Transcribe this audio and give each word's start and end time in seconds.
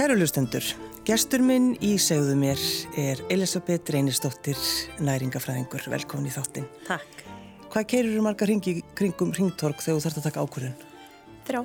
Kæru 0.00 0.14
lustendur, 0.16 0.64
gestur 1.04 1.42
minn 1.44 1.74
í 1.84 1.90
segðu 2.00 2.32
mér 2.40 2.60
er 2.96 3.18
Elisabeth 3.28 3.92
Reynistóttir, 3.92 4.56
næringafræðingur. 5.04 5.84
Velkomin 5.92 6.30
í 6.30 6.32
þáttinn. 6.32 6.64
Takk. 6.86 7.20
Hvað 7.66 7.84
keirur 7.92 8.16
þú 8.16 8.22
marga 8.24 8.48
ringi 8.48 8.74
kringum 8.96 9.34
ringtork 9.36 9.84
þegar 9.84 9.98
þú 9.98 10.06
þarfst 10.06 10.22
að 10.22 10.26
taka 10.30 10.46
ákvörðun? 10.46 10.88
Þrjá. 11.44 11.60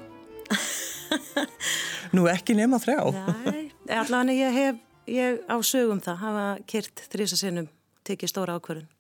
Nú 2.20 2.28
ekki 2.34 2.60
nema 2.60 2.84
þrjá. 2.84 3.00
Nei, 3.48 3.64
allavega 4.02 4.38
ég 4.42 4.60
hef, 4.60 4.86
ég 5.16 5.42
á 5.48 5.56
sögum 5.64 6.04
það, 6.04 6.22
hafa 6.28 6.46
kyrt 6.68 7.08
þrýsa 7.16 7.40
sinnum, 7.40 7.74
tekið 8.04 8.36
stóra 8.36 8.60
ákvörðun. 8.60 8.94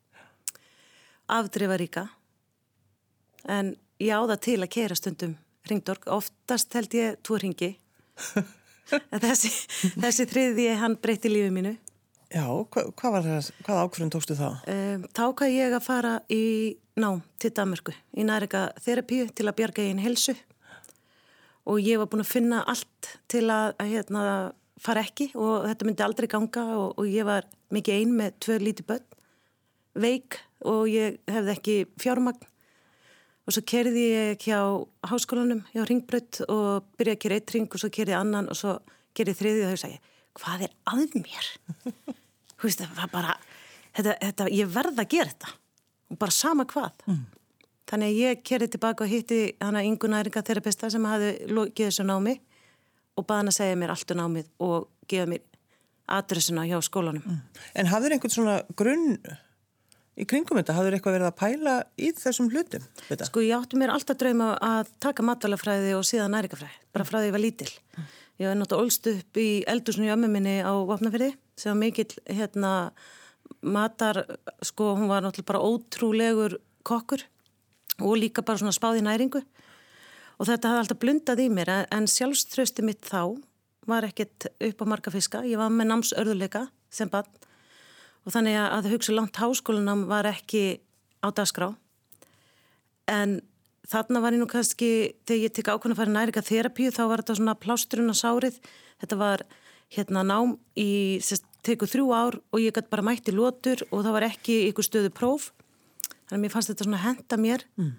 Afdrifa 1.28 1.84
ríka, 1.84 2.10
en 3.44 3.76
ég 4.00 4.16
á 4.16 4.24
það 4.32 4.46
til 4.48 4.62
að 4.62 4.76
keira 4.80 5.04
stundum 5.04 5.40
ringtork. 5.68 6.08
Oftast 6.08 6.72
held 6.80 6.96
ég 7.04 7.20
tvo 7.20 7.44
ringi. 7.44 7.76
Þessi, 8.90 9.52
þessi 9.98 10.26
þriði 10.30 10.70
hann 10.80 10.98
breytti 11.02 11.32
lífið 11.32 11.54
mínu. 11.56 11.76
Já, 12.36 12.46
hvað, 12.74 12.90
hvað 13.00 13.14
var 13.16 13.24
það, 13.26 13.48
hvað 13.66 13.80
ákvörðun 13.84 14.12
tókstu 14.14 14.36
þá? 14.38 14.48
Um, 14.72 15.06
hvað 15.14 15.54
ég 15.54 15.76
að 15.78 15.86
fara 15.86 16.14
í 16.34 16.44
nám 17.00 17.22
til 17.42 17.52
Danmarku, 17.56 17.94
í 18.16 18.26
næringa 18.28 18.68
þerapíu 18.84 19.30
til 19.36 19.48
að 19.50 19.58
bjarga 19.60 19.86
einn 19.86 20.02
helsu 20.04 20.36
og 21.66 21.82
ég 21.82 22.00
var 22.00 22.10
búin 22.12 22.24
að 22.24 22.32
finna 22.32 22.62
allt 22.70 23.12
til 23.32 23.46
að, 23.50 23.74
að 23.82 23.92
hérna, 23.94 24.24
fara 24.82 25.04
ekki 25.06 25.30
og 25.34 25.66
þetta 25.70 25.88
myndi 25.88 26.06
aldrei 26.06 26.28
ganga 26.32 26.66
og, 26.78 26.98
og 27.00 27.10
ég 27.10 27.28
var 27.28 27.48
mikið 27.74 28.00
einn 28.00 28.18
með 28.20 28.36
tvö 28.46 28.58
líti 28.62 28.86
börn, 28.88 29.06
veik 29.98 30.40
og 30.66 30.86
ég 30.92 31.20
hefði 31.32 31.56
ekki 31.56 31.78
fjármagn 32.02 32.50
og 33.46 33.54
svo 33.54 33.62
kerði 33.68 34.06
ég 34.10 34.42
hjá 34.42 34.60
háskólanum, 35.06 35.62
hjá 35.74 35.84
Ringbrödd 35.86 36.42
og 36.50 36.88
byrjaði 36.98 37.18
að 37.18 37.22
kera 37.22 37.38
eitt 37.40 37.54
ring 37.54 37.68
og 37.70 37.82
svo 37.82 37.92
kerði 37.94 38.18
annan 38.18 38.50
og 38.50 38.58
svo 38.58 38.80
kerði 39.16 39.36
þriði 39.38 39.66
og 39.66 39.74
þau 39.74 39.82
sagði, 39.84 40.00
hvað 40.40 40.66
er 40.66 40.74
að 40.92 41.20
mér? 41.22 41.52
Þú 42.56 42.68
veist, 42.68 42.82
það 42.82 42.98
var 42.98 43.12
bara, 43.14 43.38
þetta, 43.94 44.18
þetta, 44.24 44.50
ég 44.56 44.74
verða 44.74 45.06
að 45.06 45.14
gera 45.14 45.32
þetta 45.34 45.54
og 46.06 46.20
bara 46.22 46.34
sama 46.34 46.66
hvað. 46.70 47.06
Mm. 47.10 47.24
Þannig 47.86 48.12
að 48.12 48.20
ég 48.24 48.44
kerði 48.50 48.70
tilbaka 48.74 49.06
og 49.06 49.12
hitti 49.12 49.40
hana 49.62 49.84
yngu 49.86 50.10
næringaterapista 50.10 50.90
sem 50.90 51.06
hafi 51.06 51.36
lokið 51.52 51.92
þessu 51.92 52.06
námi 52.08 52.40
og 53.16 53.28
baði 53.28 53.44
hann 53.44 53.52
að 53.52 53.58
segja 53.60 53.78
mér 53.80 53.94
allt 53.94 54.14
um 54.14 54.22
námið 54.22 54.50
og 54.66 54.88
gefa 55.12 55.30
mér 55.30 55.44
adressuna 56.18 56.66
hjá 56.70 56.80
skólanum. 56.86 57.26
Mm. 57.26 57.62
En 57.82 57.90
hafður 57.94 58.16
einhvern 58.16 58.34
svona 58.34 58.58
grunn 58.78 59.20
í 60.16 60.28
kringum 60.30 60.60
þetta? 60.60 60.76
Hafður 60.78 60.98
eitthvað 60.98 61.18
verið 61.18 61.30
að 61.30 61.38
pæla 61.42 61.74
í 62.00 62.12
þessum 62.18 62.50
hlutum? 62.52 62.86
Þetta? 63.10 63.28
Sko 63.30 63.44
ég 63.44 63.58
átti 63.58 63.80
mér 63.80 63.94
alltaf 63.96 64.20
drauma 64.22 64.54
að 64.64 64.92
taka 65.04 65.26
matalafræði 65.26 65.96
og 65.98 66.06
síðan 66.08 66.36
næringafræði, 66.36 66.80
bara 66.96 67.08
frá 67.08 67.20
því 67.20 67.30
ég 67.30 67.36
var 67.36 67.44
lítil. 67.44 67.70
Ég 68.36 68.50
var 68.50 68.58
náttúrulega 68.60 68.88
ólst 68.88 69.10
upp 69.12 69.40
í 69.40 69.50
eldusinu 69.72 70.10
í 70.10 70.14
ömmu 70.16 70.30
minni 70.32 70.58
á 70.60 70.74
Vapnafyrði 70.88 71.32
sem 71.56 71.72
var 71.72 71.80
mikill 71.80 72.12
hérna 72.28 72.72
matar, 73.64 74.24
sko 74.66 74.94
hún 75.00 75.12
var 75.12 75.24
náttúrulega 75.24 75.52
bara 75.54 75.64
ótrúlegur 75.64 76.58
kokkur 76.86 77.24
og 78.04 78.18
líka 78.20 78.44
bara 78.44 78.60
svona 78.60 78.76
spáði 78.76 79.06
næringu 79.06 79.42
og 80.36 80.48
þetta 80.50 80.72
hafði 80.72 80.84
alltaf 80.84 81.00
blundað 81.00 81.44
í 81.46 81.50
mér 81.54 81.72
en 81.86 82.10
sjálfströsti 82.12 82.84
mitt 82.84 83.08
þá 83.08 83.38
var 83.88 84.08
ekkert 84.08 84.50
upp 84.52 84.82
á 84.84 84.86
marga 84.90 85.14
fiska, 85.14 85.46
ég 85.46 85.60
var 85.62 85.72
með 85.72 85.92
námsörðuleika 85.94 86.66
sem 86.92 87.10
bann 87.12 87.30
og 88.26 88.34
þannig 88.34 88.58
að 88.58 88.90
hugsa 88.94 89.14
langt 89.14 89.38
háskólanam 89.38 90.06
var 90.10 90.28
ekki 90.30 90.82
á 91.22 91.30
dagskrá. 91.30 91.74
En 93.10 93.40
þarna 93.86 94.22
var 94.24 94.34
ég 94.34 94.42
nú 94.42 94.48
kannski 94.50 94.90
þegar 95.30 95.44
ég 95.44 95.54
tek 95.54 95.70
ákveðin 95.70 95.94
að 95.94 96.00
fara 96.02 96.16
næringa 96.16 96.46
þerapíu 96.46 96.94
þá 96.94 97.04
var 97.12 97.22
þetta 97.22 97.38
svona 97.40 97.58
plásturinn 97.62 98.10
á 98.10 98.16
sárið. 98.18 98.58
Þetta 99.04 99.20
var 99.20 99.46
hérna 99.94 100.24
nám 100.26 100.56
í 100.74 101.22
teku 101.66 101.90
þrjú 101.90 102.08
ár 102.14 102.40
og 102.50 102.62
ég 102.62 102.74
gæti 102.74 102.90
bara 102.90 103.06
mætti 103.06 103.34
lótur 103.34 103.86
og 103.92 104.02
það 104.02 104.18
var 104.18 104.28
ekki 104.32 104.58
ykkur 104.72 104.90
stöðu 104.90 105.14
próf. 105.14 105.52
Þannig 106.26 106.40
að 106.40 106.44
mér 106.44 106.54
fannst 106.54 106.74
þetta 106.74 106.88
svona 106.88 107.04
henda 107.06 107.38
mér. 107.38 107.70
Mm. 107.78 107.94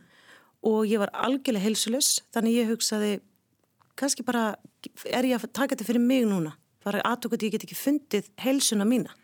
og 0.66 0.86
ég 0.88 0.98
var 0.98 1.12
algjörlega 1.15 1.62
heilsulus 1.62 2.22
þannig 2.34 2.56
ég 2.56 2.70
hugsaði 2.72 3.10
kannski 3.94 4.25
bara 4.26 4.56
er 5.04 5.28
ég 5.28 5.36
að 5.38 5.53
taka 5.53 5.76
þetta 5.76 5.86
fyrir 5.86 6.03
mig 6.03 6.25
núna? 6.26 6.56
Er 6.86 7.00
aðtöku 7.03 7.36
að 7.36 7.44
ég 7.47 7.53
get 7.54 7.66
ekki 7.66 7.78
fundið 7.78 8.28
heilsuna 8.42 8.86
mína 8.86 9.15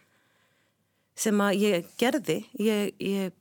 sem 1.19 1.41
að 1.45 1.61
ég 1.61 1.89
gerði 2.01 2.39
ég, 2.59 2.93
ég, 2.99 3.33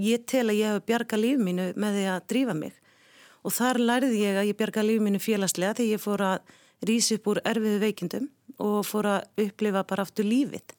ég 0.00 0.24
tel 0.28 0.48
að 0.48 0.58
ég 0.58 0.74
hef 0.74 0.86
bjarga 0.88 1.18
líf 1.20 1.42
mínu 1.42 1.70
með 1.76 1.98
því 1.98 2.06
að 2.12 2.28
drífa 2.32 2.56
mig. 2.58 2.76
Og 3.42 3.54
þar 3.54 3.80
lærði 3.82 4.20
ég 4.22 4.38
að 4.38 4.48
ég 4.50 4.58
bjarga 4.58 4.84
líf 4.86 5.02
mínu 5.02 5.22
félagslega 5.22 5.78
þegar 5.78 5.92
ég 5.94 6.02
fór 6.02 6.24
að 6.26 6.54
rýsi 6.86 7.18
upp 7.18 7.28
úr 7.32 7.42
erfiðu 7.46 7.82
veikindum 7.82 8.30
og 8.62 8.80
fór 8.86 9.08
að 9.16 9.44
upplifa 9.46 9.84
bara 9.88 10.06
aftur 10.06 10.26
lífið. 10.26 10.74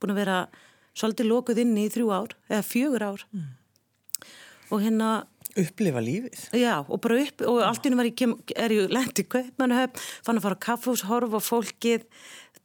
Búin 0.00 0.14
að 0.14 0.22
vera 0.22 0.38
svolítið 0.96 1.28
lókuð 1.28 1.60
inni 1.62 1.86
í 1.86 1.92
þrjú 1.92 2.12
ár 2.12 2.36
eða 2.48 2.64
fjögur 2.68 3.06
ár. 3.12 3.26
Mm. 3.32 3.50
og 4.72 4.80
hérna 4.80 5.08
upplifa 5.58 6.00
lífið? 6.00 6.44
Já 6.56 6.80
og 6.80 7.00
bara 7.04 7.20
upp 7.20 7.44
og 7.48 7.60
allt 7.66 7.86
innum 7.88 8.00
er 8.02 8.72
ég 8.72 8.92
lendi 8.92 9.24
kaupmannuhöfn 9.28 10.00
fann 10.24 10.40
að 10.40 10.46
fara 10.46 10.56
á 10.56 10.64
kaffhús, 10.66 11.04
horfa 11.08 11.40
fólkið 11.44 12.06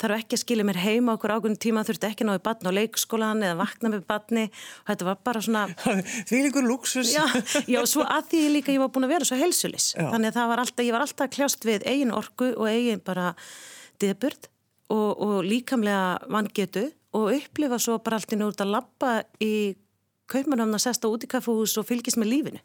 þarf 0.01 0.21
ekki 0.21 0.37
að 0.37 0.41
skilja 0.43 0.65
mér 0.67 0.79
heima 0.81 1.15
okkur 1.17 1.33
ákveðin 1.33 1.59
tíma 1.61 1.83
þurfti 1.87 2.09
ekki 2.11 2.27
náðu 2.27 2.41
batn 2.45 2.69
á 2.69 2.77
leikskólan 2.77 3.45
eða 3.45 3.57
vakna 3.61 3.91
með 3.93 4.03
batni 4.09 4.43
og 4.49 4.91
þetta 4.91 5.07
var 5.07 5.17
bara 5.29 5.41
svona 5.45 5.63
því 6.29 6.41
líkur 6.47 6.67
luxus 6.67 7.13
já, 7.15 7.25
já, 7.65 7.79
svo 7.89 8.05
að 8.05 8.29
því 8.33 8.43
líka 8.57 8.75
ég 8.75 8.83
var 8.83 8.91
búin 8.93 9.07
að 9.07 9.15
vera 9.15 9.29
svo 9.29 9.39
helsulis 9.39 9.89
þannig 9.97 10.37
að 10.37 10.51
var 10.53 10.61
alltaf, 10.63 10.85
ég 10.85 10.93
var 10.93 11.05
alltaf 11.05 11.33
kljást 11.33 11.65
við 11.67 11.87
eigin 11.89 12.13
orku 12.13 12.51
og 12.53 12.69
eigin 12.69 13.01
bara 13.05 13.31
deburd 14.01 14.49
og, 14.93 15.09
og 15.17 15.35
líkamlega 15.47 16.29
vangetu 16.29 16.87
og 17.17 17.33
upplifa 17.33 17.81
svo 17.81 17.97
bara 18.03 18.21
alltaf 18.21 18.37
núrt 18.37 18.61
að 18.61 18.75
lappa 18.75 19.17
í 19.41 19.73
kaupmanöfna 20.29 20.79
sesta 20.81 21.09
út 21.09 21.25
í 21.25 21.31
kaffehús 21.31 21.77
og 21.79 21.87
fylgist 21.87 22.19
með 22.19 22.33
lífinu 22.33 22.61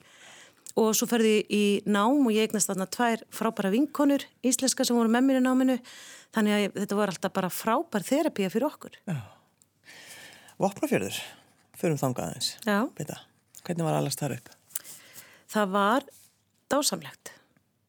og 0.78 0.94
svo 0.96 1.08
ferði 1.10 1.34
ég 1.40 1.52
í 1.52 1.64
nám 1.90 2.22
og 2.24 2.32
ég 2.32 2.48
eignast 2.48 2.70
þarna 2.70 2.88
tvær 2.92 3.24
frábæra 3.34 3.72
vinkonur 3.74 4.24
íslenska 4.46 4.86
sem 4.86 4.96
voru 4.96 5.12
með 5.12 5.26
mér 5.28 5.40
í 5.40 5.44
náminu. 5.44 5.76
Þannig 6.32 6.56
að 6.56 6.80
þetta 6.80 6.98
var 6.98 7.12
alltaf 7.12 7.34
bara 7.36 7.52
frábær 7.52 8.06
þerapía 8.06 8.48
fyrir 8.52 8.68
okkur. 8.70 8.96
Vopnafjörður 10.62 11.20
fyrir 11.76 11.96
um 11.96 12.00
þangaðins 12.00 12.54
hvernig 13.62 13.86
var 13.86 13.98
allast 13.98 14.22
þar 14.22 14.36
upp? 14.38 14.48
Það 15.52 15.72
var 15.76 16.06
dásamlegt. 16.72 17.34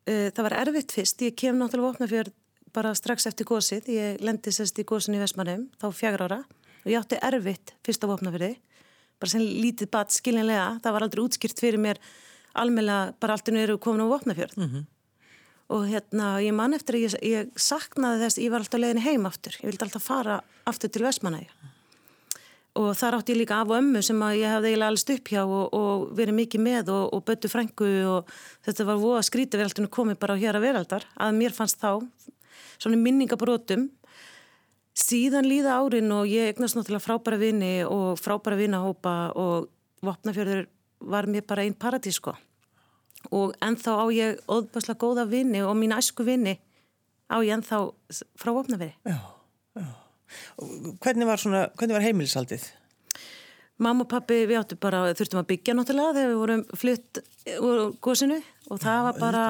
Það 0.06 0.42
var 0.44 0.56
erfitt 0.60 0.92
fyrst. 0.92 1.22
Ég 1.24 1.38
kem 1.40 1.56
náttúrulega 1.60 1.94
Vopnafjörð 1.94 2.34
bara 2.74 2.91
strax 2.97 3.28
eftir 3.29 3.47
gósið 3.47 3.90
ég 3.94 4.22
lendi 4.26 4.52
sérst 4.52 4.79
í 4.82 4.86
gósin 4.88 5.16
í 5.16 5.22
Vesmanum 5.22 5.68
þá 5.78 5.88
fjagra 5.94 6.28
ára 6.28 6.40
og 6.84 6.90
ég 6.90 6.97
átti 7.00 7.20
erfitt 7.22 7.76
fyrst 7.86 8.03
á 8.03 8.09
Vopnafjörði 8.09 8.56
bara 9.22 9.32
sem 9.32 9.44
lítið 9.44 9.91
bat 9.94 10.12
skiljanlega. 10.12 10.79
Það 10.84 10.96
var 10.96 11.06
aldrei 11.06 11.22
útskýrt 11.24 11.62
fyrir 11.62 11.79
mér 11.79 12.02
almeinlega 12.53 13.14
bara 13.20 13.38
alltaf 13.38 13.53
nú 13.53 13.61
eru 13.64 13.78
komin 13.78 14.05
á 14.05 14.11
Vopnafjörð. 14.14 14.58
Mm 14.58 14.70
-hmm 14.70 14.85
og 15.73 15.88
hérna 15.88 16.41
ég 16.44 16.53
man 16.53 16.73
eftir 16.73 16.96
að 16.96 17.02
ég, 17.02 17.14
ég 17.22 17.52
saknaði 17.55 18.20
þess 18.23 18.38
ég 18.38 18.52
var 18.52 18.59
alltaf 18.59 18.79
leiðin 18.79 19.05
heim 19.05 19.26
aftur. 19.26 19.55
Ég 19.61 19.72
vildi 19.72 19.85
alltaf 19.85 20.03
fara 20.03 20.41
aftur 20.66 20.90
til 20.90 21.03
Vestmanægi 21.03 21.50
og 22.79 22.94
þar 22.97 23.20
átti 23.20 23.35
ég 23.35 23.41
líka 23.44 23.59
af 23.61 23.70
og 23.70 23.78
ömmu 23.78 24.02
sem 24.02 24.22
að 24.26 24.40
ég 24.40 24.50
hafði 24.50 24.70
eiginlega 24.72 24.90
alveg 24.90 25.02
stupp 25.03 25.29
hjá 25.29 25.41
og, 25.44 25.76
og 25.78 26.05
verið 26.17 26.38
mikið 26.40 26.64
með 26.66 26.94
og, 26.94 27.03
og 27.14 27.26
böttu 27.28 27.52
frængu 27.52 27.90
og 28.09 28.32
þetta 28.66 28.88
var 28.88 29.02
voða 29.02 29.26
skrítið 29.28 29.61
við 29.61 29.67
alltaf 29.67 29.91
komið 29.94 30.20
bara 30.23 30.38
hér 30.41 30.58
að 30.58 30.66
veraldar 30.66 31.05
að 31.14 31.38
mér 31.38 31.53
fannst 31.53 31.84
þá 31.84 32.02
svona 32.82 32.97
minningabrótum 32.97 33.91
síðan 34.97 35.50
líða 35.50 35.78
árin 35.84 36.09
og 36.17 36.29
ég 36.29 36.50
egnast 36.53 36.78
náttúrulega 36.78 37.05
frábæra 37.05 37.41
vini 37.41 37.73
og 37.85 38.17
frábæra 38.22 38.58
vinahópa 38.58 39.16
og 39.38 39.70
Vopnafjörður 40.03 40.66
var 41.03 41.28
mér 41.28 41.46
bara 41.47 41.64
einn 41.66 41.78
paradís 41.78 42.20
sko 42.20 42.35
og 43.32 43.53
ennþá 43.64 43.96
á 43.96 44.05
ég 44.11 44.40
óðbærslega 44.52 45.00
góða 45.00 45.26
vinni 45.29 45.61
og 45.64 45.76
mín 45.79 45.96
æsku 45.96 46.26
vinni 46.28 46.58
á 47.32 47.40
ég 47.40 47.53
ennþá 47.55 47.79
frá 48.40 48.52
opnaveri. 48.52 48.96
Já, 49.08 49.20
já. 49.78 49.85
Hvernig 51.00 51.28
var, 51.29 51.40
svona, 51.40 51.67
hvernig 51.78 51.96
var 51.96 52.03
heimilsaldið? 52.03 52.66
Mamma 53.84 54.05
og 54.05 54.09
pappi, 54.09 54.44
við 54.50 54.59
áttum 54.59 54.82
bara, 54.82 55.05
þurftum 55.17 55.41
að 55.41 55.50
byggja 55.53 55.76
náttúrulega 55.78 56.17
þegar 56.17 56.29
við 56.32 56.41
vorum 56.41 56.66
flytt 56.78 57.22
úr 57.59 57.79
góðsinu 58.03 58.40
og 58.70 58.82
það 58.84 59.00
já, 59.00 59.05
var 59.08 59.20
bara 59.22 59.46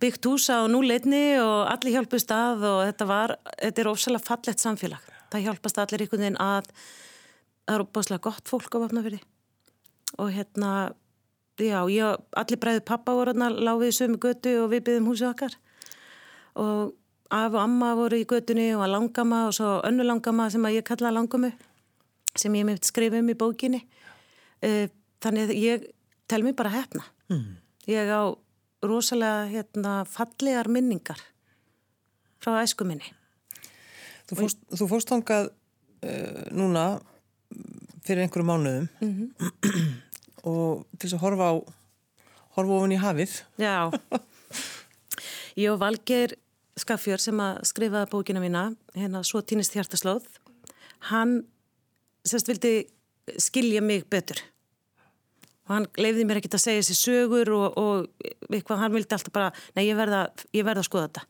byggt 0.00 0.28
húsa 0.28 0.62
á 0.62 0.70
núleitni 0.70 1.24
og 1.42 1.66
allir 1.72 1.96
hjálpust 1.96 2.32
að 2.34 2.64
og 2.68 2.80
þetta 2.88 3.08
var, 3.08 3.36
þetta 3.58 3.82
er 3.82 3.92
ósæðilega 3.92 4.28
fallett 4.28 4.64
samfélag. 4.64 5.12
Það 5.32 5.46
hjálpast 5.48 5.82
allir 5.82 6.04
einhvern 6.04 6.26
veginn 6.26 6.40
að 6.40 6.72
það 6.72 7.76
er 7.76 7.84
óbærslega 7.86 8.26
gott 8.28 8.52
fólk 8.52 8.76
á 8.76 8.84
opnaveri 8.84 9.20
og 10.18 10.32
hérna 10.34 10.92
já, 11.60 11.78
ég, 11.88 12.24
allir 12.36 12.60
bræði 12.60 12.84
pappa 12.86 13.14
voru 13.14 13.34
láfið 13.36 13.94
sömu 13.96 14.18
götu 14.22 14.56
og 14.64 14.72
við 14.72 14.84
byggðum 14.88 15.10
húsið 15.10 15.30
okkar 15.30 15.56
og 16.54 16.94
af 17.32 17.52
og 17.54 17.60
amma 17.62 17.94
voru 17.96 18.20
í 18.20 18.28
götunni 18.28 18.72
og 18.76 18.84
að 18.84 18.94
langama 18.96 19.46
og 19.48 19.56
svo 19.56 19.80
önnu 19.86 20.04
langama 20.04 20.50
sem 20.50 20.64
að 20.64 20.80
ég 20.80 20.88
kalla 20.88 21.14
langamu 21.14 21.52
sem 22.36 22.54
ég 22.54 22.66
mitt 22.68 22.84
skrifa 22.84 23.20
um 23.20 23.28
í 23.28 23.36
bókinni 23.38 23.82
eh, 24.62 24.88
þannig 25.20 25.48
að 25.48 25.60
ég 25.60 25.90
tel 26.28 26.42
mér 26.44 26.56
bara 26.56 26.74
hefna 26.74 27.04
mm. 27.28 27.56
ég 27.88 28.08
á 28.08 28.32
rosalega 28.82 29.46
hérna, 29.46 30.02
fallegar 30.08 30.68
minningar 30.68 31.20
frá 32.42 32.58
æsku 32.62 32.86
minni. 32.86 33.06
Þú 34.26 34.40
fórst, 34.40 34.62
þú 34.74 34.88
fórst 34.90 35.12
þangað 35.12 35.50
uh, 35.50 36.42
núna 36.54 36.86
fyrir 38.02 38.24
einhverju 38.26 38.46
mánuðum 38.48 38.88
mm 39.00 39.12
-hmm. 39.12 39.92
og 40.52 40.86
til 40.98 41.08
þess 41.08 41.18
að 41.18 41.24
horfa 41.24 41.50
á 41.50 41.54
horfa 42.56 42.78
ofan 42.78 42.92
í 42.92 43.00
hafið. 43.00 43.34
Já, 43.60 43.92
ég 45.56 45.72
og 45.72 45.80
Valgeir 45.80 46.36
Skaffjör 46.80 47.20
sem 47.20 47.40
að 47.40 47.60
skrifaði 47.68 48.08
bókina 48.08 48.40
mína, 48.40 48.70
hérna 48.96 49.20
Svo 49.24 49.42
týnist 49.44 49.74
hjartaslóð, 49.76 50.24
hann 51.10 51.42
semst 52.24 52.48
vildi 52.48 52.86
skilja 53.38 53.82
mig 53.84 54.06
betur 54.10 54.40
og 55.66 55.74
hann 55.76 55.86
leiði 56.00 56.24
mér 56.26 56.40
ekkert 56.40 56.56
að 56.58 56.64
segja 56.64 56.86
sér 56.86 56.98
sögur 56.98 57.50
og, 57.54 57.76
og 57.78 58.24
eitthvað, 58.50 58.80
hann 58.80 58.94
vildi 58.96 59.14
alltaf 59.14 59.34
bara, 59.34 59.52
nei 59.76 59.84
ég 59.86 59.98
verða, 59.98 60.24
ég 60.52 60.66
verða 60.66 60.82
að 60.82 60.88
skoða 60.88 61.04
þetta. 61.06 61.22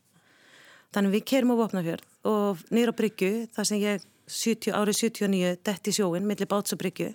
Þannig 0.93 1.13
við 1.13 1.25
kerum 1.29 1.53
á 1.53 1.59
Vopnafjörð 1.61 2.07
og 2.29 2.63
nýra 2.73 2.93
á 2.93 2.97
Bryggju, 2.97 3.31
þar 3.53 3.69
sem 3.69 3.83
ég 3.83 4.07
70, 4.27 4.73
árið 4.73 4.99
79 5.01 5.61
detti 5.65 5.93
sjóin 5.95 6.27
millir 6.27 6.49
Bátsabrikju 6.49 7.13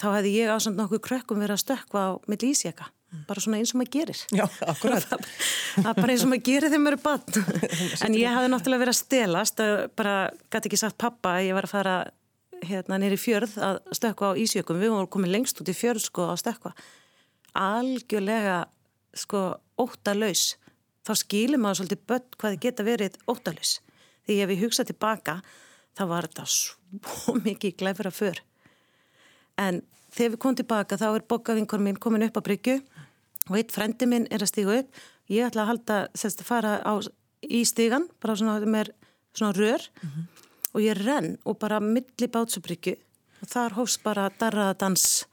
þá 0.00 0.06
hefði 0.16 0.32
ég 0.38 0.52
ásand 0.52 0.80
nokkuð 0.80 1.02
krökkum 1.04 1.42
verið 1.42 1.58
að 1.58 1.62
stökka 1.64 2.00
á 2.00 2.08
milli 2.30 2.54
ísjaka. 2.54 2.88
Bara 3.26 3.42
svona 3.42 3.58
eins 3.58 3.72
og 3.74 3.80
maður 3.80 3.92
gerir. 3.96 4.20
Já, 4.30 4.44
bara 5.98 6.12
eins 6.12 6.22
og 6.22 6.30
maður 6.30 6.44
gerir 6.46 6.70
þegar 6.70 6.84
maður 6.84 6.96
er 6.96 7.02
bann 7.04 7.66
en 8.06 8.16
ég 8.16 8.36
hafði 8.36 8.52
náttúrulega 8.52 8.84
verið 8.84 8.94
að 8.94 9.00
stelast 9.00 9.62
bara 9.98 10.14
gæti 10.46 10.70
ekki 10.70 10.80
sagt 10.80 10.98
pappa 11.00 11.34
ég 11.42 11.56
var 11.58 11.66
að 11.66 11.74
fara 11.74 11.96
hérna 12.66 13.00
nýri 13.00 13.18
fjörð 13.18 13.56
að 13.64 13.80
stökka 13.96 14.30
á 14.30 14.38
ísjökum, 14.38 14.78
við 14.78 14.92
vorum 14.94 15.10
komið 15.10 15.34
lengst 15.34 15.60
út 15.62 15.72
í 15.72 15.76
fjörð 15.76 16.04
sko 16.06 16.28
að 16.30 16.42
stökka 16.44 16.74
algjörlega 17.56 18.60
sko 19.16 19.42
óttalauðs 19.80 20.54
þá 21.06 21.12
skýlum 21.18 21.64
maður 21.64 21.80
svolítið 21.80 22.04
börn 22.12 22.36
hvað 22.36 22.54
þið 22.54 22.64
geta 22.66 22.86
verið 22.86 23.18
óttalauðs 23.26 23.72
því 24.28 24.38
ef 24.44 24.52
ég 24.54 24.62
hugsa 24.64 24.86
tilbaka 24.86 25.40
þá 25.98 26.04
var 26.10 26.28
þetta 26.28 26.46
svo 26.46 27.36
mikið 27.46 27.76
glæfra 27.82 28.12
fyrr. 28.14 28.42
En 29.60 29.82
þegar 30.14 30.34
við 30.34 30.42
komum 30.42 30.58
tilbaka 30.60 30.98
þá 31.00 31.08
er 31.12 31.28
bókavinkur 31.30 31.82
minn 31.82 32.00
komin 32.00 32.26
upp 32.26 32.40
á 32.40 32.46
bryggju 32.46 32.80
og 33.50 33.56
eitt 33.58 33.74
frendi 33.74 34.08
minn 34.10 34.28
er 34.30 34.42
að 34.42 34.52
stíga 34.52 34.80
upp. 34.82 35.02
Ég 35.30 35.46
ætla 35.46 35.64
að 35.64 35.70
halda, 35.70 35.98
semst 36.18 36.42
að 36.42 36.48
fara 36.48 36.72
á, 36.82 36.92
í 37.46 37.62
stígan, 37.68 38.08
bara 38.22 38.36
svona 38.38 38.58
með 38.66 38.92
svona 39.36 39.52
rör 39.54 39.82
mm 40.02 40.08
-hmm. 40.08 40.24
og 40.74 40.80
ég 40.80 40.98
renn 41.04 41.38
og 41.44 41.58
bara 41.58 41.80
milli 41.80 42.26
bátsubryggju 42.26 42.96
og 43.42 43.48
þar 43.48 43.72
hófst 43.78 44.02
bara 44.02 44.30
darraðadans 44.38 45.26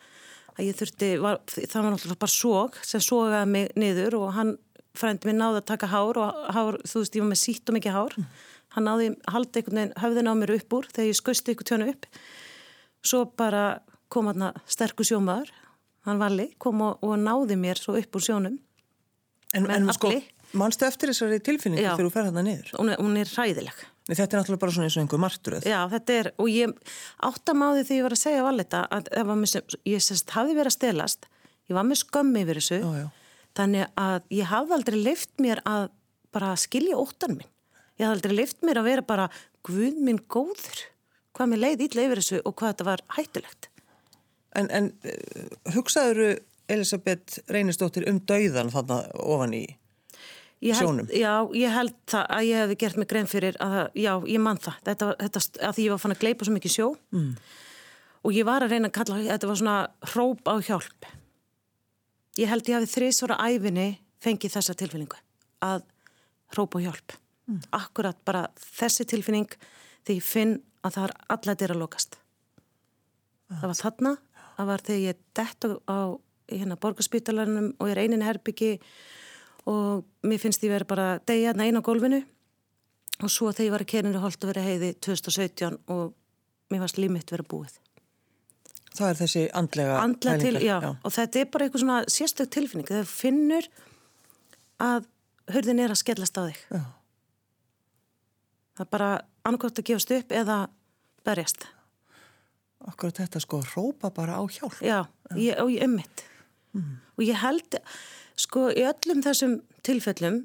að 0.58 0.66
ég 0.66 0.78
þurfti, 0.78 1.10
var, 1.22 1.42
það 1.46 1.84
var 1.84 1.92
náttúrulega 1.92 2.24
bara 2.24 2.40
sóg 2.42 2.78
sem 2.84 3.02
sógaði 3.02 3.46
mig 3.46 3.72
niður 3.76 4.16
og 4.16 4.34
hann 4.34 4.58
frendi 4.98 5.30
minn 5.30 5.42
náði 5.42 5.62
að 5.62 5.70
taka 5.74 5.92
hár 5.92 6.20
og 6.22 6.42
hár, 6.56 6.80
þú 6.88 7.04
veist 7.04 7.18
ég 7.18 7.26
var 7.26 7.32
með 7.32 7.44
sítt 7.44 7.70
og 7.70 7.78
mikið 7.78 7.98
hár. 7.98 8.18
Mm. 8.18 8.32
Hann 8.76 8.90
náði 8.90 9.12
haldi 9.32 9.62
einhvern 9.62 9.80
veginn 9.82 9.96
höfðin 10.04 10.32
á 10.32 10.34
mér 10.38 10.56
upp 10.58 10.76
úr 10.78 10.90
þegar 10.92 11.10
ég 11.10 11.20
skausti 11.20 11.54
ykkur 11.54 11.70
tjónu 11.72 11.88
upp. 11.94 12.10
Svo 13.06 13.24
bara 13.40 13.64
kom 14.12 14.30
hann 14.32 14.52
sterkur 14.70 15.08
sjómaður 15.08 15.52
hann 16.08 16.22
valli, 16.22 16.48
kom 16.62 16.82
og, 16.86 17.04
og 17.04 17.20
náði 17.20 17.58
mér 17.60 17.80
svo 17.82 17.98
upp 18.00 18.18
úr 18.18 18.26
sjónum 18.30 18.58
En, 19.56 19.64
en 19.72 19.86
sko, 19.96 20.10
mannstu 20.60 20.84
eftir 20.84 21.14
þessari 21.14 21.38
tilfinningu 21.44 21.86
þegar 21.86 22.04
þú 22.04 22.12
fer 22.12 22.26
hann 22.28 22.40
að 22.42 22.48
niður? 22.50 22.72
Hún 22.76 22.90
er, 22.92 22.98
hún 23.00 23.20
er 23.20 23.30
ræðileg 23.32 23.84
Nei, 24.08 24.16
þetta 24.16 24.28
er 24.28 24.42
náttúrulega 24.42 24.62
bara 24.64 24.76
svona 24.76 24.88
eins 24.88 24.98
og 24.98 25.04
einhver 25.04 25.22
marturöð 25.24 25.68
Já, 25.68 25.78
þetta 25.92 26.18
er, 26.18 26.30
og 26.36 26.50
ég 26.52 26.74
áttamáði 27.30 27.86
því 27.88 28.00
ég 28.00 28.08
var 28.08 28.16
að 28.16 28.22
segja 28.24 28.44
á 28.44 28.50
allita 28.52 28.82
að 28.92 29.32
með, 29.32 29.78
ég 29.88 30.04
sérst 30.04 30.36
hafi 30.36 30.56
verið 30.56 30.72
að 30.72 30.76
stelast 30.76 31.30
ég 31.68 31.80
var 31.80 31.88
með 31.88 32.02
skömmi 32.04 32.44
yfir 32.44 32.60
þessu. 32.62 32.82
Já, 32.84 32.92
já. 33.04 33.08
Þannig 33.58 33.90
að 33.98 34.22
ég 34.38 34.50
hafði 34.52 34.78
aldrei 34.78 34.98
leift 35.02 35.34
mér 35.42 35.62
að 35.66 35.90
bara 36.36 36.56
skilja 36.60 36.98
óttan 37.00 37.40
minn 37.40 37.54
ég 37.98 38.06
hafði 38.06 38.16
aldrei 38.18 38.38
lift 38.38 38.62
mér 38.66 38.82
að 38.82 38.90
vera 38.92 39.06
bara 39.06 39.30
Guð 39.68 39.98
minn 40.00 40.20
góður, 40.32 40.86
hvað 41.36 41.50
mér 41.52 41.60
leiði 41.60 41.90
ítla 41.90 42.06
yfir 42.06 42.22
þessu 42.22 42.38
og 42.48 42.54
hvað 42.56 42.70
þetta 42.72 42.86
var 42.88 43.02
hættulegt. 43.18 43.68
En, 44.56 44.70
en 44.72 44.88
uh, 45.04 45.74
hugsaður 45.76 46.38
Elisabeth 46.72 47.42
Reynistóttir 47.52 48.06
um 48.08 48.22
dauðan 48.24 48.72
þarna 48.72 49.02
ofan 49.20 49.58
í 49.58 49.66
ég 50.64 50.72
held, 50.72 50.80
sjónum? 50.80 51.12
Já, 51.12 51.34
ég 51.60 51.76
held 51.76 51.98
það 52.08 52.32
að 52.38 52.48
ég 52.48 52.64
hefði 52.64 52.80
gert 52.86 53.02
mig 53.02 53.10
grein 53.12 53.28
fyrir 53.30 53.60
að, 53.64 53.78
já, 54.00 54.14
ég 54.24 54.44
mann 54.46 54.62
það, 54.64 54.80
þetta, 54.88 55.12
þetta, 55.26 55.44
að 55.68 55.76
því 55.76 55.88
ég 55.90 55.96
var 55.96 56.04
fann 56.06 56.16
að 56.16 56.24
gleipa 56.24 56.48
svo 56.48 56.56
mikið 56.56 56.76
sjó 56.78 56.88
mm. 57.18 57.30
og 58.24 58.40
ég 58.40 58.48
var 58.48 58.64
að 58.64 58.76
reyna 58.76 58.92
að 58.92 58.98
kalla, 59.02 59.20
þetta 59.28 59.52
var 59.52 59.62
svona 59.62 59.78
hróp 60.14 60.48
á 60.48 60.56
hjálp. 60.64 61.12
Ég 62.38 62.50
held 62.52 62.70
ég 62.70 62.78
hafi 62.78 62.92
þrísvara 62.92 63.40
æfinni 63.48 63.88
fengið 64.22 64.58
þessa 64.58 64.76
tilfinningu 64.78 65.18
að 65.66 65.84
hróp 66.54 66.78
á 66.78 66.80
hjálp 66.86 67.18
mm. 67.48 67.60
akkurat 67.76 68.20
bara 68.26 68.46
þessi 68.62 69.08
tilfinning 69.10 69.50
þegar 70.06 70.18
ég 70.20 70.26
finn 70.26 70.56
að 70.86 70.98
það 70.98 71.08
er 71.08 71.16
allar 71.36 71.60
dyr 71.60 71.74
að 71.74 71.82
lokast 71.84 72.18
ah. 72.18 73.60
það 73.60 73.68
var 73.68 73.80
þarna 73.82 74.14
það 74.58 74.72
var 74.72 74.86
þegar 74.90 75.04
ég 75.04 75.22
dett 75.40 75.70
á 75.88 76.00
hérna 76.48 76.80
borgarspítalarnum 76.80 77.74
og 77.76 77.90
ég 77.90 77.96
er 77.96 78.04
einin 78.06 78.26
herbyggi 78.26 78.78
og 79.68 80.06
mér 80.24 80.42
finnst 80.42 80.64
ég 80.64 80.72
verið 80.72 80.92
bara 80.94 81.08
degja 81.28 81.56
einn 81.58 81.80
á 81.80 81.84
gólfinu 81.84 82.22
og 83.18 83.34
svo 83.34 83.52
þegar 83.52 83.68
ég 83.68 83.76
var 83.76 83.84
í 83.84 83.92
kerninu 83.92 84.24
holdt 84.24 84.46
að 84.46 84.54
vera 84.54 84.66
heiði 84.68 84.94
2017 85.04 85.82
og 85.94 86.14
mér 86.72 86.84
varst 86.86 87.02
límitt 87.02 87.34
verið 87.34 87.52
búið 87.52 87.78
Það 88.96 89.10
er 89.10 89.20
þessi 89.22 89.44
andlega 89.58 89.98
Andlega 90.02 90.42
til, 90.42 90.60
já, 90.64 90.76
já, 90.84 90.92
og 90.96 91.14
þetta 91.14 91.42
er 91.42 91.50
bara 91.54 91.68
eitthvað 91.68 91.84
svona 91.84 91.98
sérstök 92.12 92.52
tilfinning, 92.56 92.88
þegar 92.88 93.10
finnur 93.12 93.68
að 94.84 95.10
hörðin 95.54 95.84
er 95.84 95.94
að 95.94 96.02
skellast 96.02 96.40
á 96.40 96.42
þig. 96.48 96.62
Já. 96.72 96.86
Það 98.78 98.86
er 98.86 98.94
bara 98.94 99.12
annarkvæmt 99.48 99.82
að 99.82 99.90
gefast 99.92 100.16
upp 100.18 100.34
eða 100.40 100.58
berjast. 101.28 101.68
Akkurat 102.88 103.22
þetta 103.24 103.42
sko, 103.44 103.62
rópa 103.74 104.12
bara 104.14 104.40
á 104.40 104.44
hjálp. 104.46 104.80
Já, 104.86 105.00
ég, 105.36 105.58
og 105.62 105.72
ég 105.74 105.86
ummitt 105.88 106.28
mm. 106.78 106.94
og 107.18 107.26
ég 107.26 107.42
held 107.42 107.80
sko 108.38 108.68
í 108.72 108.86
öllum 108.88 109.24
þessum 109.26 109.60
tilfellum 109.86 110.44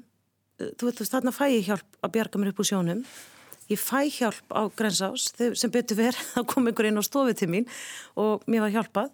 þú 0.59 0.89
veist 0.89 1.11
þarna 1.11 1.33
fæ 1.35 1.45
ég 1.51 1.69
hjálp 1.69 2.01
að 2.03 2.15
bjarga 2.17 2.41
mér 2.41 2.53
upp 2.53 2.61
úr 2.63 2.69
sjónum 2.69 3.03
ég 3.71 3.79
fæ 3.79 4.03
hjálp 4.11 4.51
á 4.51 4.67
grensás 4.75 5.31
sem 5.31 5.71
betur 5.71 5.99
verið, 5.99 6.21
þá 6.35 6.41
kom 6.49 6.67
einhver 6.67 6.89
inn 6.89 6.99
á 6.99 7.03
stofið 7.03 7.43
til 7.43 7.51
mín 7.51 7.69
og 8.19 8.43
mér 8.47 8.65
var 8.65 8.75
hjálpað 8.77 9.11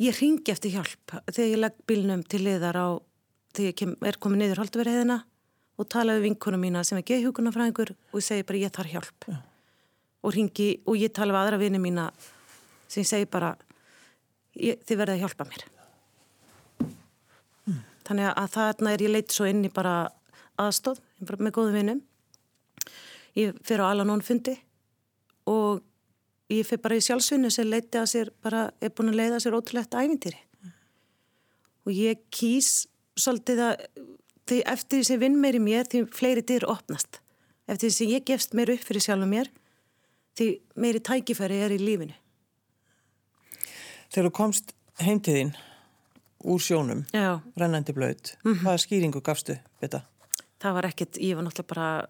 ég 0.00 0.16
ringi 0.16 0.52
eftir 0.52 0.72
hjálp 0.74 1.16
þegar 1.28 1.50
ég 1.50 1.60
legg 1.60 1.80
bílnum 1.88 2.22
til 2.24 2.44
liðar 2.46 2.78
á 2.80 2.88
þegar 3.52 3.68
ég 3.68 3.76
kem, 3.76 3.96
er 4.06 4.18
komið 4.22 4.42
niður 4.42 4.62
halduverðiðina 4.62 5.18
og 5.80 5.88
tala 5.92 6.16
við 6.16 6.28
vinkunum 6.28 6.62
mína 6.64 6.84
sem 6.86 7.00
er 7.00 7.06
geðhjókunarfræðingur 7.08 7.92
og 7.92 8.20
ég 8.20 8.26
segi 8.26 8.46
bara 8.48 8.62
ég 8.62 8.74
þarf 8.76 8.94
hjálp 8.94 9.28
ja. 9.28 9.40
og 10.24 10.36
ringi 10.36 10.70
og 10.86 11.00
ég 11.00 11.12
tala 11.16 11.34
við 11.34 11.42
aðra 11.42 11.60
vini 11.60 11.82
mína 11.82 12.08
sem 12.88 13.02
ég 13.02 13.10
segi 13.10 13.28
bara 13.30 13.54
ég, 14.56 14.80
þið 14.86 15.02
verðið 15.02 15.16
að 15.16 15.24
hjálpa 15.24 15.48
mér 15.50 15.66
mm. 16.86 17.80
þannig 18.08 18.30
að 18.32 18.52
þarna 18.56 18.94
er 18.94 19.04
ég 19.06 19.14
leitt 19.14 19.36
svo 19.36 19.48
inn 19.50 19.66
í 19.68 19.72
bara 19.72 19.96
aðstóð 20.60 21.02
með 21.36 21.54
góðum 21.56 21.76
vinum 21.76 22.04
ég 23.38 23.56
fyrir 23.66 23.84
á 23.86 23.90
Alanón 23.90 24.22
fundi 24.24 24.56
og 25.50 25.82
ég 26.50 26.66
fyrir 26.66 26.82
bara 26.82 26.98
í 26.98 27.04
sjálfsvinnu 27.04 27.50
sem 27.52 27.68
leiti 27.68 28.00
að 28.00 28.10
sér 28.14 28.32
bara 28.42 28.68
er 28.80 28.94
búin 28.94 29.12
að 29.12 29.20
leiða 29.20 29.40
sér 29.42 29.56
ótrúlegt 29.58 29.94
ævintýri 29.94 30.38
mm. 30.38 30.72
og 31.86 31.92
ég 31.94 32.24
kýs 32.34 32.88
svolítið 33.18 33.64
að 33.68 33.86
því 34.50 34.60
eftir 34.74 34.98
því 34.98 35.08
sem 35.08 35.22
vinn 35.22 35.40
meir 35.40 35.58
í 35.58 35.62
mér 35.62 35.88
því 35.90 36.04
fleiri 36.14 36.44
dyr 36.46 36.66
opnast 36.70 37.20
eftir 37.70 37.86
því 37.88 37.94
sem 37.96 38.14
ég 38.16 38.26
gefst 38.26 38.56
meir 38.58 38.74
upp 38.74 38.84
fyrir 38.86 39.04
sjálf 39.04 39.26
og 39.26 39.30
mér 39.30 39.50
því 40.38 40.50
meiri 40.74 41.02
tækifæri 41.06 41.62
er 41.66 41.76
í 41.76 41.80
lífinu 41.82 42.16
Þegar 44.10 44.26
þú 44.26 44.30
komst 44.34 44.72
heimtiðinn 44.98 45.52
úr 46.50 46.62
sjónum 46.62 47.04
Já. 47.14 47.40
rennandi 47.56 47.92
blöð 47.92 48.34
mm 48.42 48.54
-hmm. 48.54 48.62
hvaða 48.62 48.78
skýringu 48.78 49.20
gafstu 49.20 49.58
þetta? 49.80 50.02
Það 50.60 50.72
var 50.74 50.84
ekkert, 50.84 51.16
ég 51.16 51.36
var 51.36 51.44
náttúrulega 51.44 51.74
bara 51.74 52.06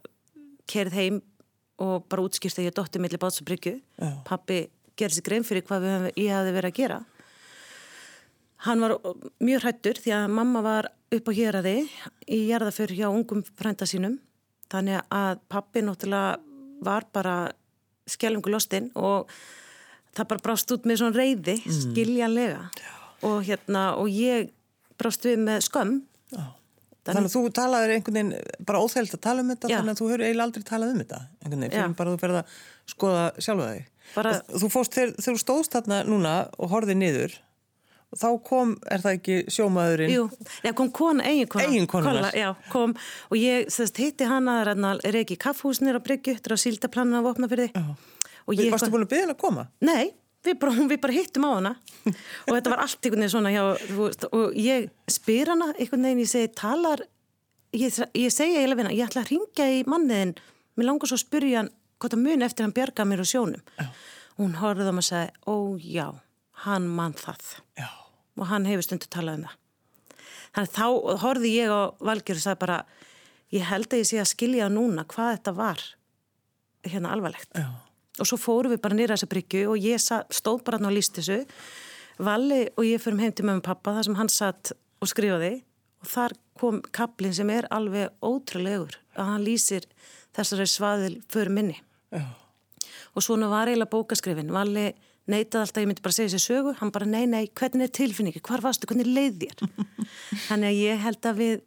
kerið 0.70 0.98
heim 0.98 1.22
og 1.80 2.04
bara 2.12 2.24
útskýrst 2.26 2.60
að 2.60 2.68
ég 2.68 2.76
dótti 2.76 3.00
millir 3.02 3.20
bátsabryggju 3.22 3.78
pappi 4.28 4.66
gerði 5.00 5.16
sér 5.18 5.26
grein 5.26 5.46
fyrir 5.48 5.64
hvað 5.64 5.86
við, 5.86 6.10
ég 6.26 6.34
hafi 6.36 6.54
verið 6.56 6.70
að 6.70 6.78
gera 6.80 7.00
Hann 8.60 8.82
var 8.84 8.98
mjög 9.40 9.62
hrættur 9.64 9.96
því 9.96 10.12
að 10.12 10.32
mamma 10.36 10.60
var 10.64 10.90
upp 11.16 11.30
á 11.30 11.32
héræði 11.32 11.76
í 12.28 12.40
jarðaför 12.50 12.92
hjá 12.92 13.06
ungum 13.08 13.40
frænda 13.56 13.88
sínum. 13.88 14.18
Þannig 14.70 15.00
að 15.08 15.40
pappi 15.48 15.80
náttúrulega 15.82 16.34
var 16.84 17.06
bara 17.14 17.36
skellungu 18.10 18.52
lostinn 18.52 18.90
og 18.98 19.32
það 20.16 20.28
bara 20.34 20.44
brást 20.44 20.74
út 20.76 20.84
með 20.88 21.00
svona 21.00 21.16
reyði, 21.16 21.56
mm. 21.56 21.78
skiljanlega. 21.86 22.60
Og, 23.24 23.40
hérna, 23.48 23.86
og 23.96 24.12
ég 24.12 24.52
brást 25.00 25.24
við 25.24 25.40
með 25.46 25.64
skömm. 25.64 25.96
Já. 26.34 26.44
Þannig 27.10 27.30
að 27.30 27.36
þú 27.36 27.42
talaður 27.58 27.94
einhvern 27.96 28.18
veginn 28.18 28.64
bara 28.68 28.82
óþægilt 28.84 29.16
að 29.16 29.22
tala 29.26 29.44
um 29.44 29.52
þetta, 29.52 29.70
Já. 29.70 29.76
þannig 29.80 29.92
að 29.94 30.00
þú 30.00 30.08
höfðu 30.10 30.26
eiginlega 30.26 30.48
aldrei 30.48 30.66
talað 30.70 30.94
um 30.94 31.02
þetta. 31.04 31.20
Einhvern 31.40 31.64
veginn, 31.66 31.76
fyrir 31.76 31.98
bara 32.00 32.14
þú 32.14 32.22
ferða 32.24 32.42
að 32.42 32.56
skoða 32.94 33.28
sjálfa 33.38 33.68
þig. 33.70 33.86
Bara... 34.14 34.34
Þú 34.50 34.72
fórst 34.74 34.98
þegar 34.98 35.14
þú 35.26 35.36
stóðst 35.44 35.76
þarna 35.76 36.02
núna 36.08 36.34
og 36.58 36.74
horfið 36.74 37.00
niður 37.00 37.38
þá 38.18 38.28
kom, 38.46 38.72
er 38.90 39.02
það 39.02 39.16
ekki 39.18 39.36
sjómaðurinn? 39.54 40.12
Jú, 40.14 40.24
já, 40.64 40.72
kom 40.76 40.90
kona. 40.94 41.26
Eiginkona 41.30 42.08
Kolla, 42.08 42.30
já, 42.34 42.48
kom 42.72 42.94
og 43.30 43.36
ég 43.38 43.70
sérst 43.70 44.00
hitti 44.02 44.26
hana 44.26 44.60
að 44.66 45.04
reyki 45.14 45.38
kaffhúsnir 45.40 45.98
á 45.98 46.02
Bryggju 46.02 46.40
að 46.42 46.62
síldaplanna 46.64 47.22
á 47.22 47.26
Vopnafyrði. 47.26 47.70
Og 48.48 48.58
ég... 48.58 48.70
Varstu 48.72 48.90
búin 48.90 49.06
að 49.06 49.12
byggja 49.12 49.28
hann 49.28 49.34
að 49.36 49.40
koma? 49.44 49.66
Nei, 49.86 50.10
við 50.46 50.58
bara, 50.62 50.74
við 50.92 51.00
bara 51.02 51.16
hittum 51.16 51.46
á 51.46 51.50
hana 51.52 51.72
og 52.06 52.52
þetta 52.54 52.72
var 52.72 52.84
allt 52.84 53.00
einhvern 53.00 53.24
veginn 53.24 53.34
svona 53.34 53.54
hjá, 53.54 53.64
veist, 53.96 54.26
og 54.32 54.56
ég 54.58 54.88
spyr 55.10 55.52
hana 55.52 55.70
einhvern 55.76 56.06
veginn, 56.08 56.22
ég 56.24 56.32
segi, 56.32 56.52
talar, 56.58 57.04
ég, 57.76 58.00
ég 58.16 58.34
segi 58.34 58.56
eiginlega 58.56 58.80
við 58.80 58.86
hana, 58.86 58.96
ég 58.96 59.10
ætla 59.10 59.24
að 59.24 59.34
ringja 59.34 59.68
í 59.76 59.84
manniðin, 59.90 60.36
mér 60.76 60.90
langar 60.90 61.10
svo 61.10 61.20
að 61.20 61.26
spyrja 61.26 61.62
hann 61.62 61.72
hvort 62.00 62.16
að 62.16 62.24
muni 62.24 62.46
eftir 62.46 62.64
hann 62.64 62.76
bjarga 62.76 63.04
mér 63.04 63.20
úr 63.20 63.28
sjónum. 63.28 63.64
Já. 63.76 63.90
Hún 64.40 64.54
horfði 64.56 64.88
á 64.88 64.94
mig 64.96 65.04
og 65.04 65.10
segi, 65.10 65.34
ó 65.44 65.56
já, 65.84 66.06
hann 66.64 66.88
mann 66.88 67.18
það. 67.18 67.58
Já 67.76 67.90
og 68.40 68.48
hann 68.48 68.66
hefur 68.68 68.86
stundu 68.86 69.08
talað 69.12 69.40
um 69.40 69.46
það. 69.48 69.56
Þannig 70.50 70.72
þá 70.74 70.86
horfið 71.22 71.52
ég 71.54 71.70
á 71.70 71.80
Valgjör 72.08 72.40
og 72.40 72.44
sagði 72.44 72.62
bara, 72.64 72.78
ég 73.54 73.68
held 73.68 73.90
að 73.90 74.02
ég 74.02 74.08
sé 74.08 74.20
að 74.22 74.30
skilja 74.32 74.70
núna 74.72 75.04
hvað 75.10 75.34
þetta 75.36 75.54
var 75.58 75.84
hérna 76.86 77.14
alvarlegt. 77.14 77.52
Já. 77.54 77.68
Og 78.20 78.28
svo 78.28 78.38
fórum 78.40 78.74
við 78.74 78.82
bara 78.84 78.98
nýra 78.98 79.16
þessu 79.16 79.30
bryggju 79.30 79.64
og 79.72 79.80
ég 79.80 80.00
stóð 80.00 80.62
bara 80.66 80.80
hann 80.80 80.90
á 80.90 80.96
líst 80.96 81.16
þessu. 81.16 81.40
Valli 82.20 82.66
og 82.76 82.84
ég 82.84 83.00
fyrir 83.00 83.22
heim 83.24 83.32
til 83.32 83.46
mögum 83.48 83.64
pappa 83.64 83.96
þar 83.96 84.08
sem 84.08 84.18
hann 84.18 84.32
satt 84.32 84.72
og 85.00 85.08
skrifaði 85.08 85.62
og 86.00 86.10
þar 86.12 86.36
kom 86.60 86.80
kaplinn 86.92 87.36
sem 87.36 87.50
er 87.52 87.68
alveg 87.72 88.12
ótrúlegur 88.20 88.98
að 89.16 89.30
hann 89.32 89.46
lýsir 89.46 89.86
þessari 90.36 90.68
svaðil 90.68 91.14
fyrir 91.32 91.52
minni. 91.56 91.78
Já. 92.12 92.26
Og 93.16 93.24
svona 93.24 93.48
var 93.50 93.70
eiginlega 93.70 93.90
bókaskrifin. 93.90 94.52
Valli 94.54 94.90
neitað 95.30 95.64
alltaf, 95.64 95.82
ég 95.82 95.90
myndi 95.90 96.04
bara 96.04 96.16
segja 96.16 96.34
sér 96.34 96.42
sögu, 96.42 96.74
hann 96.80 96.92
bara 96.94 97.08
nei, 97.08 97.24
nei, 97.30 97.44
hvernig 97.56 97.88
er 97.88 97.94
tilfinningi, 98.00 98.42
hvar 98.46 98.62
varstu, 98.64 98.88
hvernig 98.90 99.08
leið 99.08 99.44
þér? 99.44 99.64
Þannig 100.48 100.70
að 100.70 100.80
ég 100.80 101.02
held 101.04 101.28
að 101.30 101.40
við, 101.40 101.60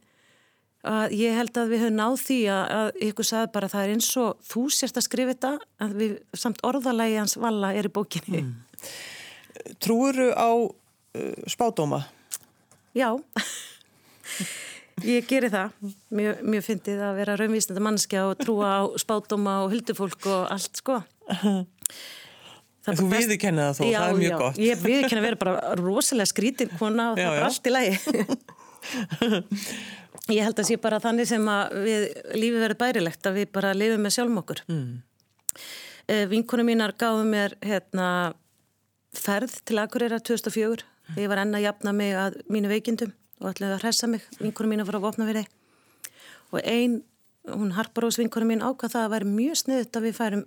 að 0.83 1.13
ég 1.15 1.37
held 1.37 1.57
að 1.57 1.69
við 1.71 1.83
höfum 1.85 1.95
náð 1.97 2.15
því 2.19 2.39
að, 2.51 2.63
að 2.77 3.03
ykkur 3.07 3.27
sagði 3.27 3.51
bara 3.55 3.69
það 3.71 3.85
er 3.85 3.93
eins 3.93 4.09
og 4.19 4.49
þú 4.49 4.63
sérst 4.75 4.99
að 4.99 5.05
skrifa 5.07 5.35
þetta, 5.35 5.51
að 5.85 5.93
við 6.01 6.15
samt 6.43 6.63
orðalagi 6.67 7.19
hans 7.21 7.37
valla 7.39 7.71
er 7.77 7.87
í 7.87 7.93
bókinni. 7.93 8.43
Mm. 8.43 8.89
Trúuru 9.83 10.27
á 10.35 10.51
uh, 10.59 11.45
spádóma? 11.47 12.01
Já, 12.93 13.15
ég 15.13 15.29
geri 15.29 15.49
það, 15.53 15.71
mjög, 16.13 16.43
mjög 16.51 16.67
fyndið 16.67 17.05
að 17.07 17.15
vera 17.21 17.37
raunvísnandi 17.39 17.85
mannskja 17.87 18.27
og 18.27 18.43
trúa 18.43 18.75
á 18.75 18.81
spádóma 18.99 19.61
og 19.63 19.71
hyldufólk 19.73 20.27
og 20.27 20.51
allt 20.51 20.83
sko. 20.83 20.99
Þú 22.83 23.07
best... 23.07 23.31
viðkenni 23.31 23.63
það 23.63 23.75
þó, 23.79 23.83
já, 23.87 23.97
það 23.97 24.09
er 24.11 24.19
mjög 24.19 24.31
já. 24.33 24.39
gott. 24.43 24.63
Ég 24.67 24.83
viðkenni 24.83 25.21
að 25.21 25.27
vera 25.29 25.43
bara 25.45 25.75
rosalega 25.79 26.27
skrítin 26.33 26.71
kona 26.75 27.13
og 27.13 27.21
já, 27.23 27.29
það 27.29 27.39
er 27.39 27.45
allt 27.47 27.69
í 27.71 27.77
lagi. 27.79 27.93
ég 30.31 30.43
held 30.45 30.59
að 30.59 30.69
sé 30.69 30.77
bara 30.79 31.01
þannig 31.03 31.27
sem 31.27 31.47
að 31.51 31.73
við, 31.83 32.05
lífið 32.37 32.63
verður 32.63 32.79
bærilegt 32.79 33.27
að 33.27 33.39
við 33.39 33.49
bara 33.55 33.73
lifum 33.75 34.05
með 34.05 34.15
sjálfum 34.15 34.39
okkur. 34.43 34.63
Mm. 34.71 34.93
Eh, 36.07 36.23
Vinkunum 36.31 36.69
mínar 36.71 36.95
gáðu 36.99 37.25
mér 37.27 37.57
hérna, 37.63 38.07
ferð 39.15 39.59
til 39.67 39.81
Akureyra 39.83 40.21
2004. 40.23 40.87
Mm. 41.09 41.19
Ég 41.19 41.31
var 41.31 41.43
enna 41.43 41.59
að 41.59 41.67
jafna 41.67 41.95
mig 41.95 42.15
að 42.15 42.39
mínu 42.51 42.71
veikindum 42.71 43.11
og 43.41 43.51
ætlaði 43.51 43.77
að 43.77 43.83
hressa 43.83 44.09
mig. 44.11 44.23
Vinkunum 44.39 44.75
mínar 44.75 44.87
var 44.87 44.99
að 45.01 45.07
vopna 45.09 45.27
við 45.27 45.41
þeim. 45.41 45.51
Og 46.53 46.59
einn, 46.63 46.97
hún 47.51 47.75
Harparós 47.75 48.19
vinkunum 48.21 48.53
mín 48.53 48.63
ákvað 48.63 48.95
það 48.95 49.07
að 49.07 49.15
væri 49.17 49.31
mjög 49.33 49.59
sniðut 49.59 49.97
að 49.99 50.05
við 50.07 50.19
færum 50.19 50.43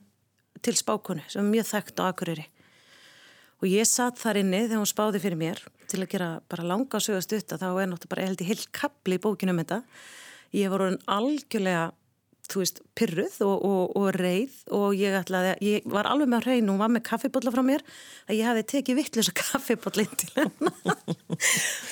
til 0.64 0.76
spákonu 0.78 1.24
sem 1.28 1.42
er 1.42 1.50
mjög 1.52 1.66
þekkt 1.68 2.00
á 2.00 2.04
Akureyri 2.08 2.46
og 3.62 3.68
ég 3.70 3.88
satt 3.88 4.20
þar 4.20 4.42
inni 4.42 4.64
þegar 4.66 4.82
hún 4.82 4.90
spáði 4.90 5.22
fyrir 5.22 5.40
mér 5.40 5.62
til 5.90 6.02
að 6.02 6.10
gera 6.12 6.30
bara 6.50 6.66
langa 6.66 7.00
sögast 7.02 7.32
utta 7.36 7.58
þá 7.60 7.68
er 7.70 7.90
náttúrulega 7.90 8.12
bara, 8.12 8.26
held 8.26 8.42
ég 8.42 8.50
heilt 8.52 8.72
kapli 8.74 9.18
í 9.18 9.22
bókinu 9.22 9.54
um 9.54 9.62
þetta. 9.62 9.82
Ég 10.56 10.72
var 10.72 10.86
orðin 10.86 11.04
algjörlega 11.10 11.86
þú 12.50 12.62
veist, 12.62 12.80
pyrruð 12.98 13.36
og, 13.46 13.64
og, 13.66 13.94
og 13.98 14.08
reið 14.16 14.56
og 14.74 14.94
ég 14.96 15.14
ætlaði, 15.18 15.54
ég 15.66 15.86
var 15.90 16.08
alveg 16.10 16.30
með 16.30 16.46
hrein 16.46 16.70
og 16.72 16.80
var 16.80 16.92
með 16.94 17.04
kaffibotla 17.08 17.52
frá 17.54 17.62
mér 17.66 17.84
að 18.26 18.38
ég 18.38 18.48
hafi 18.48 18.64
tekið 18.72 18.98
vittlisa 19.00 19.34
kaffibotla 19.40 20.04
inn 20.06 20.20
til 20.20 20.30
hennar. 20.36 21.00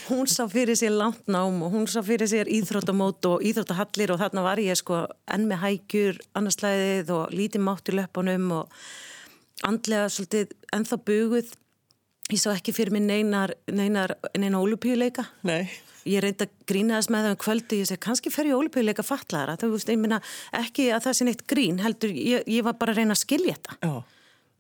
Hún 0.08 0.30
sá 0.30 0.44
fyrir 0.50 0.78
sér 0.78 0.94
langt 0.94 1.26
nám 1.30 1.62
og 1.66 1.74
hún 1.74 1.88
sá 1.90 2.00
fyrir 2.06 2.30
sér 2.30 2.50
íþróttamót 2.52 3.30
og 3.30 3.44
íþróttahallir 3.46 4.14
og 4.14 4.22
þarna 4.22 4.46
var 4.46 4.62
ég 4.62 4.78
sko 4.78 5.04
enn 5.34 5.48
með 5.50 5.62
hægjur 5.64 6.22
annarslæðið 6.38 7.12
og 7.16 7.34
lítið 7.34 7.66
mátt 7.66 7.90
í 7.90 7.98
löpunum 7.98 8.50
og 8.60 8.86
andlega 9.68 10.08
svolítið 10.12 10.54
ennþá 10.74 10.98
buguð. 11.08 11.52
Ég 12.32 12.40
sá 12.40 12.54
ekki 12.54 12.72
fyrir 12.72 12.94
mig 12.94 13.04
neinar 13.04 13.52
neinar, 13.68 14.14
neinar 14.32 14.62
ólupíuleika 14.64 15.26
Nei. 15.44 15.68
Ég 16.08 16.22
reyndi 16.24 16.46
að 16.46 16.54
grína 16.68 16.96
þess 16.96 17.10
með 17.12 17.26
það 17.26 17.34
um 17.34 17.38
kvöldi 17.42 17.80
ég 17.82 17.88
segi 17.90 18.00
kannski 18.06 18.32
fer 18.32 18.48
ég 18.48 18.56
ólipíuleika 18.56 19.04
fatlaðara 19.04 19.58
þú 19.60 19.70
veist, 19.74 19.92
ég 19.92 20.00
minna 20.00 20.22
ekki 20.56 20.88
að 20.92 21.04
það 21.04 21.16
sé 21.18 21.26
neitt 21.28 21.44
grín 21.52 21.82
heldur, 21.84 22.16
ég, 22.16 22.48
ég 22.48 22.64
var 22.64 22.78
bara 22.80 22.94
að 22.94 23.02
reyna 23.02 23.16
að 23.16 23.22
skilja 23.26 23.58
þetta. 23.58 23.76
Já. 23.84 23.94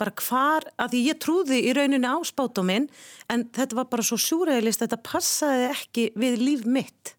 bara 0.00 0.12
hvar, 0.20 0.64
að 0.76 0.92
því 0.92 1.02
ég 1.06 1.18
trúði 1.22 1.58
í 1.64 1.74
rauninni 1.76 2.08
á 2.10 2.18
spátuminn 2.26 2.88
en 3.32 3.48
þetta 3.54 3.80
var 3.80 3.90
bara 3.92 4.04
svo 4.04 4.18
súræðilist 4.20 4.84
þetta 4.84 5.00
passaði 5.06 5.68
ekki 5.70 6.08
við 6.20 6.40
líf 6.42 6.64
mitt. 6.68 7.14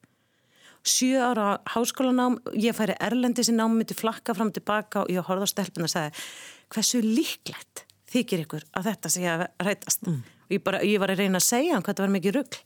Sjö 0.86 1.22
ára 1.26 1.56
háskólanám 1.74 2.38
ég 2.54 2.76
færi 2.78 2.94
erlendi 3.02 3.46
sem 3.48 3.58
námi 3.58 3.80
myndi 3.80 3.98
flakka 3.98 4.36
fram 4.38 4.52
tilbaka 4.54 5.06
og 5.06 5.10
ég 5.10 5.26
horfði 5.26 5.50
á 5.50 5.54
stelpun 5.54 5.88
og 5.88 5.94
sagði 5.96 6.26
hversu 6.76 7.02
líklegt 7.04 7.86
þykir 8.12 8.46
ykkur 8.46 8.66
að 8.78 8.90
þetta 8.92 9.12
sé 9.12 9.26
að 9.32 9.46
rætast? 9.66 10.08
Mm. 10.08 10.22
og 10.24 10.56
ég, 10.56 10.64
bara, 10.64 10.82
ég 10.86 11.02
var 11.02 11.14
að 11.14 11.24
reyna 11.24 11.42
að 11.42 11.48
segja 11.48 11.76
hann 11.76 11.86
hvað 11.86 11.96
þetta 11.96 12.06
var 12.06 12.16
mikið 12.16 12.38
ruggl 12.38 12.64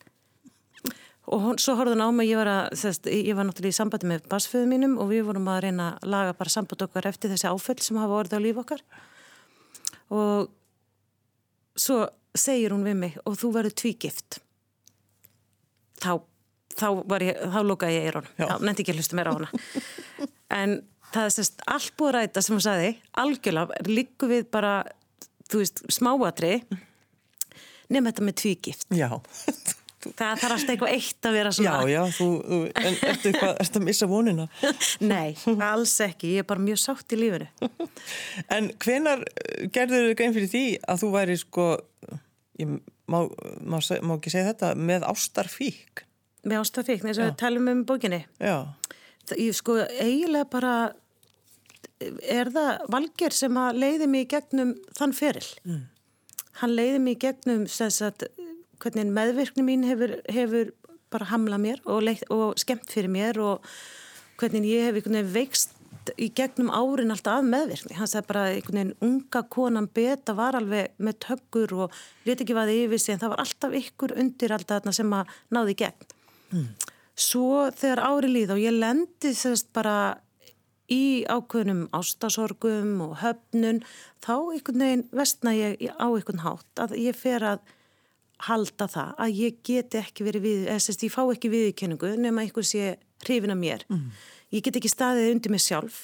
og 1.29 1.43
hún, 1.43 1.59
svo 1.61 1.75
horfði 1.77 1.93
hún 1.93 2.05
á 2.05 2.09
mig, 2.09 2.29
ég 2.31 2.39
var, 2.41 2.49
að, 2.49 2.77
þess, 2.81 3.01
ég 3.13 3.37
var 3.37 3.45
náttúrulega 3.45 3.75
í 3.75 3.77
sambandi 3.77 4.09
með 4.09 4.23
basföðu 4.31 4.69
mínum 4.71 4.95
og 5.01 5.11
við 5.11 5.27
vorum 5.27 5.49
að 5.53 5.59
reyna 5.67 5.91
að 5.91 6.07
laga 6.15 6.37
bara 6.39 6.53
samband 6.53 6.85
okkar 6.87 7.09
eftir 7.09 7.29
þessi 7.33 7.51
áföll 7.51 7.77
sem 7.85 7.99
hafa 8.01 8.17
orðið 8.17 8.41
á 8.41 8.45
líf 8.47 8.61
okkar. 8.63 8.81
Og 10.09 10.49
svo 11.77 11.99
segir 12.33 12.73
hún 12.73 12.87
við 12.87 12.97
mig 13.03 13.19
og 13.29 13.37
þú 13.37 13.51
verður 13.59 13.77
tvígift. 13.77 14.39
Þá 16.01 16.25
þá 16.79 16.87
var 17.09 17.25
ég, 17.25 17.39
þá 17.53 17.59
lókaði 17.65 17.97
ég 17.97 18.07
í 18.07 18.13
hún 18.15 18.29
þá 18.37 18.63
nefndi 18.63 18.83
ekki 18.83 18.93
að 18.93 19.01
hlusta 19.01 19.19
mér 19.19 19.31
á 19.31 19.33
hana. 19.35 19.51
En 20.59 20.79
það 21.13 21.25
er 21.25 21.35
sérst 21.35 21.65
allt 21.67 21.95
búið 21.97 22.11
að 22.11 22.15
ræta 22.17 22.45
sem 22.45 22.55
hún 22.55 22.65
sagði, 22.65 22.93
algjörlega 23.23 23.83
líku 23.89 24.29
við 24.29 24.47
bara, 24.53 24.77
þú 25.49 25.63
veist, 25.63 25.83
smáatri 25.93 26.53
nefn 27.89 28.09
þetta 28.11 28.25
með 28.25 28.41
tvígift 28.43 28.89
Já 28.93 29.11
Það 29.99 30.39
þarf 30.39 30.53
alltaf 30.55 30.69
eitthvað 30.71 30.93
eitt 30.95 31.27
að 31.27 31.33
vera 31.35 31.49
svona. 31.51 31.71
Já, 31.83 31.89
já, 31.91 32.13
þú, 32.15 32.27
þú 32.39 32.59
en 32.79 32.93
ertu 33.09 33.31
eitthvað, 33.31 33.49
ertu 33.65 33.79
að 33.79 33.85
missa 33.89 34.07
vonina? 34.07 34.45
Nei, 35.11 35.33
alls 35.67 35.95
ekki, 36.05 36.29
ég 36.37 36.45
er 36.45 36.47
bara 36.47 36.63
mjög 36.63 36.79
sátt 36.85 37.15
í 37.15 37.19
lífinu. 37.19 37.49
En 38.55 38.69
hvenar 38.79 39.25
gerður 39.75 40.07
þau 40.07 40.15
grein 40.21 40.35
fyrir 40.37 40.51
því 40.53 40.63
að 40.79 41.03
þú 41.03 41.09
væri 41.17 41.35
sko, 41.41 41.65
ég 42.61 42.71
má, 43.11 43.19
má, 43.59 43.75
má 43.75 44.15
ekki 44.15 44.31
segja 44.31 44.53
þetta, 44.53 44.71
með 44.79 45.07
ástarfík? 45.09 46.05
Með 46.47 46.61
ástarfík, 46.61 47.03
eins 47.03 47.19
og 47.19 47.27
við 47.27 47.35
talum 47.43 47.67
um 47.73 47.83
bókinni. 47.89 48.21
Já. 48.39 48.55
Ég 49.35 49.57
sko, 49.57 49.81
eiginlega 49.99 50.47
bara 50.55 50.75
er 51.99 52.51
það 52.53 52.83
valger 52.93 53.35
sem 53.35 53.57
að 53.59 53.79
leiði 53.83 54.09
mig 54.11 54.27
í 54.27 54.29
gegnum 54.35 54.75
þann 54.97 55.15
feril. 55.15 55.47
Mm. 55.67 55.81
Hann 56.61 56.75
leiði 56.75 57.01
mig 57.03 57.17
í 57.17 57.21
gegnum, 57.27 57.65
þess 57.69 58.03
að 58.07 58.27
hvernig 58.79 59.11
meðvirkni 59.15 59.65
mín 59.67 59.87
hefur, 59.87 60.15
hefur 60.31 60.71
bara 61.11 61.29
hamlað 61.31 61.63
mér 61.63 61.81
og, 61.85 62.03
leitt, 62.05 62.23
og 62.31 62.55
skemmt 62.61 62.91
fyrir 62.91 63.11
mér 63.11 63.39
og 63.43 63.67
hvernig 64.39 64.69
ég 64.69 64.89
hef 64.93 65.33
veikst 65.33 65.75
í 66.17 66.29
gegnum 66.33 66.71
árin 66.73 67.11
alltaf 67.13 67.41
af 67.41 67.47
meðvirkni. 67.47 67.97
Hann 67.97 68.09
sagði 68.09 68.29
bara 68.31 68.45
einhvern 68.53 68.79
veginn 68.79 68.93
unga 69.05 69.41
konan 69.51 69.89
beta 69.93 70.33
var 70.37 70.57
alveg 70.57 70.95
með 70.97 71.19
tökkur 71.25 71.75
og 71.85 71.99
leti 72.25 72.45
ekki 72.45 72.57
vaði 72.57 72.77
yfir 72.85 73.01
sig 73.03 73.15
en 73.15 73.21
það 73.23 73.33
var 73.33 73.43
alltaf 73.43 73.75
ykkur 73.81 74.15
undir 74.23 74.55
alltaf 74.55 74.79
þarna 74.79 74.95
sem 74.95 75.13
að 75.19 75.35
náði 75.53 75.75
í 75.75 75.79
gegn. 75.83 76.15
Mm. 76.53 76.71
Svo 77.19 77.67
þegar 77.75 78.03
ári 78.07 78.31
líð 78.31 78.55
og 78.55 78.63
ég 78.63 78.77
lendi 78.79 79.33
sérst 79.37 79.69
bara 79.75 79.95
í 80.93 81.25
ákveðnum 81.29 81.87
ástasorgum 81.95 82.95
og 83.05 83.17
höfnun 83.23 83.83
þá 84.23 84.33
einhvern 84.37 84.85
veginn 84.85 85.05
vestna 85.15 85.53
ég 85.55 85.83
á 85.95 86.07
einhvern 86.07 86.43
hátt 86.45 86.83
að 86.85 86.97
ég 87.01 87.17
fer 87.17 87.45
að 87.55 87.63
halda 88.47 88.87
það 88.87 89.15
að 89.19 89.41
ég 89.43 89.57
get 89.67 89.97
ekki 89.99 90.25
verið 90.27 90.45
við, 90.45 90.61
eða 90.71 90.83
sérst 90.85 91.03
ég 91.03 91.13
fá 91.13 91.23
ekki 91.25 91.51
viðkenningu 91.51 92.13
nema 92.21 92.45
einhver 92.45 92.67
sé 92.67 92.95
hrifin 93.25 93.51
að 93.51 93.61
mér. 93.65 93.83
Mm. 93.91 94.07
ég 94.55 94.63
get 94.63 94.79
ekki 94.79 94.91
staðið 94.91 95.33
undir 95.33 95.53
mig 95.53 95.63
sjálf 95.65 95.99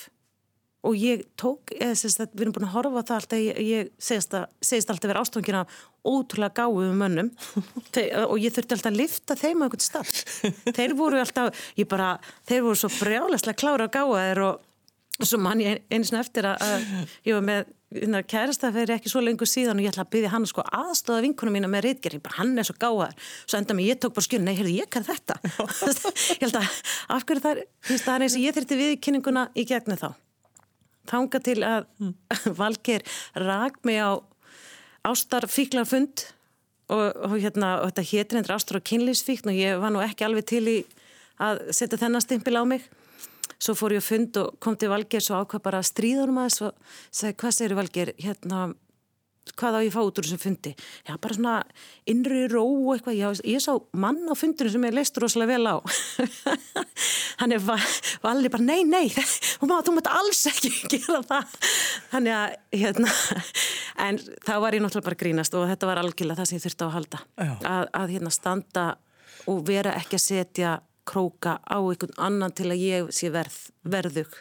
og 0.85 0.97
ég 0.99 1.23
tók 1.39 1.73
eða 1.73 1.95
sérst 1.97 2.21
að 2.21 2.35
við 2.35 2.45
erum 2.45 2.55
búin 2.55 2.67
að 2.67 2.75
horfa 2.75 3.03
það 3.07 3.15
alltaf 3.17 3.41
ég, 3.41 3.61
ég 3.65 3.87
segist, 3.97 4.35
að, 4.37 4.45
segist 4.61 4.91
alltaf 4.93 5.09
verið 5.09 5.21
ástofngina 5.23 5.63
ótrúlega 6.05 6.61
gáðum 6.61 6.99
mönnum. 7.01 7.31
Og 8.29 8.37
ég 8.37 8.53
þurfti 8.53 8.75
alltaf 8.75 8.91
að 8.91 8.99
lifta 8.99 9.37
þeim 9.39 9.63
á 9.63 9.65
einhvern 9.65 9.81
stað. 9.81 10.11
Þeir 10.77 10.93
voru 10.99 11.21
alltaf, 11.23 11.65
ég 11.79 11.89
bara 11.89 12.11
þeir 12.45 12.67
voru 12.67 12.77
svo 12.77 12.91
brjálæslega 12.99 13.61
klára 13.63 13.89
að 13.89 13.95
gáða 13.97 14.25
þeir 14.27 14.43
og 14.45 14.71
svo 15.23 15.39
mann 15.39 15.61
ég 15.63 15.83
eins 15.93 16.11
og 16.11 16.19
eftir 16.19 16.47
að, 16.49 16.63
að 16.65 16.85
ég 17.27 17.37
var 17.37 17.45
með 17.45 17.69
hérna, 17.95 18.21
kærastafæri 18.27 18.95
ekki 18.97 19.11
svo 19.11 19.21
lengur 19.23 19.47
síðan 19.47 19.79
og 19.79 19.85
ég 19.85 19.93
ætla 19.93 20.03
að 20.03 20.11
byggja 20.15 20.31
hann 20.33 20.47
sko 20.49 20.65
aðstóða 20.65 21.23
vinkunum 21.23 21.55
mína 21.55 21.69
með 21.71 21.87
reytgerði, 21.87 22.19
bara 22.25 22.39
hann 22.41 22.53
er 22.59 22.67
svo 22.67 22.75
gáðar 22.81 23.15
svo 23.45 23.59
enda 23.59 23.77
mig, 23.77 23.87
ég 23.91 24.01
tók 24.01 24.15
bara 24.17 24.27
skjörn, 24.27 24.47
nei, 24.47 24.55
heyrðu, 24.57 24.75
ég 24.81 24.91
kann 24.91 25.07
þetta. 25.07 25.37
Ég 26.35 26.43
held 26.43 26.59
að, 26.59 26.79
af 27.15 27.25
hverju 27.29 27.43
það 27.45 27.61
er 27.61 28.01
það 28.03 28.13
er 28.15 28.25
eins 28.25 28.35
og 28.35 28.43
ég 28.43 28.55
þurfti 28.55 28.79
viðkynninguna 28.81 29.45
í 29.55 29.65
gegnu 29.69 29.97
þá. 29.99 30.07
Þánga 31.05 31.41
til 31.45 31.57
að 31.63 31.87
Valger 32.59 33.05
rak 33.39 33.79
mig 33.87 34.01
á 34.01 34.19
ástarfíklarfund 35.05 36.25
og, 36.91 37.07
og 37.15 37.37
hérna, 37.39 37.79
og 37.81 37.93
þetta 37.93 38.07
hétir 38.09 38.41
endur 38.41 38.57
ástar 38.57 38.81
og 38.81 38.87
kynlýsfíkn 38.89 39.53
og 39.53 39.57
ég 39.57 39.79
var 39.81 39.93
nú 39.93 40.03
ekki 40.03 40.27
alveg 40.27 40.49
til 40.49 40.65
í 40.67 40.77
að 41.41 41.67
setja 41.75 41.99
þennan 42.01 42.23
stimpil 42.23 42.57
á 42.57 42.63
mig 42.67 42.85
svo 43.59 43.75
fór 43.77 43.95
ég 43.95 44.03
að 44.03 44.09
fund 44.09 44.41
og 44.41 44.57
kom 44.63 44.79
til 44.79 44.91
Valger 44.91 45.23
svo 45.23 45.41
ákvað 45.43 45.65
bara 45.67 45.83
að 45.83 45.91
stríða 45.91 46.25
um 46.27 46.41
aðeins 46.41 46.61
og 46.65 46.97
sagði 47.09 47.37
hvað 47.41 47.55
segir 47.59 47.77
Valger 47.79 48.13
hérna 48.21 48.65
hvað 49.53 49.77
á 49.77 49.79
ég 49.85 49.93
fá 49.93 50.01
út 50.01 50.17
úr 50.19 50.25
þessum 50.25 50.41
fundi? 50.41 50.71
Já 51.05 51.15
bara 51.21 51.35
svona 51.37 51.55
innri 52.09 52.45
ró 52.49 52.63
og 52.65 52.95
eitthvað. 52.95 53.17
Já, 53.19 53.27
ég 53.45 53.61
sá 53.63 53.75
mann 53.93 54.25
á 54.25 54.33
fundinu 54.37 54.71
sem 54.73 54.87
ég 54.87 54.95
leist 54.95 55.19
rosalega 55.21 55.53
vel 55.53 55.69
á. 55.69 55.75
Hann 57.41 57.53
er 57.53 57.61
valið 58.23 58.51
bara 58.55 58.65
nei 58.65 58.81
nei 58.87 59.07
þú 59.59 59.69
mátt 59.69 60.09
alls 60.09 60.45
ekki 60.49 60.73
gera 60.95 61.21
það. 61.27 61.55
Þannig 62.13 62.37
að 62.39 62.57
hérna 62.81 63.13
en 64.07 64.19
þá 64.47 64.53
var 64.63 64.77
ég 64.77 64.83
náttúrulega 64.83 65.09
bara 65.11 65.21
grínast 65.21 65.57
og 65.57 65.69
þetta 65.69 65.91
var 65.91 66.01
algjörlega 66.01 66.41
það 66.41 66.51
sem 66.51 66.59
ég 66.59 66.65
þurfti 66.65 66.83
á 66.83 66.87
að 66.87 66.95
halda. 66.97 67.23
Að, 67.45 67.87
að 68.01 68.15
hérna 68.17 68.33
standa 68.33 68.89
og 69.51 69.65
vera 69.67 69.93
ekki 69.99 70.17
að 70.17 70.25
setja 70.25 70.77
króka 71.07 71.59
á 71.63 71.77
einhvern 71.77 72.15
annan 72.17 72.53
til 72.55 72.69
að 72.71 72.83
ég 72.83 73.11
sé 73.15 73.31
verð, 73.33 73.57
verðug 73.83 74.37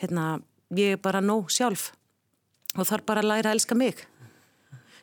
hérna, 0.00 0.38
ég 0.76 0.96
er 0.96 1.02
bara 1.02 1.22
nóg 1.24 1.50
sjálf 1.52 1.90
og 2.76 2.86
þarf 2.88 3.06
bara 3.08 3.24
að 3.24 3.30
læra 3.32 3.52
að 3.52 3.58
elska 3.58 3.78
mig 3.78 4.04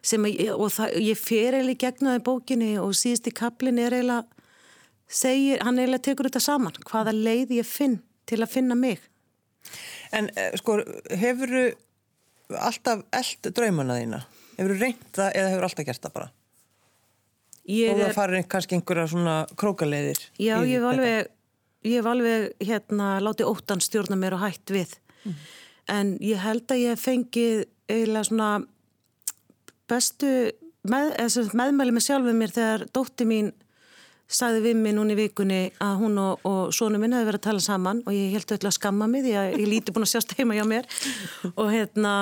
ég, 0.05 0.51
og 0.53 0.69
það, 0.73 0.97
ég 1.01 1.19
fer 1.19 1.57
eiginlega 1.57 2.15
í 2.15 2.23
bókinni 2.23 2.75
og 2.81 2.95
síðust 2.97 3.29
í 3.29 3.35
kaplin 3.35 3.81
er 3.81 3.97
eiginlega 3.97 4.25
segir, 5.07 5.61
hann 5.61 5.79
eiginlega 5.79 6.07
tekur 6.09 6.29
þetta 6.29 6.43
saman 6.43 6.79
hvaða 6.85 7.15
leið 7.15 7.57
ég 7.59 7.67
finn 7.67 7.99
til 8.25 8.41
að 8.41 8.53
finna 8.57 8.77
mig 8.77 9.03
En 10.13 10.29
eh, 10.37 10.53
sko, 10.59 10.77
hefur 11.09 11.51
alltaf 12.53 13.01
eld 13.15 13.49
draumana 13.57 13.97
þína? 13.99 14.21
Hefur 14.59 14.77
reynt 14.79 15.07
það 15.15 15.37
eða 15.39 15.53
hefur 15.53 15.67
alltaf 15.67 15.87
gert 15.87 16.03
það 16.03 16.15
bara? 16.19 16.29
Ég 17.65 17.93
og 17.95 18.01
það 18.03 18.13
farir 18.13 18.45
kannski 18.49 18.77
einhverja 18.77 19.07
svona 19.09 19.35
krókaleiðir 19.57 20.19
Já, 20.37 20.59
ég 20.61 20.75
hef 20.77 20.89
alveg 20.91 21.31
ég 21.85 21.99
hef 21.99 22.09
alveg 22.09 22.51
hérna 22.61 23.15
látið 23.23 23.49
óttan 23.49 23.81
stjórna 23.83 24.17
mér 24.19 24.37
og 24.37 24.45
hætt 24.45 24.73
við 24.73 24.93
mm. 25.23 25.35
en 25.95 26.13
ég 26.21 26.41
held 26.41 26.69
að 26.69 26.83
ég 26.83 27.01
fengi 27.01 27.47
eiginlega 27.89 28.29
svona 28.29 28.51
bestu 29.89 30.31
með, 30.85 31.13
meðmæli 31.57 31.95
með 31.95 32.07
sjálfuð 32.07 32.39
mér 32.39 32.55
þegar 32.55 32.85
dótti 32.93 33.29
mín 33.29 33.51
sagði 34.25 34.61
við 34.63 34.79
mig 34.81 34.95
núni 34.97 35.13
í 35.13 35.17
vikunni 35.19 35.59
að 35.83 35.99
hún 35.99 36.17
og, 36.17 36.45
og 36.49 36.71
sónu 36.73 36.97
minn 37.01 37.13
hefði 37.13 37.27
verið 37.29 37.39
að 37.39 37.45
tala 37.45 37.61
saman 37.61 37.99
og 38.07 38.15
ég 38.15 38.33
held 38.33 38.53
öll 38.55 38.69
að 38.69 38.73
skamma 38.73 39.07
mig 39.09 39.25
því 39.25 39.35
að 39.37 39.49
ég 39.53 39.69
líti 39.69 39.93
búin 39.93 40.07
að 40.07 40.11
sjást 40.15 40.33
heima 40.39 40.57
hjá 40.57 40.63
mér. 40.69 40.89
Og 41.53 41.69
hérna 41.69 42.13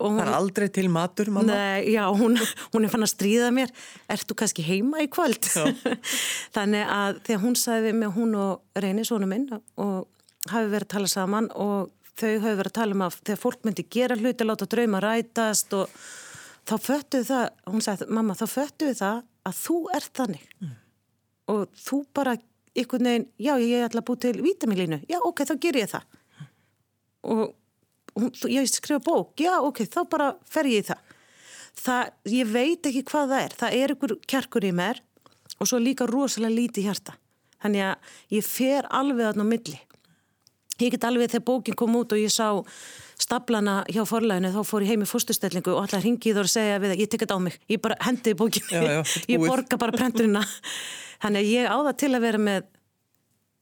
og 0.00 0.06
hún, 0.08 0.22
Það 0.22 0.24
er 0.24 0.38
aldrei 0.38 0.68
til 0.72 0.86
matur, 0.92 1.32
mamma. 1.36 1.58
Nei, 1.58 1.92
já, 1.92 2.02
hún, 2.16 2.40
hún 2.72 2.88
er 2.88 2.94
fann 2.94 3.04
að 3.04 3.12
stríða 3.12 3.52
mér. 3.52 3.74
Ertu 4.10 4.36
kannski 4.40 4.64
heima 4.64 5.04
í 5.04 5.10
kvöld? 5.12 5.50
Þannig 6.56 6.96
að 6.96 7.22
þegar 7.28 7.44
hún 7.44 7.60
sagði 7.60 7.90
við 7.90 8.00
mig 8.00 8.16
hún 8.16 8.34
og 8.40 8.82
reyni 8.86 9.04
sónu 9.04 9.28
minn 9.28 9.48
og 9.52 9.96
hafi 10.48 10.72
verið 10.72 10.88
að 10.88 10.92
tala 10.96 11.12
saman 11.12 11.52
og 11.52 11.92
þau 12.16 12.30
hafi 12.40 12.56
verið 12.56 12.72
að 12.72 12.78
tala 12.80 12.96
um 12.96 13.04
að 13.04 13.20
þegar 13.20 13.44
fólk 13.44 13.64
myndi 13.68 13.88
gera 13.92 14.16
hluti, 14.16 14.48
láta 14.48 14.68
drauma 14.68 15.00
rætast 15.04 15.76
og 15.76 15.92
þá 16.68 16.76
föttuðu 16.80 17.26
það, 17.28 17.48
hún 17.68 17.84
sagði, 17.84 18.14
mamma, 18.16 18.36
þá 18.36 18.46
föttuðu 18.48 18.96
það 18.96 19.26
að 19.50 19.60
þú 19.60 19.82
ert 19.96 20.16
þannig. 20.16 20.54
Mm 20.60 20.78
og 21.50 21.66
þú 21.78 22.04
bara 22.14 22.36
ykkur 22.78 23.02
neginn, 23.02 23.26
já 23.40 23.54
ég 23.58 23.86
ætla 23.86 24.02
að 24.02 24.08
bú 24.08 24.16
til 24.20 24.36
vítamilínu, 24.44 25.00
já 25.10 25.18
ok, 25.18 25.42
þá 25.48 25.54
ger 25.62 25.78
ég 25.80 25.90
það. 25.90 26.04
Og 27.30 27.42
hún, 28.16 28.32
ég 28.52 28.70
skrifa 28.70 29.02
bók, 29.04 29.34
já 29.40 29.56
ok, 29.58 29.82
þá 29.90 30.00
bara 30.10 30.30
fer 30.48 30.70
ég 30.70 30.84
í 30.84 30.88
það. 30.90 31.16
það 31.80 32.32
ég 32.34 32.50
veit 32.50 32.86
ekki 32.86 33.04
hvað 33.10 33.30
það 33.32 33.44
er, 33.44 33.58
það 33.60 33.76
er 33.80 33.94
ykkur 33.94 34.16
kjarkur 34.28 34.66
í 34.66 34.72
mér 34.74 35.02
og 35.60 35.68
svo 35.68 35.78
líka 35.80 36.06
rosalega 36.08 36.54
lítið 36.54 36.88
hjarta, 36.88 37.14
þannig 37.62 37.86
að 37.90 38.16
ég 38.36 38.46
fer 38.46 38.88
alveg 38.90 39.30
aðná 39.30 39.46
milli. 39.46 39.78
Ég 40.80 40.94
get 40.94 41.04
alveg 41.04 41.28
þegar 41.28 41.44
bókin 41.44 41.76
kom 41.76 41.96
út 41.98 42.14
og 42.14 42.20
ég 42.20 42.32
sá 42.32 42.62
staplana 43.20 43.82
hjá 43.92 44.00
forlæðinu 44.08 44.52
þá 44.54 44.62
fór 44.64 44.86
ég 44.86 44.94
heim 44.94 45.04
í 45.04 45.08
fórstustellingu 45.08 45.74
og 45.74 45.82
alltaf 45.82 46.06
ringið 46.06 46.40
og 46.40 46.48
segja 46.48 46.78
við 46.80 46.94
að 46.94 47.02
ég 47.02 47.10
tekit 47.12 47.34
á 47.34 47.38
mig, 47.42 47.58
ég 47.68 47.82
bara 47.84 47.98
hendiði 48.00 48.38
bókinu, 48.40 48.70
já, 48.72 48.80
já, 48.96 49.00
ég 49.34 49.44
borga 49.44 49.76
bara 49.80 49.92
prenturina 49.92 50.44
Þannig 51.20 51.44
að 51.44 51.52
ég 51.52 51.70
áða 51.70 51.94
til 52.00 52.12
að 52.14 52.24
vera 52.24 52.40
með 52.40 52.68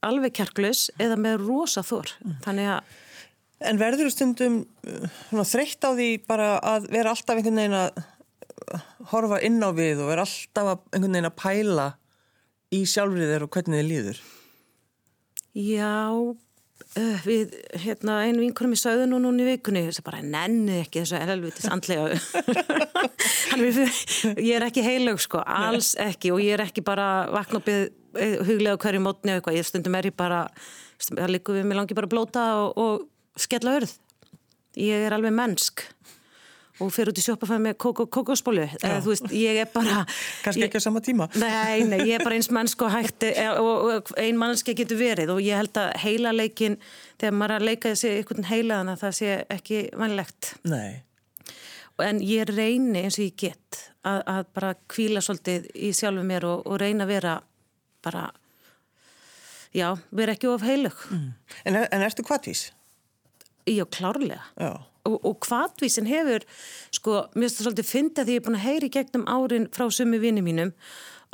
alveg 0.07 0.35
kjarklaus 0.38 0.87
eða 1.03 1.18
með 1.18 1.42
rosa 1.42 1.83
þór. 1.87 2.14
Þannig 2.44 2.73
að 2.77 2.97
En 3.59 3.79
verður 3.81 4.07
þú 4.07 4.14
stundum 4.14 4.59
uh, 4.87 5.42
þreytt 5.42 5.83
á 5.83 5.90
því 5.90 6.09
bara 6.29 6.51
að 6.62 6.85
vera 6.94 7.11
alltaf 7.11 7.40
einhvern 7.40 7.59
veginn 7.59 7.75
að 7.75 7.97
uh, 7.99 8.85
horfa 9.11 9.40
inn 9.42 9.59
á 9.59 9.71
við 9.75 10.03
og 10.05 10.12
vera 10.12 10.23
alltaf 10.23 10.85
einhvern 10.92 11.16
veginn 11.16 11.27
að 11.27 11.40
pæla 11.42 11.87
í 12.71 12.85
sjálfrið 12.87 13.33
þér 13.33 13.47
og 13.47 13.51
hvernig 13.57 13.81
þið 13.81 13.88
líður? 13.88 14.21
Já, 15.59 15.97
uh, 16.98 17.26
við, 17.26 17.54
hérna, 17.84 18.20
einu 18.26 18.42
vinkurum 18.42 18.74
í 18.76 18.80
söðu 18.80 19.06
nú 19.10 19.20
núni 19.22 19.44
í 19.44 19.50
vikunni, 19.52 19.84
þess 19.88 20.02
að 20.02 20.08
bara 20.10 20.24
nenni 20.24 20.80
ekki 20.82 21.04
þessu 21.04 21.22
helvitis 21.28 21.70
andlega. 21.72 22.18
ég 24.48 24.52
er 24.56 24.66
ekki 24.68 24.84
heilög 24.86 25.22
sko, 25.24 25.42
alls 25.44 25.94
ekki. 26.02 26.34
Og 26.34 26.42
ég 26.44 26.58
er 26.58 26.66
ekki 26.66 26.84
bara 26.86 27.28
vakna 27.34 27.62
uppið 27.62 27.86
eh, 28.18 28.36
huglega 28.42 28.80
hverju 28.82 29.04
mótni 29.04 29.34
eða 29.34 29.42
eitthvað, 29.42 29.60
ég 29.60 29.70
stundum 29.70 29.98
er 29.98 30.10
ég 30.10 30.18
bara 30.18 30.44
það 31.06 31.32
líku 31.32 31.54
við 31.56 31.68
mig 31.68 31.78
langi 31.78 31.96
bara 31.96 32.08
að 32.08 32.14
blóta 32.14 32.44
og, 32.58 32.78
og 32.78 33.40
skella 33.40 33.78
örð 33.78 33.94
ég 34.78 35.06
er 35.06 35.14
alveg 35.14 35.34
mennsk 35.34 35.84
og 36.78 36.92
fyrir 36.94 37.10
út 37.12 37.18
í 37.18 37.24
sjópafæð 37.24 37.60
með 37.64 37.76
kókóspólu 37.82 38.64
eða 38.66 39.00
þú 39.02 39.12
veist, 39.12 39.28
ég 39.34 39.58
er 39.62 39.70
bara 39.72 40.04
kannski 40.44 40.66
ekki 40.68 40.80
á 40.80 40.82
sama 40.84 41.02
tíma. 41.04 41.28
Nei, 41.40 41.84
nei, 41.88 41.98
ég 42.06 42.18
er 42.18 42.24
bara 42.24 42.38
eins 42.38 42.50
mennsk 42.54 42.84
og 42.86 42.92
hætti 42.94 43.32
eh, 43.32 43.50
og, 43.58 44.12
ein 44.20 44.38
mannski 44.40 44.76
getur 44.78 45.00
verið 45.00 45.34
og 45.34 45.42
ég 45.44 45.58
held 45.58 45.80
að 45.80 45.90
heila 46.04 46.32
leikin 46.36 46.78
þegar 47.18 47.36
maður 47.40 47.56
er 47.56 47.64
að 47.64 47.68
leika 47.70 47.92
þessi 47.94 48.14
einhvern 48.16 48.48
heilaðan 48.52 48.92
að 48.94 49.04
það 49.04 49.14
sé 49.20 49.36
ekki 49.58 49.84
vanlegt 49.98 50.54
nei. 50.68 51.04
En 51.98 52.20
ég 52.22 52.46
reyni 52.46 53.02
eins 53.02 53.18
og 53.18 53.24
ég 53.26 53.38
get 53.40 53.80
að, 54.06 54.20
að 54.22 54.42
bara 54.54 54.74
kvíla 54.90 55.22
svolítið 55.24 55.70
í 55.74 55.90
sjálfu 55.96 56.22
mér 56.26 56.46
og, 56.46 56.66
og 56.68 56.78
reyna 56.78 57.08
að 57.08 57.14
vera 57.16 57.38
bara 58.06 58.28
já, 59.74 59.90
vera 60.14 60.36
ekki 60.36 60.50
of 60.50 60.62
heilug 60.62 60.94
mm. 61.10 61.30
En, 61.66 61.80
en 61.82 62.04
ertu 62.06 62.22
kvartvís? 62.22 62.68
Já, 63.68 63.84
klárlega. 63.84 64.40
Já. 64.56 64.88
Og, 65.09 65.16
og 65.27 65.38
kvartvísin 65.44 66.09
hefur 66.11 66.44
sko, 66.94 67.23
mér 67.35 67.47
finnst 67.47 67.61
það 67.61 67.68
svolítið 67.68 67.88
fyndið 67.90 68.23
að 68.25 68.33
ég 68.33 68.40
er 68.40 68.47
búin 68.47 68.59
að 68.59 68.66
heyri 68.66 68.90
gegnum 68.94 69.27
árin 69.29 69.68
frá 69.75 69.88
sumi 69.94 70.21
vini 70.23 70.44
mínum. 70.44 70.75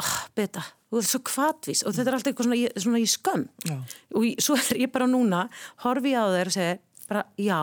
Oh, 0.01 0.15
beta, 0.35 0.65
þú 0.91 1.01
ert 1.01 1.11
svo 1.11 1.21
kvartvís 1.29 1.85
og 1.87 1.95
þetta 1.95 2.11
er 2.11 2.17
alltaf 2.19 2.33
eitthvað 2.33 2.49
svona, 2.49 2.85
svona 2.87 3.03
í 3.03 3.11
skömm. 3.11 3.45
Já. 3.69 3.77
og 4.15 4.43
svo 4.43 4.59
er 4.59 4.81
ég 4.87 4.95
bara 4.95 5.11
núna 5.11 5.45
horfi 5.85 6.15
á 6.15 6.25
þeir 6.35 6.51
og 6.51 6.57
segja 6.57 6.79
bara 7.11 7.27
já, 7.39 7.61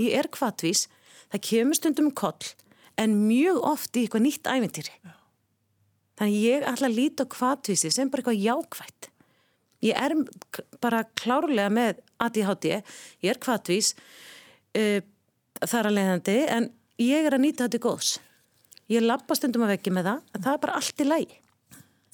ég 0.00 0.20
er 0.20 0.30
kvartvís 0.32 0.86
það 1.32 1.44
kemur 1.48 1.80
stundum 1.80 2.08
um 2.08 2.16
koll 2.16 2.54
en 3.00 3.18
mjög 3.26 3.60
oft 3.66 3.98
í 3.98 4.04
eitthvað 4.04 4.24
nýtt 4.28 4.48
æventýri 4.48 4.94
þannig 6.18 6.44
ég 6.44 6.66
ætla 6.68 6.90
að 6.90 6.98
líta 6.98 7.26
á 7.26 7.32
kvartvísi 7.34 7.90
sem 7.92 8.10
bara 8.10 8.22
eitthvað 8.22 8.44
jákvætt. 8.44 9.10
Ég 9.84 9.98
er 10.00 10.14
bara 10.80 11.02
klárlega 11.18 11.72
með 11.72 11.98
ADHD, 12.22 12.70
ég 13.24 13.34
er 13.34 13.40
kvartvís 13.42 13.92
uh, 14.78 15.00
þar 15.70 15.90
að 15.90 15.96
leiðandi 15.98 16.36
en 16.56 16.68
ég 17.02 17.26
er 17.26 17.36
að 17.36 17.44
nýta 17.44 17.66
þetta 17.66 17.80
í 17.80 17.84
góðs 17.86 18.12
ég 18.92 19.04
lappa 19.04 19.36
stundum 19.38 19.64
að 19.66 19.74
vekja 19.76 19.94
með 19.96 20.10
það 20.10 20.20
en 20.36 20.46
það 20.46 20.52
er 20.52 20.62
bara 20.66 20.76
allt 20.80 21.00
í 21.00 21.08
lægi 21.08 21.40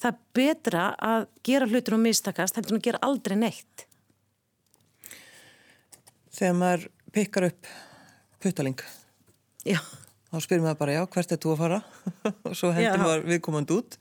það 0.01 0.11
er 0.11 0.21
betra 0.39 0.87
að 1.11 1.27
gera 1.45 1.69
hlutur 1.69 1.97
og 1.97 2.03
mistakast 2.05 2.57
heldur 2.57 2.77
en 2.77 2.81
að 2.81 2.87
gera 2.89 3.05
aldrei 3.09 3.37
neitt 3.39 3.87
Þegar 6.31 6.53
maður 6.57 6.87
pikkar 7.11 7.45
upp 7.49 7.67
puttaling 8.41 8.79
Já. 9.67 9.77
Þá 10.31 10.37
spyrir 10.45 10.63
maður 10.63 10.79
bara, 10.79 10.95
já, 10.95 11.01
hvert 11.13 11.33
er 11.33 11.39
þú 11.43 11.53
að 11.53 11.61
fara? 11.61 11.79
og 12.47 12.53
svo 12.57 12.71
hendur 12.73 13.01
maður 13.03 13.25
viðkomand 13.27 13.73
út. 13.75 13.97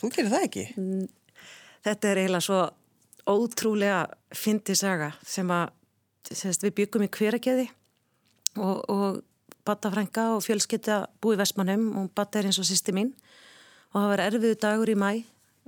Þú 0.00 0.10
gerir 0.16 0.32
það 0.32 0.46
ekki? 0.48 0.64
Þetta 1.86 2.10
er 2.10 2.20
eiginlega 2.22 2.44
svo 2.44 2.60
ótrúlega 3.30 4.00
fyndi 4.36 4.74
saga 4.78 5.12
sem 5.26 5.50
að 5.54 5.70
við 6.30 6.74
byggum 6.80 7.06
í 7.06 7.10
hverakeði 7.14 7.68
og, 8.58 8.84
og 8.90 9.20
Batta 9.66 9.90
Frænka 9.92 10.30
og 10.36 10.42
fjölskytta 10.42 11.04
búi 11.22 11.36
Vestmannum 11.38 11.90
og 12.00 12.10
Batta 12.16 12.40
er 12.40 12.48
eins 12.48 12.58
og 12.58 12.68
sýsti 12.68 12.94
mín. 12.96 13.12
Og 13.92 14.00
það 14.00 14.10
var 14.12 14.24
erfiðu 14.26 14.58
dagur 14.62 14.90
í 14.90 14.96
mæ 14.98 15.12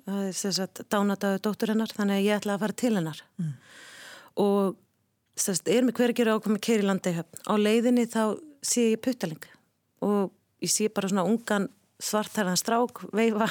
dánadagur 0.02 1.42
dóttur 1.44 1.70
hennar 1.70 1.92
þannig 1.94 2.16
að 2.16 2.24
ég 2.26 2.40
ætlaði 2.40 2.56
að 2.56 2.62
fara 2.64 2.78
til 2.80 2.94
hennar. 2.96 3.20
Mm. 3.38 3.52
og 4.42 4.76
semst, 5.36 5.68
er 5.68 5.84
með 5.84 5.98
hverakeði 6.00 6.32
ákvæm 6.32 6.56
með 6.56 6.64
keiri 6.66 6.86
landi 6.86 7.12
á 7.22 7.54
leiðinni 7.56 8.06
þá 8.10 8.38
sé 8.62 8.92
ég 8.92 9.02
puttaling. 9.02 9.44
Og 10.02 10.32
ég 10.62 10.72
sé 10.72 10.88
bara 10.88 11.08
svona 11.08 11.26
ungan 11.28 11.68
svartæðan 12.02 12.58
strák 12.58 13.04
veifa 13.12 13.48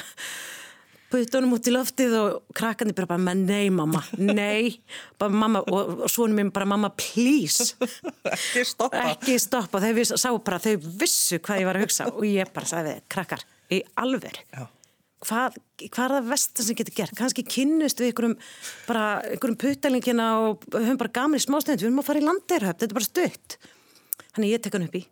puttunum 1.12 1.52
út 1.54 1.68
í 1.68 1.72
loftið 1.74 2.14
og 2.18 2.56
krakkandi 2.56 2.94
bara 2.96 3.10
bara, 3.12 3.34
nei 3.36 3.68
mamma, 3.74 4.00
nei. 4.18 4.80
Bara 5.20 5.30
mamma, 5.44 5.60
og, 5.68 6.06
svonum 6.10 6.40
mér 6.40 6.50
bara 6.54 6.66
mamma 6.72 6.88
please, 6.98 7.74
Ekki 8.32 8.64
stoppa. 8.72 9.02
ekki 9.12 9.36
stoppa. 9.38 9.80
Þau 9.84 9.92
viss, 10.00 10.14
sá 10.18 10.30
bara, 10.42 10.58
þau 10.64 10.74
vissu 11.02 11.38
hvað 11.44 11.60
ég 11.62 11.68
var 11.68 11.78
að 11.78 11.84
hugsa 11.86 12.08
og 12.10 12.24
ég 12.26 12.50
bara 12.56 12.70
sagði, 12.72 12.96
krakkar, 13.12 13.44
í 13.72 13.78
alveg 14.02 14.40
Já. 14.50 14.64
hvað, 15.28 15.60
hvað 15.86 16.04
er 16.08 16.14
það 16.16 16.30
vestan 16.32 16.66
sem 16.68 16.78
getur 16.80 16.96
gert? 16.98 17.14
Kannski 17.20 17.44
kynnust 17.46 18.02
við 18.02 18.10
einhverjum 18.10 18.36
bara 18.88 19.04
einhverjum 19.28 19.60
puttalingina 19.62 20.28
og 20.48 20.66
höfum 20.74 20.98
bara 21.04 21.14
gaman 21.20 21.38
í 21.38 21.44
smástund, 21.46 21.78
við 21.84 21.90
erum 21.92 22.02
að 22.02 22.08
fara 22.10 22.22
í 22.22 22.26
landeirhöfn 22.26 22.72
þetta 22.80 22.88
er 22.90 22.96
bara 22.98 23.08
stutt. 23.10 23.58
Þannig 24.32 24.54
ég 24.56 24.64
tek 24.64 24.78
hann 24.78 24.88
upp 24.88 24.98
í 24.98 25.04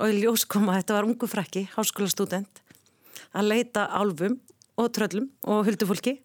og 0.00 0.08
í 0.14 0.20
ljós 0.22 0.46
kom 0.48 0.68
að 0.72 0.78
þetta 0.80 0.94
var 0.96 1.06
ungu 1.10 1.26
frækki, 1.28 1.66
háskólastúdent 1.74 2.62
að 3.36 3.50
leita 3.50 3.82
álfum 3.98 4.38
og 4.80 4.92
tröllum 4.96 5.28
og 5.46 5.64
huldufólki. 5.68 6.16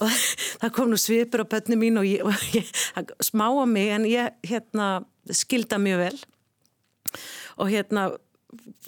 Og 0.00 0.08
það 0.62 0.74
kom 0.76 0.90
nú 0.92 0.98
svipur 1.00 1.44
á 1.44 1.50
bönni 1.50 1.78
mín 1.80 2.00
og, 2.00 2.08
ég, 2.08 2.24
og 2.24 2.34
ég, 2.56 2.68
það 2.94 3.14
smáa 3.30 3.66
mig 3.68 3.92
en 3.94 4.08
ég 4.08 4.36
hérna 4.46 4.90
skilda 5.30 5.80
mjög 5.80 6.04
vel. 6.04 6.18
Og 7.60 7.70
hérna 7.72 8.10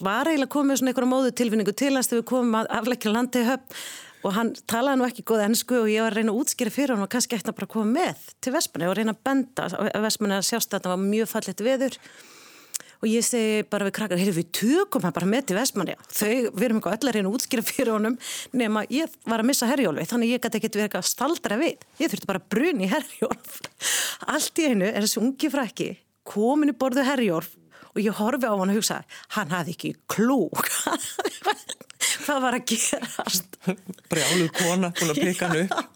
var 0.03 0.31
eiginlega 0.31 0.53
komið 0.53 0.81
svona 0.81 0.93
einhverja 0.93 1.13
móðu 1.13 1.35
tilfinningu 1.39 1.75
til 1.77 1.93
hans 1.95 2.11
þegar 2.11 2.23
við 2.23 2.31
komum 2.33 2.59
að 2.61 2.73
afleikja 2.79 3.13
landi 3.15 3.45
höfn. 3.47 3.85
Og 4.23 4.37
hann 4.37 4.53
talaði 4.71 5.01
nú 5.01 5.07
ekki 5.09 5.25
góð 5.27 5.49
ennsku 5.49 5.81
og 5.81 5.89
ég 5.91 6.05
var 6.05 6.15
að 6.15 6.21
reyna 6.21 6.31
að 6.31 6.45
útskýra 6.45 6.71
fyrir 6.71 6.95
hann 6.95 7.03
og 7.03 7.11
kannski 7.11 7.35
eftir 7.35 7.51
að 7.51 7.57
bara 7.59 7.73
koma 7.73 7.89
með 7.91 8.29
til 8.39 8.53
Vestmanni 8.55 8.87
og 8.87 8.95
reyna 8.95 9.17
að 9.17 9.25
benda. 9.27 9.65
Að 9.83 10.05
Vestmanni 10.05 10.37
að 10.37 10.47
sjást 10.47 10.71
að 10.71 10.77
þetta 10.77 10.93
var 10.93 11.03
mjög 11.03 11.31
fallet 11.33 11.65
veður 11.67 11.99
og 13.03 13.11
ég 13.11 13.25
segi 13.27 13.65
bara 13.67 13.89
við 13.89 13.97
krakkar, 13.97 14.21
heyrðu 14.21 14.37
við 14.37 14.51
tökum 14.55 15.03
hann 15.03 15.15
bara 15.17 15.29
með 15.29 15.49
til 15.49 15.57
Vestmanni 15.59 15.97
þau, 16.07 16.53
við 16.55 16.67
erum 16.69 16.79
eitthvað 16.79 16.95
öll 16.97 17.11
að 17.11 17.17
reyna 17.17 17.33
að 17.33 17.39
útskýra 17.39 17.65
fyrir 17.67 17.93
honum 17.97 18.19
nema 18.55 18.85
ég 18.95 19.17
var 19.27 19.43
að 19.43 19.49
missa 19.51 19.69
herjólfi 19.71 20.07
þannig 20.13 20.37
ég 20.37 20.45
gæti 20.45 20.61
ekkert 20.61 20.79
verið 20.79 20.89
eitthvað 20.89 21.09
staldra 21.11 21.59
við. 21.59 21.83
Ég 21.99 22.13
þurfti 22.13 22.31
bara 22.31 22.43
að 22.43 22.49
bruni 22.55 22.91
herjólf. 22.93 23.59
Allt 24.31 24.63
í 24.63 24.69
einu 24.71 24.87
er 24.87 25.03
þessi 25.03 25.23
ungi 25.23 25.51
frækki 25.53 25.91
komin 26.29 26.71
í 26.71 26.79
borðu 26.79 27.05
herjólf 27.07 27.57
og 27.93 28.01
ég 28.01 28.17
horfi 28.17 28.49
á 28.49 28.55
hann 28.55 28.71
og 28.71 28.79
hugsa 28.79 29.03
hann 29.37 29.53
hafði 29.53 29.75
ekki 29.77 29.95
klú. 30.11 30.47
Hvað 32.23 32.39
var 32.45 32.57
að 32.57 32.69
gerast? 32.71 33.59
Brjáluð 34.11 34.53
kona, 34.57 34.93
búin 34.95 35.13
að 35.13 35.21
pika 35.27 35.51
hann 35.51 35.65
upp. 35.67 35.92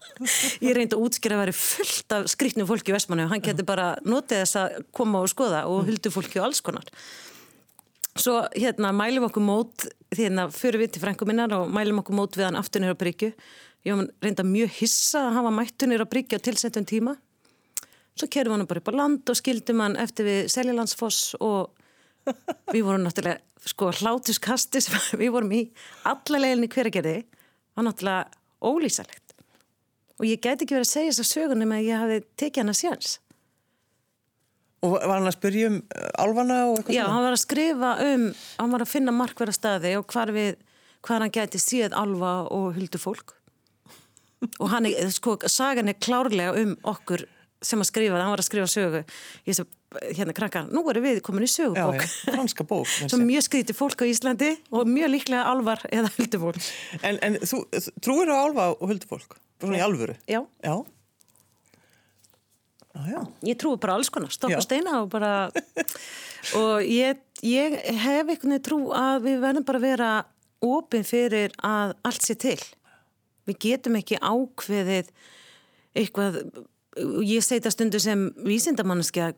Ég 0.64 0.72
reyndi 0.72 0.96
að 0.96 1.02
útskýra 1.04 1.36
að 1.36 1.42
veri 1.44 1.54
fullt 1.56 2.14
af 2.16 2.26
skrýtnu 2.32 2.66
fólki 2.68 2.92
í 2.92 2.96
Vestmannu 2.96 3.26
og 3.26 3.34
hann 3.34 3.44
geti 3.44 3.66
bara 3.66 3.92
notið 4.06 4.42
þess 4.42 4.58
að 4.60 4.76
koma 4.96 5.20
og 5.20 5.30
skoða 5.32 5.66
og 5.68 5.84
huldu 5.88 6.12
fólki 6.12 6.40
og 6.40 6.48
alls 6.48 6.62
konar. 6.64 6.86
Svo 8.16 8.38
hérna 8.56 8.94
mælum 8.96 9.26
okkur 9.28 9.44
mót 9.44 9.86
hérna 10.16 10.46
fyrir 10.52 10.80
við 10.80 10.94
til 10.94 11.02
frængu 11.04 11.28
minnar 11.28 11.52
og 11.52 11.72
mælum 11.72 12.00
okkur 12.00 12.16
mót 12.16 12.38
við 12.38 12.48
hann 12.48 12.60
aftur 12.60 12.80
nýra 12.80 12.96
á 12.96 13.02
bryggju. 13.02 13.32
Ég 13.84 13.98
var 13.98 14.08
reynda 14.24 14.46
mjög 14.46 14.72
hissa 14.78 15.26
að 15.26 15.36
hafa 15.36 15.52
mættu 15.58 15.88
nýra 15.90 16.08
á 16.08 16.12
bryggju 16.12 16.40
á 16.40 16.46
tilsettum 16.48 16.88
tíma. 16.88 17.18
Svo 18.16 18.30
kerðum 18.32 18.56
hann 18.56 18.70
bara 18.70 18.80
upp 18.80 18.88
á 18.88 18.96
land 18.96 19.28
og 19.28 19.36
skildum 19.36 19.84
hann 19.84 19.98
eftir 20.00 20.24
við 20.24 20.48
Seljalandsfoss 20.54 21.36
og 21.44 21.76
við 22.72 22.86
vorum 22.86 23.04
náttúrulega 23.04 23.42
sko 23.66 23.92
hlátuskasti 24.00 24.80
sem 24.80 24.96
við 25.20 25.34
vorum 25.36 25.52
í 25.52 25.66
alla 26.08 26.40
leginni 26.40 26.72
hveragerði. 26.72 27.18
Var 27.76 27.84
náttúrulega 27.84 28.32
ólýsalegt 28.64 29.25
og 30.16 30.24
ég 30.28 30.40
gæti 30.40 30.64
ekki 30.66 30.76
verið 30.76 30.86
að 30.88 30.92
segja 30.94 31.12
þess 31.12 31.22
að 31.24 31.32
sögunum 31.34 31.74
að 31.76 31.86
ég 31.90 32.02
hafi 32.04 32.18
tekið 32.40 32.62
hann 32.64 32.74
að 32.74 32.80
séns 32.82 33.14
Og 34.86 34.92
var 34.92 35.16
hann 35.16 35.26
að 35.26 35.34
spyrja 35.38 35.68
um 35.72 35.76
uh, 35.82 36.08
álfana 36.20 36.56
og 36.70 36.76
eitthvað 36.78 36.94
Já, 36.94 37.02
svona? 37.02 37.14
hann 37.16 37.24
var 37.26 37.34
að 37.36 37.42
skrifa 37.42 37.92
um 38.06 38.26
hann 38.60 38.74
var 38.76 38.84
að 38.84 38.90
finna 38.92 39.14
markverða 39.16 39.54
staði 39.56 39.94
og 39.98 40.04
hvar 40.12 40.32
við 40.36 40.58
hvar 41.06 41.22
hann 41.24 41.32
gæti 41.34 41.60
séð 41.62 41.96
alfa 41.96 42.34
og 42.52 42.76
huldu 42.76 43.00
fólk 43.00 43.32
og 44.60 44.68
hann 44.70 44.86
er, 44.90 45.08
sko, 45.14 45.38
sagan 45.48 45.88
er 45.90 45.96
klárlega 45.98 46.52
um 46.60 46.74
okkur 46.92 47.24
sem 47.64 47.80
að 47.80 47.88
skrifa, 47.88 48.18
hann 48.20 48.30
var 48.34 48.42
að 48.42 48.46
skrifa 48.50 48.66
sögu 48.68 49.00
ég 49.48 49.56
sem, 49.56 49.66
hérna 50.18 50.34
krakkar, 50.36 50.68
nú 50.70 50.82
erum 50.92 51.06
við 51.06 51.22
komin 51.24 51.46
í 51.46 51.48
Já, 51.48 51.54
sögubók 51.56 52.02
já, 52.04 52.10
franska 52.28 52.66
bók. 52.68 52.86
segja. 53.00 53.18
mjög 53.24 53.46
skríti 53.48 53.74
fólk 53.74 54.04
á 54.04 54.06
Íslandi 54.06 54.52
og 54.76 54.86
mjög 54.92 55.14
líklega 55.14 55.46
alvar 55.50 55.80
eða 55.88 56.12
huldu 56.18 56.42
fólk 56.44 56.60
En, 57.00 57.16
en 57.24 57.40
þú 57.42 57.62
trúir 58.04 58.28
á 58.30 58.36
álfa 58.44 58.68
og 58.76 58.84
huldufólk? 58.92 59.38
Svona 59.60 59.78
í 59.78 59.84
alvöru? 59.84 60.16
Já, 60.28 60.42
Já. 60.64 60.76
Já. 62.96 63.20
ég 63.44 63.58
trúi 63.60 63.76
bara 63.80 63.98
alls 63.98 64.08
konar, 64.08 64.32
og 64.32 64.62
steina 64.64 65.02
og 65.02 65.10
bara 65.12 65.50
og 66.60 66.80
ég, 66.80 67.18
ég 67.44 67.76
hef 67.76 68.22
einhvern 68.24 68.54
veginn 68.54 68.64
trú 68.64 68.78
að 68.96 69.26
við 69.26 69.42
verðum 69.42 69.66
bara 69.68 69.80
að 69.82 69.86
vera 69.90 70.10
opinn 70.64 71.04
fyrir 71.04 71.52
að 71.60 71.92
allt 72.08 72.24
sé 72.24 72.38
til 72.40 72.58
við 73.46 73.58
getum 73.66 73.98
ekki 74.00 74.16
ákveðið 74.22 75.12
eitthvað 75.96 76.40
ég 77.26 77.44
segi 77.44 77.60
þetta 77.60 77.74
stundu 77.74 78.00
sem 78.00 78.26
vísindamannskja 78.46 79.34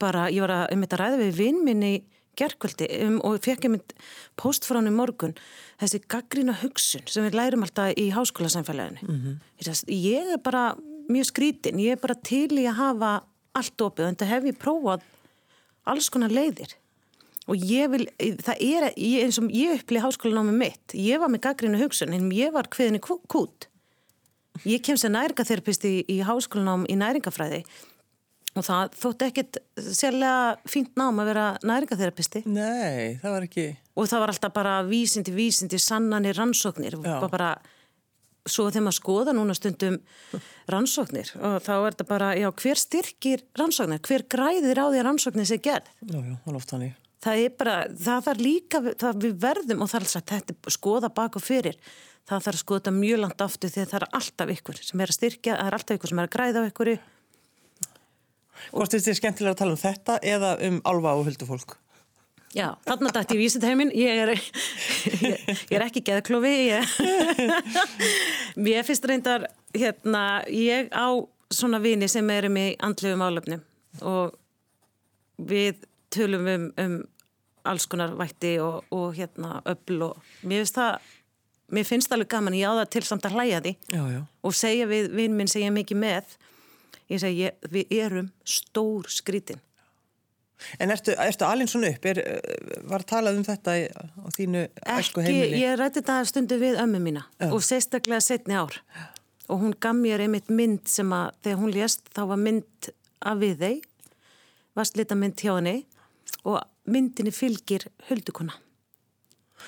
bara, 0.00 0.28
ég 0.30 0.44
var 0.44 0.54
að 0.54 0.76
um 0.76 0.86
þetta 0.86 1.00
ræða 1.00 1.20
við 1.24 1.36
vinn 1.40 1.60
minni 1.66 1.92
gerkvöldi 2.38 2.88
um, 3.04 3.18
og 3.26 3.40
fekk 3.44 3.66
ég 3.66 3.74
mynd 3.74 3.94
post 4.40 4.66
frá 4.68 4.78
hann 4.78 4.90
í 4.90 4.94
morgun 4.94 5.34
þessi 5.80 6.02
gaggrína 6.10 6.54
hugsun 6.62 7.06
sem 7.10 7.26
við 7.26 7.38
lærum 7.38 7.64
alltaf 7.66 7.94
í 7.98 8.10
háskólasamfélaginu. 8.14 9.02
Mm 9.06 9.20
-hmm. 9.20 9.88
ég 9.88 10.32
er 10.34 10.38
bara 10.38 10.76
mjög 11.08 11.30
skrítin, 11.32 11.80
ég 11.80 11.96
er 11.96 12.00
bara 12.00 12.14
til 12.14 12.52
í 12.58 12.66
að 12.68 12.78
hafa 12.78 13.22
allt 13.52 13.82
opið, 13.82 14.06
en 14.06 14.14
þetta 14.14 14.30
hef 14.30 14.44
ég 14.44 14.60
prófað 14.60 15.02
alls 15.84 16.08
konar 16.12 16.30
leiðir. 16.30 16.76
Og 17.50 17.56
ég 17.56 17.90
vil, 17.90 18.06
það 18.18 18.56
er 18.60 18.92
ég, 18.94 19.24
eins 19.24 19.38
og 19.38 19.50
ég 19.50 19.80
upplýði 19.80 20.04
háskólanámi 20.04 20.54
mitt 20.54 20.94
ég 20.94 21.18
var 21.18 21.28
með 21.32 21.40
gaggrína 21.48 21.80
hugsun, 21.80 22.12
en 22.14 22.30
ég 22.30 22.52
var 22.52 22.68
hviðinni 22.70 23.00
kút. 23.00 23.66
Ég 24.64 24.82
kem 24.84 24.96
sem 24.96 25.12
næringatherapisti 25.12 25.88
í, 25.88 26.04
í 26.08 26.20
háskólanám 26.26 26.84
í 26.90 26.98
næringafræði 27.00 27.64
og 28.58 28.66
það 28.66 28.94
þótti 28.98 29.26
ekkit 29.30 29.58
sérlega 29.94 30.70
fínt 30.70 30.96
nám 30.98 31.20
að 31.22 31.30
vera 31.30 31.44
næringatherapisti 31.66 32.42
Nei, 32.50 33.18
það 33.22 33.36
var 33.36 33.46
ekki... 33.46 33.66
og 33.94 34.08
það 34.10 34.24
var 34.24 34.32
alltaf 34.34 34.54
bara 34.56 34.78
vísindi, 34.88 35.34
vísindi, 35.34 35.78
sannanir, 35.78 36.34
rannsóknir. 36.38 36.98
Bara, 37.04 37.28
bara 37.30 37.50
svo 38.48 38.66
þegar 38.70 38.86
maður 38.86 38.98
skoða 38.98 39.34
núna 39.36 39.54
stundum 39.56 40.00
rannsóknir 40.70 41.30
og 41.38 41.60
þá 41.62 41.72
er 41.76 41.86
þetta 41.92 42.08
bara, 42.08 42.32
já, 42.38 42.48
hver 42.62 42.82
styrkir 42.82 43.44
rannsóknir, 43.60 44.02
hver 44.06 44.26
græðir 44.32 44.82
á 44.82 44.86
því 44.88 45.00
að 45.02 45.06
rannsóknir 45.06 45.48
sé 45.48 45.60
gerð? 45.62 45.92
Já, 46.08 46.18
já, 46.18 46.36
það 46.72 46.90
það 47.20 47.42
er 47.44 47.56
bara, 47.60 47.76
það 48.00 48.26
þarf 48.26 48.44
líka 48.44 48.82
það 48.88 49.24
við 49.26 49.40
verðum 49.44 49.84
og 49.84 49.90
það 49.92 50.00
er 50.00 50.06
alltaf 50.08 50.30
þetta 50.32 50.74
skoða 50.74 51.12
bak 51.20 51.36
og 51.36 51.44
fyrir, 51.44 51.78
það 52.28 52.46
þarf 52.46 52.62
skoða 52.64 52.94
mjög 52.96 53.24
langt 53.24 53.44
aftur 53.44 53.72
því 53.72 53.84
að 53.84 53.90
það 53.92 54.00
er 54.00 54.12
alltaf 54.20 54.52
ykkur 54.56 54.80
sem 54.88 55.02
er 55.04 55.12
að 55.12 55.18
styrkja, 55.18 55.56
það 55.58 55.70
er 55.70 55.78
alltaf 55.78 55.98
ykkur 55.98 56.12
sem 56.12 56.22
er 56.22 56.30
að 56.30 56.36
græða 56.36 56.64
á 56.64 56.68
ykkur 56.70 56.92
Hvort 58.70 58.94
finnst 58.94 59.08
þið 59.08 59.18
skemmtilega 59.20 59.54
að 59.56 59.60
tala 59.62 59.76
um 59.76 59.80
þetta 59.80 60.18
eða 60.34 60.50
um 60.68 60.80
álfa 60.84 61.14
og 61.18 61.24
huldufólk? 61.28 61.76
Já, 62.50 62.72
þarna 62.82 63.12
dætt 63.14 63.30
ég 63.30 63.38
vísit 63.38 63.62
heiminn, 63.62 63.92
ég 63.94 64.24
er, 64.24 64.32
ég, 64.34 65.44
ég 65.70 65.76
er 65.78 65.84
ekki 65.84 66.00
geðklofi, 66.08 66.50
ég, 66.66 66.96
mér 68.58 68.82
finnst 68.88 69.06
reyndar, 69.06 69.44
hérna, 69.70 70.42
ég 70.50 70.90
á 70.90 71.14
svona 71.54 71.78
vini 71.82 72.08
sem 72.10 72.26
erum 72.34 72.58
í 72.58 72.72
andlegu 72.82 73.18
málöfnum 73.20 73.62
og 74.06 74.34
við 75.38 75.86
tölum 76.10 76.50
um, 76.50 76.66
um 76.82 76.98
alls 77.70 77.86
konar 77.90 78.16
vætti 78.18 78.56
og, 78.62 78.82
og 78.94 79.14
hérna 79.14 79.60
öll 79.70 80.02
og 80.08 80.18
mér 80.42 80.64
finnst 80.64 80.78
það, 80.78 81.08
mér 81.70 81.86
finnst 81.86 82.14
alveg 82.14 82.30
gaman, 82.34 82.58
ég 82.58 82.66
á 82.66 82.78
það 82.82 82.92
til 82.96 83.04
samt 83.06 83.26
að 83.30 83.38
hlæja 83.38 83.62
því 83.62 83.76
Já, 83.94 84.02
já. 84.16 84.20
og 84.42 84.56
segja 84.58 84.90
við 84.90 85.10
vinn 85.14 85.38
minn 85.38 85.50
sem 85.50 85.62
ég 85.62 85.70
er 85.70 85.76
mikið 85.78 86.02
með, 86.02 86.38
ég 87.10 87.22
segi, 87.22 87.48
ég, 87.48 87.68
við 87.72 87.96
erum 87.98 88.30
stór 88.46 89.10
skrítin. 89.10 89.60
En 90.80 90.92
ertu, 90.92 91.14
ertu 91.16 91.46
alins 91.48 91.72
svona 91.72 91.88
upp? 91.94 92.04
Er, 92.10 92.20
var 92.88 93.04
talað 93.08 93.38
um 93.40 93.46
þetta 93.46 93.76
á 93.96 94.28
þínu 94.36 94.66
æsku 94.84 95.22
Ekki, 95.22 95.28
heimili? 95.28 95.62
ég 95.62 95.78
rætti 95.80 96.02
þetta 96.02 96.18
stundu 96.28 96.58
við 96.60 96.80
ömmu 96.82 97.00
mína 97.00 97.24
og 97.48 97.62
sérstaklega 97.64 98.20
setni 98.24 98.58
ár 98.60 98.76
og 99.50 99.62
hún 99.64 99.72
gaf 99.80 99.96
mér 99.96 100.26
einmitt 100.26 100.52
mynd 100.52 100.84
sem 100.90 101.08
að 101.16 101.30
þegar 101.46 101.62
hún 101.62 101.72
lést 101.74 102.12
þá 102.12 102.22
var 102.34 102.42
mynd 102.44 102.90
af 103.30 103.40
við 103.40 103.64
þeir 103.64 103.88
var 104.76 104.90
slita 104.90 105.16
mynd 105.18 105.40
hjá 105.40 105.54
henni 105.56 105.76
og 106.44 106.60
myndinni 106.90 107.32
fylgir 107.34 107.88
huldukona 108.10 108.54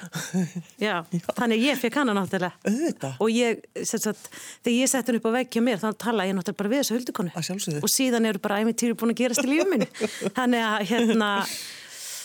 Já, 0.87 0.94
þannig 1.37 1.62
ég 1.66 1.78
fekk 1.83 2.00
hana 2.00 2.14
náttúrulega 2.16 2.52
Auðvitað. 2.68 3.18
og 3.22 3.31
ég, 3.35 3.61
sagt, 3.87 4.31
þegar 4.64 4.78
ég 4.78 4.90
sett 4.90 5.07
henni 5.11 5.20
upp 5.22 5.28
á 5.31 5.37
vegg 5.38 5.52
hjá 5.57 5.62
mér 5.64 5.83
þá 5.83 5.90
tala 6.07 6.26
ég 6.28 6.35
náttúrulega 6.38 6.61
bara 6.62 6.72
við 6.72 6.83
þessu 6.83 6.98
huldukonu 6.98 7.78
og 7.83 7.92
síðan 7.92 8.26
eru 8.33 8.42
bara 8.42 8.59
æmintýri 8.64 8.96
búin 8.98 9.14
að 9.14 9.20
gerast 9.22 9.44
í 9.46 9.52
lífum 9.52 9.70
minni 9.76 9.88
þannig 10.38 10.66
að 10.70 10.90
hérna 10.90 11.31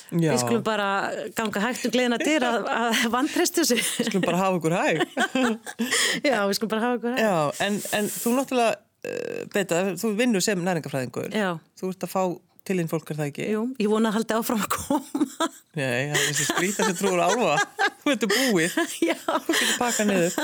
Já, 0.08 0.30
Við 0.32 0.38
skulum 0.39 0.62
bara 0.63 0.86
ganga 1.36 1.60
hægt 1.65 1.84
um 1.84 1.91
gleðina 1.91 2.15
dyr 2.21 2.43
að, 2.47 2.67
að 2.71 2.99
vantrist 3.12 3.58
þessu. 3.60 3.75
skulum 4.08 4.23
bara 4.23 4.38
hafa 4.39 4.56
ykkur 4.62 4.75
hæg. 4.77 5.01
Já, 6.30 6.38
við 6.47 6.53
skulum 6.56 6.71
bara 6.71 6.84
hafa 6.86 6.95
ykkur 7.01 7.12
hægt. 7.12 7.25
Já, 7.25 7.65
en, 7.65 7.80
en 7.97 8.08
þú 8.13 8.36
náttúrulega, 8.38 8.77
uh, 9.03 9.41
Beta, 9.51 9.82
þú 9.99 10.12
vinnur 10.21 10.45
sem 10.45 10.63
næringafræðingur. 10.63 11.36
Já. 11.36 11.49
Þú 11.75 11.91
ert 11.91 12.08
að 12.08 12.13
fá 12.13 12.21
til 12.67 12.77
þín 12.80 12.89
fólk 12.91 13.12
er 13.13 13.19
það 13.19 13.30
ekki? 13.32 13.47
Jú, 13.53 13.62
ég 13.82 13.91
vona 13.91 14.12
að 14.12 14.17
haldi 14.17 14.36
áfram 14.38 14.65
að 14.65 14.69
koma. 14.75 15.47
Nei, 15.77 16.10
það 16.12 16.17
er 16.17 16.27
þessi 16.27 16.47
skrýta 16.49 16.88
sem 16.88 16.97
trúur 16.99 17.23
álfa. 17.23 17.56
Þú 18.01 18.12
veitur 18.12 18.34
búið. 18.34 18.77
Já. 19.08 19.15
Þú 19.23 19.56
getur 19.56 19.80
pakað 19.80 20.12
niður. 20.12 20.38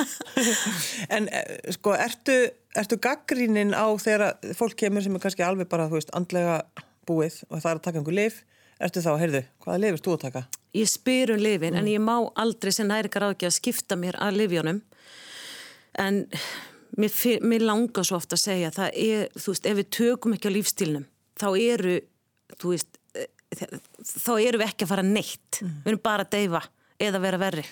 en 1.18 1.30
eh, 1.30 1.54
sko, 1.76 1.94
ertu, 2.00 2.40
ertu 2.80 3.00
gaggríninn 3.04 3.76
á 3.76 3.88
þegar 4.02 4.56
fólk 4.58 4.80
kemur 4.80 5.06
sem 5.06 5.16
er 5.20 5.24
kannski 5.24 5.46
alveg 5.46 5.70
bara, 5.72 5.90
þú 5.92 6.00
veist, 6.00 6.14
andlega 6.18 6.62
búið 7.08 7.40
og 7.50 7.60
það 7.60 7.70
er 7.70 7.80
að 7.80 7.86
taka 7.88 8.02
einhver 8.02 8.18
lif, 8.18 8.42
ertu 8.84 9.04
þá, 9.04 9.14
heyrðu, 9.22 9.44
hvaða 9.64 9.82
lif 9.84 9.98
erst 9.98 10.08
þú 10.08 10.16
að 10.18 10.26
taka? 10.28 10.44
Ég 10.74 10.90
spyr 10.90 11.34
um 11.36 11.42
lifin, 11.42 11.78
en 11.78 11.90
ég 11.90 12.02
má 12.02 12.16
aldrei 12.40 12.74
sem 12.74 12.88
næringar 12.90 13.28
ákveð 13.30 13.50
að 13.50 13.58
skipta 13.58 13.98
mér 14.00 14.18
að 14.24 14.40
lifjónum. 14.42 14.80
En 16.02 16.24
mér, 16.98 17.14
mér 17.46 17.66
langar 17.68 18.08
svo 18.08 18.18
ofta 18.18 18.38
að 18.38 18.44
segja, 18.48 18.72
það 18.74 18.98
er, 19.04 19.28
þú 19.38 19.54
veist, 19.54 19.70
ef 19.70 19.80
við 19.80 19.92
tökum 20.00 20.36
ekki 20.38 20.50
á 20.50 20.56
lífstílnum, 20.56 21.06
þá 21.40 21.48
eru, 21.60 22.00
þú 22.60 22.74
veist, 22.74 23.02
eh, 23.16 23.28
þá 24.04 24.34
eru 24.38 24.62
við 24.62 24.70
ekki 24.70 24.88
að 24.88 24.94
fara 24.96 25.06
neitt. 25.08 25.62
Við 25.62 25.94
erum 25.94 26.04
bara 26.04 26.26
að 26.26 26.34
deyfa 26.38 26.64
eða 27.04 27.22
vera 27.24 27.42
verri. 27.42 27.68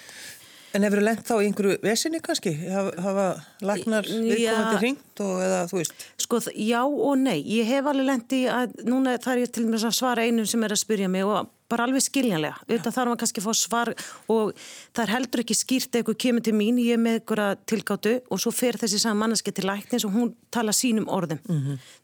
En 0.71 0.85
hefur 0.85 1.01
þú 1.01 1.03
lent 1.03 1.23
þá 1.27 1.33
í 1.35 1.47
einhverju 1.49 1.77
vesinni 1.83 2.19
kannski? 2.23 2.51
Hafa, 2.71 2.91
hafa 3.03 3.25
lagnar 3.67 4.07
viðkomandi 4.07 4.77
hringt 4.79 5.23
og 5.23 5.41
eða, 5.43 5.63
þú 5.67 5.81
veist, 5.81 6.05
Sko, 6.23 6.39
já 6.55 6.79
og 6.85 7.17
nei. 7.19 7.41
Ég 7.43 7.67
hef 7.67 7.89
alveg 7.91 8.07
lent 8.07 8.35
í 8.37 8.45
að, 8.47 8.77
núna 8.87 9.17
þarf 9.19 9.43
ég 9.43 9.51
til 9.51 9.65
að 9.67 9.89
svara 9.97 10.23
einum 10.23 10.47
sem 10.47 10.63
er 10.63 10.71
að 10.71 10.79
spyrja 10.85 11.09
mig 11.11 11.27
og 11.27 11.51
bara 11.71 11.87
alveg 11.87 12.03
skiljanlega. 12.05 12.59
Auðvitað 12.67 12.95
þarf 12.95 13.09
maður 13.09 13.21
kannski 13.23 13.41
að 13.41 13.47
fá 13.47 13.57
svar 13.57 13.91
og 14.35 14.53
það 14.91 15.03
er 15.03 15.13
heldur 15.15 15.43
ekki 15.43 15.57
skýrt 15.57 15.97
eitthvað 15.97 16.19
kemur 16.25 16.45
til 16.45 16.55
mín, 16.57 16.79
ég 16.83 16.97
er 16.97 17.01
með 17.01 17.19
einhverja 17.19 17.59
tilgáttu 17.71 18.15
og 18.29 18.41
svo 18.43 18.53
fer 18.55 18.79
þessi 18.81 19.01
saman 19.01 19.23
manneski 19.23 19.53
til 19.55 19.67
læknis 19.69 20.05
og 20.07 20.15
hún 20.15 20.33
tala 20.53 20.75
sínum 20.75 21.09
orðum. 21.11 21.41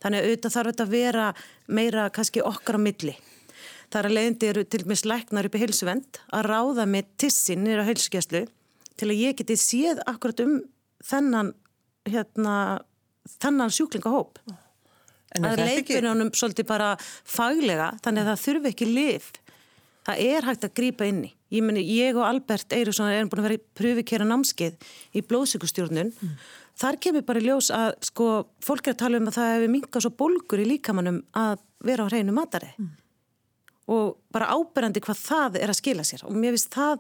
Þannig 0.04 0.20
að 0.22 0.30
auðvitað 0.30 0.56
þarf 0.58 0.72
þetta 0.74 0.88
að 0.88 0.96
vera 0.96 1.28
meira 1.68 2.10
kannski 2.16 2.46
okkar 2.46 2.80
á 2.80 2.86
milli. 2.88 3.16
Það 3.88 4.00
er 4.00 4.10
að 4.10 4.16
leiðindi 4.18 4.48
eru 4.52 4.64
til 4.68 4.84
dæmis 4.84 5.06
læknar 5.08 5.48
upp 5.48 5.56
í 5.56 5.64
heilsuvend 5.64 6.22
að 6.36 6.48
ráða 6.52 6.86
með 6.90 7.12
tissin 7.24 7.64
nýra 7.64 7.86
heilsugjæslu 7.88 8.44
til 8.98 9.10
að 9.12 9.22
ég 9.22 9.38
geti 9.40 9.56
séð 9.56 10.02
akkurat 10.10 10.42
um 10.44 10.58
þennan, 11.08 11.54
hérna, 12.10 12.82
þennan 13.38 13.72
sjúklingahóp 13.72 14.42
en 15.36 15.46
er 15.46 16.08
honum 16.10 16.32
svolítið 16.36 16.68
bara 16.70 16.94
faglega 17.28 17.92
þannig 18.04 18.24
að 18.24 18.32
það 18.32 18.44
þurfi 18.46 18.72
ekki 18.74 18.90
lif 18.90 19.32
það 20.08 20.22
er 20.24 20.48
hægt 20.48 20.68
að 20.68 20.76
grípa 20.80 21.08
inn 21.08 21.26
í. 21.28 21.32
Ég, 21.54 21.64
meni, 21.64 21.84
ég 21.96 22.18
og 22.20 22.26
Albert 22.28 22.74
Eiríksson 22.76 23.12
erum 23.12 23.30
búin 23.32 23.44
að 23.44 23.48
vera 23.48 23.58
í 23.58 23.66
pröfikera 23.80 24.28
námskeið 24.28 24.88
í 25.16 25.24
blóðsíkustjórnun 25.28 26.14
þar 26.78 26.98
kemur 27.04 27.26
bara 27.28 27.42
í 27.42 27.48
ljós 27.48 27.70
að 27.74 27.94
sko, 28.10 28.28
fólk 28.64 28.88
er 28.88 28.96
að 28.96 29.02
tala 29.04 29.22
um 29.22 29.30
að 29.32 29.38
það 29.40 29.54
hefur 29.54 29.74
minkað 29.76 30.06
svo 30.06 30.12
bólgur 30.20 30.64
í 30.64 30.68
líkamannum 30.74 31.22
að 31.40 31.62
vera 31.88 32.08
á 32.08 32.10
hreinu 32.12 32.36
matari. 32.36 32.74
Og 33.88 34.18
bara 34.36 34.52
áberandi 34.52 35.00
hvað 35.04 35.22
það 35.24 35.62
er 35.62 35.72
að 35.72 35.80
skila 35.80 36.04
sér. 36.04 36.26
Og 36.28 36.36
mér 36.36 36.58
finnst 36.58 36.76
það 36.76 37.00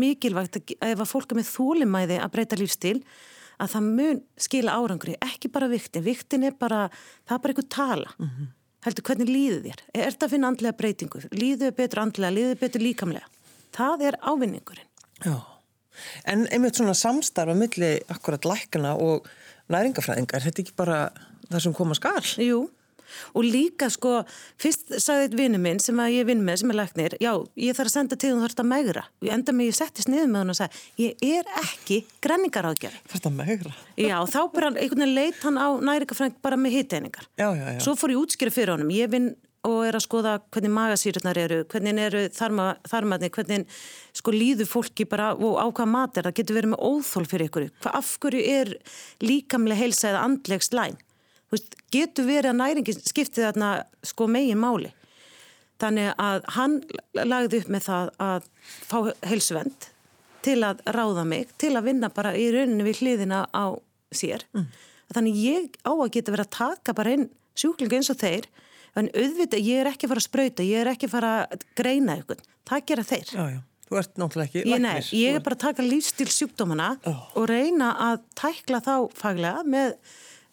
mikilvægt 0.00 0.56
að 0.56 0.72
ef 0.88 1.04
að 1.04 1.10
fólk 1.10 1.32
er 1.32 1.40
með 1.42 1.52
þólimæði 1.52 2.18
að 2.22 2.32
breyta 2.32 2.56
lífstíl 2.56 3.02
að 3.60 3.74
það 3.74 3.88
mun 3.98 4.22
skila 4.40 4.78
árangri, 4.80 5.14
ekki 5.20 5.50
bara 5.52 5.68
viktin 5.68 6.04
viktin 6.06 6.48
er 6.48 6.56
bara, 6.58 6.86
það 7.28 7.36
er 7.36 7.42
bara 7.44 7.52
einhver 7.52 7.68
tala 7.68 8.14
heldur 8.86 9.06
hvernig 9.06 9.30
líður 9.30 9.62
þér? 9.68 9.82
Er 9.94 10.10
þetta 10.10 10.28
að 10.28 10.34
finna 10.34 10.50
andlega 10.52 10.78
breytingu, 10.78 11.22
líður 11.34 11.64
þér 11.66 11.78
betur 11.78 12.02
andlega 12.02 12.36
líður 12.36 12.54
þér 12.54 12.62
betur 12.64 12.84
líkamlega? 12.86 13.30
Það 13.72 14.06
er 14.08 14.18
ávinningurinn. 14.20 14.88
Já, 15.22 15.36
en 16.28 16.46
einmitt 16.52 16.78
svona 16.78 16.96
samstarfa 16.98 17.56
milli 17.56 17.94
akkurat 18.12 18.48
lækana 18.48 18.96
og 19.00 19.28
næringafræðinga, 19.72 20.36
er 20.36 20.46
þetta 20.48 20.64
ekki 20.64 20.76
bara 20.76 21.02
það 21.48 21.66
sem 21.66 21.76
koma 21.76 21.96
skal? 21.98 22.20
Jú, 22.42 22.66
og 23.34 23.46
líka 23.46 23.88
sko, 23.92 24.22
fyrst 24.60 24.94
sagði 24.96 25.28
eitt 25.28 25.36
vinnu 25.38 25.60
minn 25.62 25.82
sem 25.82 26.00
að 26.02 26.16
ég 26.16 26.28
vinn 26.30 26.44
með, 26.46 26.62
sem 26.62 26.74
er 26.74 26.80
læknir, 26.80 27.16
já, 27.22 27.32
ég 27.60 27.78
þarf 27.78 27.92
að 27.92 27.96
senda 27.96 28.18
til 28.18 28.32
þú 28.32 28.42
þarfst 28.46 28.64
að 28.64 28.70
megra. 28.72 29.04
Ég 29.26 29.36
enda 29.36 29.56
mig, 29.56 29.70
ég 29.72 29.78
settist 29.78 30.10
niður 30.12 30.32
með 30.32 30.42
hann 30.42 30.54
og 30.54 30.60
sagði, 30.60 30.82
ég 31.02 31.38
er 31.38 31.52
ekki 31.62 32.02
grenningaráðgjari. 32.24 33.04
Þetta 33.12 33.34
megra. 33.36 33.76
Já, 34.00 34.18
þá 34.32 34.40
bara 34.54 34.72
einhvern 34.74 35.06
veginn 35.06 35.16
leit 35.16 35.46
hann 35.46 35.60
á 35.60 35.68
nærikafræng 35.92 36.36
bara 36.44 36.58
með 36.60 36.78
hiteiningar. 36.80 37.30
Já, 37.38 37.48
já, 37.52 37.64
já. 37.76 37.80
Svo 37.84 37.96
fór 37.98 38.14
ég 38.14 38.22
útskýra 38.22 38.54
fyrir 38.54 38.76
honum, 38.76 38.92
ég 38.94 39.10
vinn 39.12 39.32
og 39.68 39.84
er 39.86 39.96
að 39.96 40.04
skoða 40.06 40.32
hvernig 40.52 40.72
magasýrurnar 40.74 41.38
eru, 41.38 41.60
hvernig 41.70 42.00
eru 42.02 42.22
þarma, 42.34 42.72
þarmaðni, 42.90 43.30
hvernig 43.34 43.78
sko 44.18 44.34
líður 44.34 44.68
fólki 44.70 45.06
bara 45.08 45.32
og 45.36 45.58
á 45.62 45.66
hvað 45.70 45.92
mat 45.92 46.18
er, 46.18 46.26
það 46.28 46.38
getur 46.40 46.58
verið 46.58 46.72
með 46.72 46.84
óþól 46.88 47.28
fyrir 47.30 47.50
ykkur. 47.50 47.68
Hvað 47.84 47.98
af 48.00 48.12
hverju 48.24 48.42
er 48.56 48.72
líkamlega 49.22 49.84
heilsa 49.84 50.10
eða 50.10 50.24
andleg 50.26 50.66
slæm? 50.66 50.98
Veist, 51.52 51.76
getur 51.92 52.28
verið 52.28 52.52
að 52.54 52.60
næringin 52.62 53.00
skipti 53.04 53.44
þarna 53.44 53.70
sko 54.06 54.28
megin 54.30 54.60
máli. 54.60 54.92
Þannig 55.82 56.12
að 56.22 56.44
hann 56.56 56.76
lagði 57.18 57.62
upp 57.62 57.72
með 57.74 57.86
það 57.88 58.12
að 58.22 58.46
fá 58.88 58.98
heilsuvend 59.26 59.88
til 60.42 60.58
að 60.66 60.82
ráða 60.94 61.24
mig, 61.28 61.50
til 61.58 61.74
að 61.78 61.88
vinna 61.90 62.10
bara 62.14 62.34
í 62.38 62.48
rauninu 62.54 62.86
við 62.86 63.02
hliðina 63.02 63.44
á 63.50 63.66
sér. 64.14 64.46
Þannig 65.12 65.38
ég 65.42 65.76
á 65.84 65.92
að 65.92 66.12
geta 66.16 66.34
verið 66.34 66.48
að 66.48 66.56
taka 66.56 66.94
bara 66.98 67.16
inn 67.16 67.28
sjúklingu 67.58 67.98
eins 67.98 68.10
og 68.10 68.18
þeir, 68.22 68.48
en 68.98 69.10
auðvitað, 69.12 69.66
ég 69.66 69.82
er 69.82 69.90
ekki 69.92 70.06
að 70.08 70.12
fara 70.14 70.22
að 70.22 70.28
sprauta, 70.28 70.64
ég 70.66 70.82
er 70.82 70.90
ekki 70.92 71.08
að 71.08 71.14
fara 71.14 71.34
að 71.44 71.66
greina 71.78 72.16
ykkur. 72.20 72.42
Það 72.68 72.88
gera 72.90 73.06
þeir. 73.10 73.28
Já, 73.32 73.44
já. 73.52 73.60
Þú 73.92 73.98
ert 74.00 74.14
náttúrulega 74.16 74.48
ekki 74.48 74.70
Ég, 74.70 74.80
nei, 74.80 75.00
ég 75.20 75.36
er 75.36 75.42
bara 75.44 75.56
að 75.58 75.64
taka 75.66 75.84
lífstíl 75.84 76.28
sjúkdómana 76.32 76.94
Ó. 77.04 77.12
og 77.36 77.44
reyna 77.50 77.90
að 78.00 78.22
tækla 78.40 78.80
þá 78.80 78.94
faglega 79.18 79.64
með, 79.68 79.90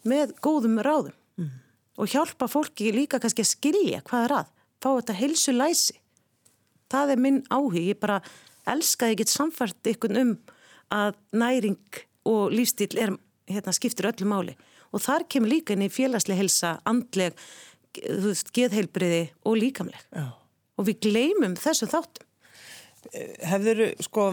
með 0.08 0.36
góðum 0.44 0.78
ráðum 0.84 1.16
og 2.00 2.08
hjálpa 2.08 2.48
fólki 2.48 2.92
líka 2.94 3.20
kannski 3.20 3.44
að 3.44 3.50
skilja 3.50 4.02
hvað 4.06 4.26
er 4.26 4.36
að, 4.38 4.52
fá 4.80 4.88
þetta 4.88 5.16
heilsu 5.18 5.52
læsi. 5.52 5.96
Það 6.90 7.12
er 7.14 7.20
minn 7.20 7.40
áhug, 7.52 7.76
ég 7.76 7.98
bara 8.00 8.20
elska 8.70 9.10
ég 9.10 9.20
get 9.20 9.32
samfært 9.32 9.90
ykkur 9.92 10.16
um 10.22 10.32
að 10.90 11.18
næring 11.36 12.00
og 12.28 12.54
lífstíl 12.54 12.90
er, 12.98 13.12
hérna, 13.50 13.74
skiptir 13.76 14.08
öllu 14.10 14.28
máli 14.28 14.56
og 14.90 15.04
þar 15.04 15.26
kemur 15.30 15.52
líka 15.52 15.74
inn 15.76 15.84
í 15.86 15.92
félagslega 15.92 16.40
helsa, 16.40 16.72
andleg, 16.88 17.36
geðheilbriði 17.94 19.28
og 19.46 19.58
líkamleg 19.60 20.00
Já. 20.10 20.32
og 20.76 20.88
við 20.88 21.04
gleymum 21.06 21.54
þessum 21.58 21.90
þáttum. 21.92 22.26
Hefður, 23.46 23.84
sko, 24.04 24.24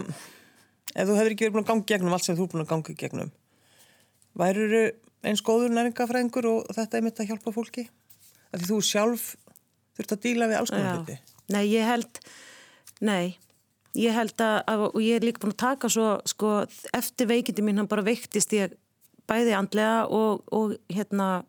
ef 0.92 1.08
þú 1.08 1.18
hefur 1.18 1.34
ekki 1.34 1.46
verið 1.46 1.54
búin 1.54 1.64
að 1.64 1.70
ganga 1.70 1.88
gegnum 1.92 2.16
allt 2.16 2.26
sem 2.26 2.38
þú 2.38 2.48
er 2.48 2.52
búin 2.54 2.64
að 2.64 2.72
ganga 2.72 2.96
gegnum, 3.02 3.30
værur 4.38 4.74
eins 5.26 5.42
góður 5.44 5.72
næringafræðingur 5.74 6.48
og 6.50 6.70
þetta 6.76 6.98
er 6.98 7.04
mitt 7.06 7.20
að 7.22 7.32
hjálpa 7.32 7.54
fólki? 7.54 7.88
Af 8.52 8.60
því 8.60 8.70
þú 8.70 8.78
sjálf 8.86 9.26
þurft 9.98 10.14
að 10.14 10.24
díla 10.24 10.48
við 10.50 10.60
alls 10.60 10.72
konar 10.72 11.00
hluti. 11.00 11.18
Nei, 11.48 11.62
ég 11.72 11.88
held, 11.88 12.20
nei, 13.04 13.38
ég 13.98 14.14
held 14.14 14.36
að, 14.44 14.56
að, 14.68 14.84
og 14.92 15.00
ég 15.02 15.18
er 15.18 15.26
líka 15.26 15.42
búin 15.42 15.54
að 15.56 15.62
taka 15.64 15.90
svo, 15.92 16.08
sko, 16.28 16.52
eftir 16.96 17.30
veikindi 17.30 17.64
mín 17.64 17.80
hann 17.80 17.90
bara 17.90 18.04
veiktist 18.06 18.52
ég 18.56 18.76
bæði 19.28 19.56
andlega 19.56 20.06
og, 20.14 20.44
og 20.54 20.76
hérna, 20.92 21.42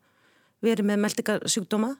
verið 0.65 0.89
með 0.89 1.01
meldingarsjúkdóma. 1.05 1.93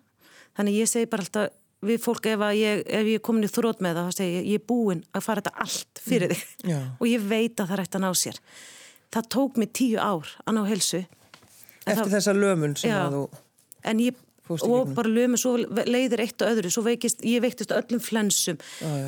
Þannig 0.58 0.82
ég 0.82 0.92
segi 0.92 1.10
bara 1.12 1.24
alltaf 1.24 1.56
við 1.86 2.02
fólk 2.04 2.26
ef, 2.28 2.42
ég, 2.58 2.82
ef 2.84 3.08
ég 3.08 3.22
er 3.22 3.24
komin 3.24 3.48
í 3.48 3.52
þrótt 3.52 3.84
með 3.84 4.00
það, 4.00 4.10
þá 4.10 4.20
segi 4.20 4.34
ég, 4.34 4.50
ég 4.50 4.60
er 4.60 4.66
búin 4.68 5.06
að 5.16 5.26
fara 5.28 5.44
þetta 5.44 5.64
allt 5.68 6.02
fyrir 6.04 6.34
þig. 6.34 6.44
Já. 6.74 6.80
Og 6.98 7.06
ég 7.08 7.30
veit 7.30 7.62
að 7.62 7.72
það 7.72 7.84
hægt 7.84 7.96
að 7.96 8.04
ná 8.04 8.10
sér. 8.20 8.42
Það 9.10 9.30
tók 9.36 9.60
mig 9.60 9.72
tíu 9.80 10.02
ár 10.02 10.34
að 10.44 10.58
ná 10.58 10.62
helsu. 10.68 11.04
En 11.04 11.19
Eftir 11.86 12.12
þessa 12.12 12.34
lömun 12.36 12.76
sem 12.80 12.92
Já. 12.92 13.04
að 13.06 13.16
þú... 13.16 13.24
En 13.90 14.02
ég, 14.04 14.18
og 14.50 14.94
bara 14.98 15.12
lömu, 15.12 15.38
svo 15.40 15.56
leiðir 15.88 16.24
eitt 16.24 16.42
og 16.44 16.52
öðru, 16.52 16.72
svo 16.74 16.84
veikist, 16.86 17.22
ég 17.28 17.44
veiktist 17.44 17.72
öllum 17.76 18.02
flensum. 18.04 18.58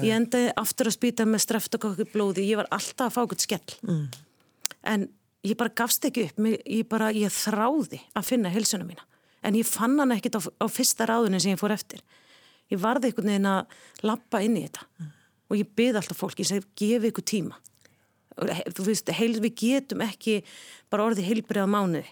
Ég 0.06 0.14
endaði 0.16 0.52
aftur 0.60 0.92
að 0.92 0.96
spýta 0.96 1.26
með 1.28 1.44
streftakokki 1.46 2.08
blóði, 2.14 2.46
ég 2.48 2.62
var 2.62 2.70
alltaf 2.72 3.10
að 3.10 3.16
fá 3.16 3.22
okkur 3.24 3.42
skell. 3.42 3.78
Mm. 3.88 4.04
En 4.94 5.08
ég 5.48 5.58
bara 5.60 5.74
gafst 5.82 6.06
ekki 6.08 6.30
upp, 6.30 6.44
ég 6.46 6.86
bara, 6.90 7.10
ég 7.16 7.34
þráði 7.34 8.02
að 8.16 8.30
finna 8.30 8.54
helsuna 8.54 8.88
mína. 8.88 9.08
En 9.42 9.58
ég 9.58 9.66
fann 9.66 9.98
hann 10.00 10.14
ekkit 10.14 10.38
á, 10.38 10.42
á 10.46 10.66
fyrsta 10.70 11.10
ráðunni 11.10 11.42
sem 11.42 11.56
ég 11.56 11.60
fór 11.62 11.74
eftir. 11.74 12.04
Ég 12.72 12.80
varði 12.80 13.10
einhvern 13.10 13.34
veginn 13.34 13.50
að 13.50 13.76
lappa 14.06 14.40
inn 14.46 14.56
í 14.60 14.64
þetta. 14.68 14.86
Og 15.52 15.60
ég 15.60 15.76
byði 15.76 16.00
alltaf 16.00 16.22
fólk, 16.22 16.40
ég 16.40 16.48
segi, 16.48 16.68
gefi 16.80 17.12
ykkur 17.12 17.28
tíma. 17.28 17.58
Og 18.38 18.52
Þú 18.78 18.86
veist, 18.88 19.10
heil, 19.18 19.34
við 19.44 19.58
getum 19.60 20.04
ekki 20.06 20.38
bara 20.94 21.10
orðið 21.10 21.28
heilbrið 21.28 21.66
á 21.68 21.74
mánuði 21.74 22.08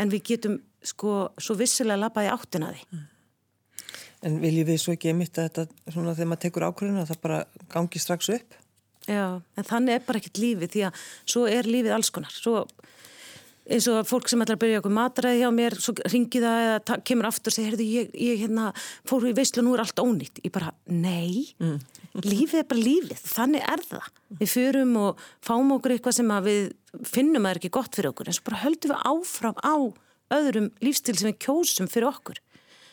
en 0.00 0.12
við 0.12 0.26
getum 0.32 0.58
sko 0.84 1.30
svo 1.40 1.56
vissilega 1.60 2.00
labbaði 2.00 2.32
áttina 2.32 2.70
að 2.70 2.80
því. 2.80 3.02
En 4.28 4.40
viljum 4.42 4.68
við 4.68 4.80
svo 4.82 4.94
ekki 4.96 5.12
einmitt 5.12 5.38
að 5.40 5.48
þetta, 5.48 5.92
svona 5.94 6.16
þegar 6.16 6.30
maður 6.30 6.42
tekur 6.44 6.66
ákvörðuna, 6.68 7.06
það 7.08 7.22
bara 7.22 7.38
gangi 7.72 8.02
strax 8.02 8.32
upp? 8.34 8.56
Já, 9.08 9.40
en 9.40 9.66
þannig 9.66 9.96
er 9.96 10.04
bara 10.04 10.20
ekkert 10.20 10.40
lífið 10.42 10.74
því 10.74 10.82
að 10.88 11.04
svo 11.24 11.46
er 11.48 11.68
lífið 11.68 11.94
alls 11.96 12.12
konar. 12.12 12.34
Svo 12.34 12.66
eins 13.70 13.86
og 13.90 14.06
fólk 14.08 14.28
sem 14.28 14.40
ætlar 14.42 14.58
að 14.58 14.62
byrja 14.64 14.80
okkur 14.80 14.94
matræði 14.94 15.40
hjá 15.42 15.50
mér, 15.54 15.76
svo 15.78 15.94
ringi 16.10 16.42
það 16.42 16.62
eða 16.66 16.98
kemur 17.06 17.28
aftur 17.28 17.52
og 17.52 17.56
segir, 17.56 17.70
heyrðu, 17.70 17.86
ég, 17.86 18.12
ég 18.18 18.42
hérna, 18.42 18.70
fór 19.08 19.28
í 19.30 19.34
veislu 19.36 19.62
og 19.62 19.66
nú 19.68 19.74
er 19.76 19.84
allt 19.84 20.02
ónýtt. 20.02 20.40
Ég 20.44 20.52
bara, 20.54 20.72
nei, 20.90 21.46
lífið 22.18 22.62
er 22.62 22.68
bara 22.70 22.84
lífið, 22.88 23.22
þannig 23.30 23.66
er 23.72 23.84
það. 23.86 24.10
Við 24.40 24.52
förum 24.56 24.96
og 25.04 25.24
fáum 25.46 25.74
okkur 25.76 25.96
eitthvað 25.96 26.18
sem 26.18 26.34
að 26.34 26.48
við 26.50 26.62
finnum 27.06 27.46
að 27.46 27.54
er 27.54 27.60
ekki 27.60 27.72
gott 27.76 27.96
fyrir 27.96 28.12
okkur, 28.12 28.30
en 28.30 28.36
svo 28.36 28.46
bara 28.48 28.62
höldum 28.64 28.94
við 28.94 29.04
áfram 29.12 29.58
á 29.62 29.74
öðrum 30.34 30.70
lífstil 30.84 31.16
sem 31.18 31.30
við 31.30 31.40
kjósum 31.46 31.90
fyrir 31.90 32.10
okkur. 32.10 32.40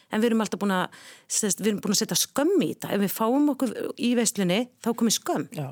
en 0.07 0.21
við 0.21 0.29
erum 0.29 0.41
alltaf 0.43 0.61
búin 0.61 0.71
að, 0.71 0.93
við 1.27 1.65
erum 1.67 1.81
búin 1.83 1.91
að 1.91 1.99
setja 1.99 2.15
skömm 2.15 2.61
í 2.63 2.69
þetta. 2.71 2.93
Ef 2.95 3.01
við 3.01 3.09
fáum 3.11 3.49
okkur 3.51 3.73
í 3.99 4.13
veislunni, 4.15 4.59
þá 4.79 4.93
komið 4.95 5.15
skömm. 5.17 5.49
Já. 5.51 5.67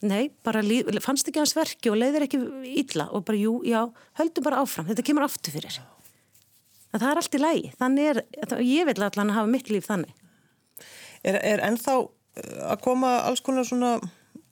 Nei, 0.00 0.30
bara 0.44 0.60
líf, 0.64 0.88
fannst 1.04 1.28
ekki 1.28 1.40
hans 1.40 1.56
verki 1.56 1.88
og 1.92 1.98
leiðir 2.00 2.26
ekki 2.26 2.40
illa 2.82 3.06
og 3.16 3.24
bara, 3.28 3.40
jú, 3.40 3.58
já, 3.68 3.82
höldum 4.20 4.44
bara 4.44 4.60
áfram. 4.60 4.88
Þetta 4.88 5.06
kemur 5.08 5.24
aftur 5.24 5.56
fyrir. 5.56 5.80
En 6.90 7.02
það 7.02 7.10
er 7.10 7.20
allt 7.20 7.36
í 7.36 7.40
lægi. 7.40 7.72
Þannig 7.80 8.12
er, 8.12 8.22
ég 8.64 8.88
vil 8.88 8.96
allan 9.08 9.34
hafa 9.36 9.50
mitt 9.50 9.68
líf 9.72 9.88
þannig. 9.88 10.14
Er, 11.20 11.36
er 11.36 11.64
ennþá 11.66 11.98
uh, 12.00 12.08
að 12.72 12.80
koma 12.84 13.18
alls 13.26 13.44
konar 13.44 13.68
svona 13.68 13.98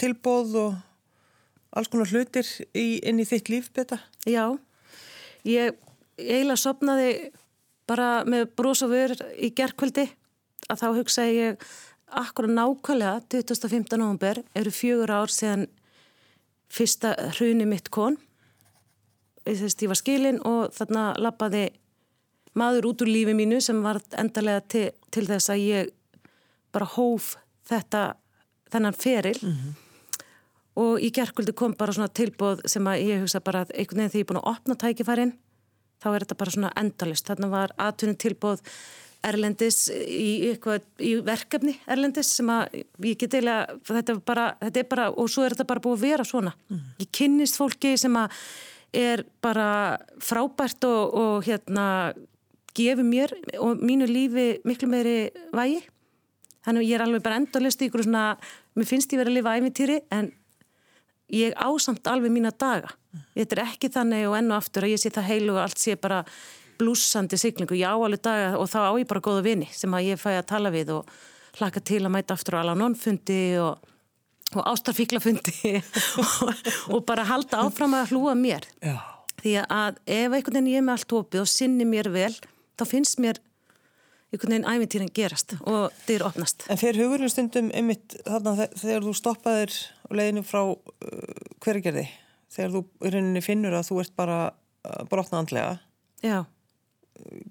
tilbóð 0.00 0.58
og 0.60 0.76
alls 1.78 1.90
konar 1.92 2.10
hlutir 2.10 2.46
í, 2.74 2.98
inn 3.06 3.20
í 3.22 3.26
þitt 3.28 3.50
líf, 3.52 3.70
Betta? 3.74 4.00
Já, 4.28 4.44
ég 5.48 5.76
eiginlega 6.18 6.60
sopnaði 6.60 7.10
bara 7.88 8.24
með 8.28 8.48
brós 8.58 8.82
og 8.84 8.92
vör 8.92 9.14
í 9.38 9.52
gerðkvöldi 9.56 10.08
að 10.68 10.82
þá 10.82 10.88
hugsaði 10.98 11.36
ég 11.38 11.68
akkur 12.18 12.48
nákvæmlega 12.50 13.20
2015. 13.32 13.98
november 14.00 14.42
eru 14.56 14.72
fjögur 14.72 15.12
ár 15.12 15.32
síðan 15.32 15.66
fyrsta 16.72 17.14
hruni 17.36 17.66
mitt 17.68 17.88
kon 17.92 18.18
ég 19.48 19.88
var 19.88 19.96
skilin 19.96 20.40
og 20.44 20.74
þarna 20.76 21.12
lappaði 21.16 21.68
maður 22.58 22.90
út 22.90 23.04
úr 23.04 23.12
lífi 23.12 23.34
mínu 23.36 23.60
sem 23.64 23.80
var 23.84 24.00
endarlega 24.20 24.64
til, 24.68 24.86
til 25.14 25.24
þess 25.28 25.52
að 25.52 25.64
ég 25.64 25.92
bara 26.74 26.88
hóf 26.96 27.36
þetta 27.68 28.02
þennan 28.72 28.96
feril 28.96 29.38
mm 29.40 29.52
-hmm. 29.52 29.87
Og 30.78 31.02
í 31.02 31.10
gerðkvöldi 31.14 31.54
kom 31.58 31.74
bara 31.78 31.94
svona 31.96 32.12
tilbóð 32.14 32.62
sem 32.70 32.86
að 32.90 33.04
ég 33.06 33.24
hugsa 33.24 33.42
bara 33.44 33.64
einhvern 33.72 34.04
veginn 34.04 34.14
því 34.14 34.22
ég 34.22 34.26
er 34.26 34.30
búin 34.30 34.40
að 34.42 34.50
opna 34.52 34.78
tækifærin 34.78 35.34
þá 35.98 36.08
er 36.12 36.24
þetta 36.24 36.38
bara 36.38 36.54
svona 36.54 36.72
endalist. 36.78 37.26
Þarna 37.28 37.50
var 37.52 37.74
aðtunum 37.88 38.18
tilbóð 38.22 38.64
Erlendis 39.28 39.88
í, 39.90 40.46
eitthvað, 40.52 40.84
í 41.02 41.16
verkefni 41.26 41.74
Erlendis 41.90 42.30
sem 42.36 42.50
að 42.54 42.76
ég 43.02 43.18
get 43.18 43.34
eiginlega, 43.34 43.78
þetta 43.88 44.14
bara, 44.22 44.44
þetta 44.60 44.82
er 44.84 44.88
bara, 44.92 45.08
og 45.10 45.30
svo 45.32 45.42
er 45.42 45.56
þetta 45.56 45.66
bara 45.72 45.82
búið 45.82 45.98
að 45.98 46.04
vera 46.06 46.26
svona. 46.28 46.54
Mm. 46.70 46.84
Ég 47.02 47.10
kynnist 47.18 47.58
fólki 47.58 47.96
sem 47.98 48.14
að 48.20 48.36
er 48.94 49.24
bara 49.44 49.98
frábært 50.22 50.86
og, 50.86 51.18
og 51.18 51.48
hérna 51.48 51.86
gefur 52.78 53.04
mér 53.04 53.34
og 53.58 53.82
mínu 53.82 54.06
lífi 54.06 54.48
miklu 54.68 54.88
meiri 54.90 55.18
vægi. 55.50 55.82
Þannig 56.66 56.84
að 56.84 56.88
ég 56.88 56.98
er 56.98 57.04
alveg 57.04 57.24
bara 57.24 57.40
endalist 57.40 57.82
í 57.82 57.88
ykkur 57.88 58.06
svona, 58.06 58.24
mér 58.78 58.88
finnst 58.88 59.12
ég 59.12 59.20
verið 59.20 59.34
að 59.34 59.40
lifa 59.40 59.56
æfintýri 59.58 59.98
en 60.14 60.30
ég 61.34 61.56
ásamt 61.56 62.06
alveg 62.08 62.32
mína 62.32 62.52
daga. 62.54 62.92
Þetta 63.36 63.56
er 63.56 63.64
ekki 63.64 63.90
þannig 63.92 64.28
og 64.28 64.36
ennu 64.38 64.56
aftur 64.56 64.86
að 64.86 64.94
ég 64.94 65.02
sé 65.02 65.12
það 65.14 65.28
heilu 65.32 65.56
og 65.56 65.62
allt 65.64 65.80
sé 65.80 65.96
bara 66.00 66.22
blúsandi 66.78 67.38
siglingu. 67.40 67.76
Já, 67.78 67.90
alveg 67.94 68.22
daga 68.24 68.54
og 68.58 68.68
þá 68.70 68.78
á 68.88 68.92
ég 69.00 69.08
bara 69.10 69.24
góða 69.24 69.44
vini 69.46 69.68
sem 69.74 69.94
að 69.94 70.12
ég 70.12 70.20
fæ 70.20 70.30
að 70.36 70.48
tala 70.52 70.72
við 70.74 70.94
og 70.98 71.12
hlaka 71.58 71.82
til 71.82 72.04
að 72.04 72.14
mæta 72.14 72.36
aftur 72.36 72.58
á 72.58 72.62
alanónfundi 72.62 73.42
og, 73.62 73.90
og 74.54 74.70
ástarfíklafundi 74.72 75.78
og, 76.22 76.62
og 76.94 77.04
bara 77.08 77.26
halda 77.28 77.64
áfram 77.66 77.98
að 77.98 78.14
hlúa 78.14 78.36
mér. 78.38 78.68
Já. 78.84 78.98
Því 79.38 79.58
að 79.64 80.00
ef 80.10 80.32
einhvern 80.34 80.58
veginn 80.58 80.72
ég 80.72 80.80
er 80.80 80.86
með 80.86 80.96
allt 80.98 81.14
opið 81.20 81.44
og 81.44 81.50
sinni 81.50 81.86
mér 81.86 82.10
vel, 82.10 82.32
þá 82.78 82.84
finnst 82.90 83.20
mér 83.22 83.38
einhvern 84.32 84.52
veginn 84.52 84.66
ævintýrin 84.68 85.12
gerast 85.14 85.54
og 85.62 85.94
dyr 86.08 86.26
opnast. 86.26 86.66
En 86.68 86.80
fyrir 86.80 87.04
hugurinn 87.04 87.32
stundum 87.32 87.70
ymitt 87.76 88.18
þarna 88.26 88.68
þegar 88.74 89.06
þú 89.06 89.14
stoppaðir 89.16 89.76
á 90.08 90.12
leginu 90.16 90.44
frá 90.46 90.62
uh, 90.64 90.78
hverjargerði? 91.64 92.08
þegar 92.52 92.74
þú 92.74 92.82
í 93.04 93.12
rauninni 93.12 93.42
finnur 93.44 93.76
að 93.76 93.90
þú 93.90 93.98
ert 94.02 94.14
bara 94.18 94.38
uh, 94.48 95.02
brotna 95.10 95.42
andlega 95.42 95.74
Já 96.24 96.44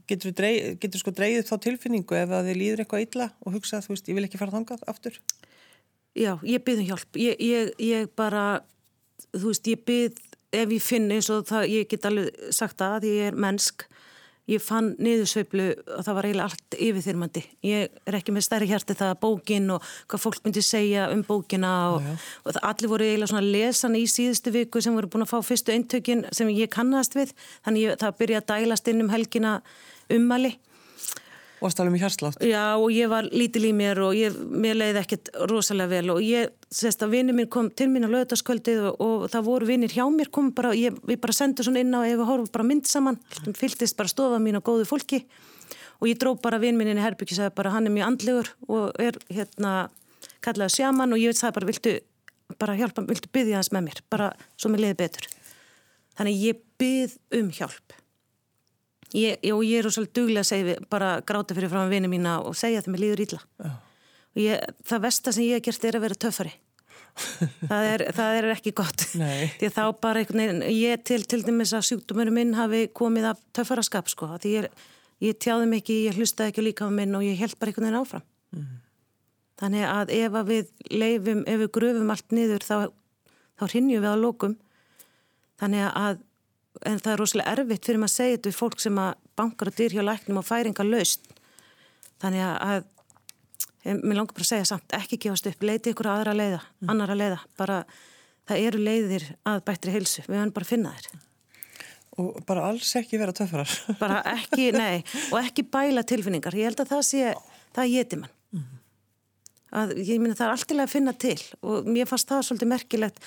Getur 0.08 0.32
dreig, 0.32 0.78
getur 0.80 1.02
sko 1.02 1.12
dreigðið 1.12 1.50
þá 1.50 1.58
tilfinningu 1.66 2.16
ef 2.16 2.32
að 2.32 2.46
þið 2.48 2.60
líður 2.62 2.82
eitthvað 2.84 3.04
illa 3.04 3.26
og 3.44 3.58
hugsa 3.58 3.78
að 3.78 3.88
þú 3.88 3.94
veist, 3.94 4.08
ég 4.08 4.16
vil 4.16 4.24
ekki 4.24 4.40
fara 4.40 4.54
þangað 4.54 4.86
aftur? 4.88 5.18
Já, 6.16 6.38
ég 6.48 6.64
byggðum 6.64 6.88
hjálp 6.88 7.20
ég, 7.20 7.42
ég, 7.44 7.74
ég 7.84 8.08
bara, 8.16 8.46
þú 9.36 9.52
veist, 9.52 9.68
ég 9.68 9.84
byggð 9.90 10.22
ef 10.56 10.72
ég 10.72 10.86
finn 10.86 11.12
eins 11.12 11.28
og 11.34 11.44
það, 11.50 11.68
ég 11.74 11.90
get 11.92 12.08
alveg 12.08 12.48
sagt 12.56 12.80
að, 12.82 12.96
að 13.02 13.10
ég 13.10 13.28
er 13.28 13.42
mennsk 13.44 13.84
ég 14.48 14.64
fann 14.64 14.94
niðursveiflu 15.04 15.66
og 15.98 16.06
það 16.06 16.18
var 16.18 16.28
eiginlega 16.28 16.48
allt 16.52 16.78
yfirþyrmandi. 16.88 17.44
Ég 17.68 17.98
er 18.08 18.18
ekki 18.20 18.36
með 18.36 18.46
stærri 18.48 18.70
hjarti 18.70 18.96
það 18.98 19.14
að 19.14 19.22
bókin 19.26 19.74
og 19.76 19.90
hvað 20.08 20.24
fólk 20.24 20.46
myndi 20.46 20.64
segja 20.66 21.10
um 21.14 21.24
bókina 21.28 21.74
og, 21.96 22.06
já, 22.06 22.14
já. 22.14 22.30
og 22.44 22.62
allir 22.72 22.94
voru 22.94 23.08
eiginlega 23.08 23.32
svona 23.34 23.52
lesan 23.58 23.98
í 24.00 24.06
síðustu 24.12 24.54
viku 24.56 24.84
sem 24.84 24.96
voru 24.96 25.12
búin 25.12 25.28
að 25.28 25.34
fá 25.34 25.42
fyrstu 25.46 25.76
eintökin 25.76 26.24
sem 26.32 26.52
ég 26.56 26.72
kannast 26.74 27.18
við. 27.18 27.36
Þannig 27.68 27.88
ég, 27.88 28.00
það 28.04 28.18
byrja 28.24 28.44
að 28.44 28.50
dælast 28.54 28.92
inn 28.94 29.04
um 29.04 29.12
helgina 29.14 29.60
ummali 30.14 30.56
Og 31.58 31.68
að 31.70 31.74
stala 31.74 31.90
um 31.90 31.98
hjarslátt. 31.98 32.38
Já 32.46 32.78
og 32.78 32.92
ég 32.94 33.10
var 33.10 33.26
lítil 33.34 33.64
í 33.66 33.74
mér 33.74 33.98
og 34.06 34.14
ég, 34.14 34.36
mér 34.46 34.78
leiði 34.78 35.02
ekkert 35.02 35.32
rosalega 35.50 35.90
vel 35.96 36.14
og 36.14 36.22
ég, 36.22 36.52
sérst 36.70 37.02
að 37.02 37.16
vinnu 37.16 37.34
mín 37.34 37.50
kom 37.50 37.72
til 37.74 37.88
mín 37.90 38.06
á 38.06 38.14
löðdaskvöldið 38.14 38.84
og, 38.92 39.02
og 39.02 39.26
það 39.34 39.48
voru 39.50 39.70
vinnir 39.72 39.96
hjá 39.96 40.06
mér, 40.14 40.30
kom 40.34 40.52
bara, 40.54 40.76
ég, 40.78 40.98
við 41.10 41.18
bara 41.24 41.34
sendum 41.34 41.66
svona 41.66 41.82
inn 41.82 41.98
á 41.98 42.06
ef 42.06 42.14
við 42.14 42.30
horfum 42.30 42.52
bara 42.54 42.68
mynd 42.70 42.90
saman, 42.90 43.18
fylgtist 43.58 43.98
bara 43.98 44.12
stofa 44.12 44.38
mín 44.44 44.60
og 44.60 44.68
góðu 44.70 44.86
fólki 44.86 45.24
og 45.98 46.10
ég 46.12 46.20
dró 46.22 46.36
bara 46.38 46.60
vinn 46.62 46.78
minn 46.78 46.92
inn 46.92 47.02
í 47.02 47.06
Herbyggi 47.06 47.34
og 47.34 47.42
sagði 47.42 47.56
bara 47.58 47.74
hann 47.74 47.90
er 47.90 47.96
mjög 47.96 48.12
andlegur 48.12 48.52
og 48.70 49.02
er 49.02 49.18
hérna 49.34 49.74
kallaði 50.46 50.78
sjaman 50.78 51.16
og 51.16 51.22
ég 51.22 51.38
sagði 51.38 51.58
bara 51.58 51.70
viltu 51.72 51.96
bara 52.62 52.78
hjálpa, 52.78 53.04
viltu 53.10 53.32
byggja 53.34 53.60
hans 53.60 53.74
með 53.74 53.90
mér, 53.90 54.04
bara 54.14 54.30
svo 54.56 54.70
mér 54.72 54.86
leiði 54.86 55.00
betur. 55.02 55.26
Þannig 56.18 56.44
ég 56.46 56.62
byggð 56.80 57.18
um 57.42 57.50
hjálp 57.54 57.98
Ég, 59.16 59.40
og 59.54 59.64
ég 59.64 59.80
er 59.80 59.88
svolítið 59.88 60.20
duglega 60.20 60.44
að 60.44 60.50
segja 60.50 60.78
bara 60.92 61.12
gráta 61.24 61.56
fyrir 61.56 61.72
frá 61.72 61.86
vinið 61.88 62.12
mína 62.12 62.38
og 62.44 62.58
segja 62.60 62.82
það 62.84 62.94
mér 62.94 63.04
líður 63.06 63.22
ítla 63.24 63.40
og 63.64 64.42
ég, 64.44 64.66
það 64.84 65.04
versta 65.06 65.34
sem 65.34 65.46
ég 65.48 65.58
hef 65.58 65.68
gert 65.68 65.86
er 65.88 65.98
að 65.98 66.04
vera 66.08 66.18
töffari. 66.26 66.56
Það, 67.72 67.84
er, 67.90 68.02
það 68.14 68.36
er 68.38 68.46
ekki 68.54 68.72
gott. 68.78 69.04
Því 69.58 69.70
þá 69.74 69.80
bara 70.04 70.22
veginn 70.22 70.60
ég 70.70 71.00
til 71.02 71.24
til 71.26 71.40
dæmis 71.42 71.72
að 71.74 71.88
sjúkdómurum 71.88 72.36
minn 72.38 72.52
hafi 72.54 72.84
komið 72.94 73.32
af 73.32 73.40
töffaraskap 73.58 74.12
sko. 74.12 74.28
Því 74.44 74.52
ég, 74.54 74.68
ég 75.26 75.40
tjáði 75.42 75.72
ekki, 75.80 75.96
ég 76.06 76.20
hlustaði 76.20 76.54
ekki 76.54 76.66
líka 76.68 76.86
á 76.86 76.94
minn 76.94 77.18
og 77.18 77.26
ég 77.26 77.40
held 77.42 77.58
bara 77.58 77.74
einhvern 77.74 77.88
veginn 77.88 78.02
áfram. 78.04 78.28
Mm. 78.54 78.78
þannig 79.60 79.86
að 79.90 80.14
ef 80.16 80.38
að 80.40 80.52
við 80.52 80.70
leifum, 80.94 81.42
ef 81.50 81.60
við 81.64 81.72
gröfum 81.76 82.14
allt 82.14 82.36
niður 82.36 82.64
þá, 82.64 82.76
þá 83.58 83.64
hrinjum 83.74 84.04
við 84.06 84.14
á 84.14 84.18
lókum 84.22 84.56
þannig 85.60 85.88
að 85.90 86.22
en 86.86 87.00
það 87.00 87.14
er 87.14 87.22
rosalega 87.22 87.56
erfitt 87.56 87.88
fyrir 87.90 88.02
maður 88.02 88.14
að 88.14 88.18
segja 88.18 88.38
þetta 88.38 88.50
við 88.50 88.60
fólk 88.60 88.84
sem 88.84 89.02
að 89.02 89.14
bankar 89.40 89.72
og 89.72 89.78
dyr 89.78 89.96
hjá 89.98 90.04
læknum 90.06 90.42
og 90.42 90.48
færinga 90.48 90.86
laust 90.88 91.32
þannig 92.22 92.44
að 92.48 92.88
mér 93.88 94.20
langar 94.20 94.36
bara 94.36 94.46
að 94.46 94.52
segja 94.52 94.68
samt 94.68 94.98
ekki 94.98 95.22
gefast 95.28 95.48
upp, 95.48 95.64
leiti 95.64 95.94
ykkur 95.94 96.12
aðra 96.12 96.36
leiða 96.36 96.60
mm. 96.60 96.90
annara 96.92 97.16
leiða, 97.16 97.40
bara 97.60 97.84
það 98.50 98.66
eru 98.68 98.84
leiðir 98.84 99.30
að 99.48 99.64
bættri 99.70 99.96
heilsu, 99.96 100.26
við 100.28 100.42
höfum 100.42 100.54
bara 100.58 100.68
að 100.68 100.74
finna 100.74 100.94
þér 100.98 101.24
og 102.18 102.40
bara 102.50 102.66
alls 102.72 102.90
ekki 102.98 103.20
vera 103.22 103.34
töfrar. 103.36 103.70
Bara 104.00 104.24
ekki, 104.34 104.72
nei, 104.82 105.04
og 105.30 105.38
ekki 105.42 105.68
bæla 105.70 106.02
tilfinningar, 106.08 106.56
ég 106.58 106.72
held 106.72 106.82
að 106.82 106.96
það 106.96 107.04
sé 107.06 107.36
það 107.78 107.94
geti 107.94 108.20
mann. 108.24 108.34
Að 109.78 109.94
ég 110.02 110.22
minna 110.22 110.38
það 110.38 110.48
er 110.48 110.56
alltilega 110.56 110.88
að 110.90 110.96
finna 110.96 111.14
til 111.22 111.38
og 111.62 111.88
mér 111.90 112.10
fannst 112.10 112.32
það 112.32 112.44
svolítið 112.48 112.72
merkilegt 112.74 113.24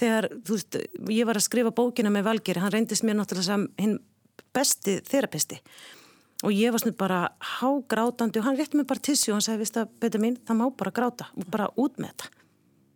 þegar, 0.00 0.28
þú 0.44 0.56
veist, 0.56 0.78
ég 1.14 1.28
var 1.28 1.38
að 1.38 1.46
skrifa 1.46 1.74
bókina 1.74 2.12
með 2.12 2.28
Valgeri, 2.28 2.62
hann 2.62 2.72
reyndist 2.74 3.06
mér 3.06 3.18
náttúrulega 3.18 3.50
sem 3.50 3.66
hinn 3.80 3.98
besti 4.54 4.98
þerapisti. 5.06 5.60
Og 6.44 6.52
ég 6.52 6.74
var 6.74 6.82
svona 6.82 6.98
bara 6.98 7.20
hágrátandi 7.58 8.40
og 8.40 8.48
hann 8.48 8.58
rétti 8.58 8.78
mig 8.78 8.88
bara 8.90 9.02
tissi 9.02 9.30
og 9.30 9.38
hann 9.38 9.46
sagði, 9.46 9.62
vist 9.62 9.78
að 9.80 9.92
betur 10.02 10.22
mín, 10.22 10.38
það 10.44 10.58
má 10.60 10.66
bara 10.76 10.92
gráta 10.94 11.28
og 11.38 11.46
bara 11.50 11.70
út 11.80 12.00
með 12.02 12.12
þetta. 12.12 12.32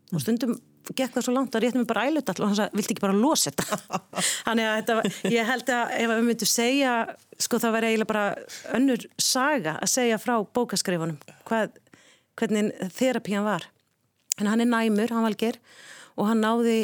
Mm. 0.08 0.16
og 0.16 0.22
stundum 0.24 0.52
gekk 0.96 1.12
það 1.14 1.24
svo 1.26 1.32
langt 1.36 1.56
að 1.56 1.64
rétti 1.66 1.80
mig 1.80 1.88
bara 1.88 2.06
ælut 2.08 2.30
all 2.32 2.42
og 2.42 2.48
hann 2.48 2.56
sagði, 2.56 2.78
vilt 2.80 2.92
ekki 2.94 3.04
bara 3.04 3.16
losa 3.16 3.50
þetta? 3.50 3.78
Þannig 4.46 4.68
að 4.68 4.78
þetta, 4.78 5.32
ég 5.34 5.50
held 5.50 5.72
að 5.74 5.92
ef 5.98 6.12
við 6.12 6.22
myndum 6.28 6.50
segja, 6.50 6.94
sko 7.36 7.60
það 7.60 7.74
væri 7.76 7.90
eiginlega 7.90 8.12
bara 8.12 8.24
önnur 8.78 9.04
saga 9.20 9.74
að 9.76 9.92
segja 9.92 10.20
frá 10.22 10.34
bókaskrifunum, 10.56 11.18
hvað 11.48 11.76
hvernig 12.38 12.72
þerapían 12.94 13.46
var. 13.46 13.66
En 14.38 14.46
hann 14.50 14.62
er 14.62 14.70
næmur, 14.70 15.10
hann 15.10 15.26
valger 15.26 15.58
og 16.18 16.28
hann 16.30 16.42
náði 16.42 16.78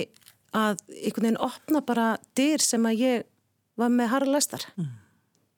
að 0.54 0.78
einhvern 0.88 1.26
veginn 1.26 1.42
opna 1.42 1.82
bara 1.84 2.06
dyr 2.38 2.62
sem 2.62 2.84
að 2.86 3.00
ég 3.02 3.24
var 3.80 3.90
með 3.90 4.12
harðlæstar 4.12 4.66
mm. 4.78 4.90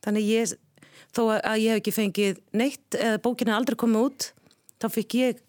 þannig 0.06 0.30
ég 0.30 0.54
þó 1.16 1.22
að 1.36 1.60
ég 1.60 1.74
hef 1.74 1.82
ekki 1.82 1.94
fengið 1.94 2.40
neitt 2.56 2.96
eða 2.96 3.20
bókina 3.24 3.56
aldrei 3.58 3.76
komið 3.80 4.08
út 4.08 4.28
þá 4.80 4.88
fikk 4.94 5.18
ég 5.20 5.42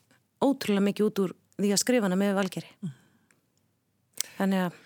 ótrúlega 0.43 0.87
mikið 0.89 1.07
út 1.07 1.23
úr 1.23 1.35
því 1.57 1.71
að 1.73 1.83
skrifa 1.83 2.09
hana 2.09 2.19
með 2.19 2.35
valgeri 2.41 2.73
mm. 2.83 2.93
þannig 4.35 4.67
að 4.67 4.81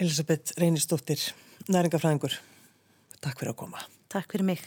Elisabeth 0.00 0.58
Reynistóttir 0.58 1.30
næringafræðingur 1.70 2.40
Takk 3.20 3.36
fyrir 3.36 3.52
að 3.52 3.58
koma. 3.60 3.82
Takk 4.08 4.32
fyrir 4.32 4.48
mig 4.48 4.64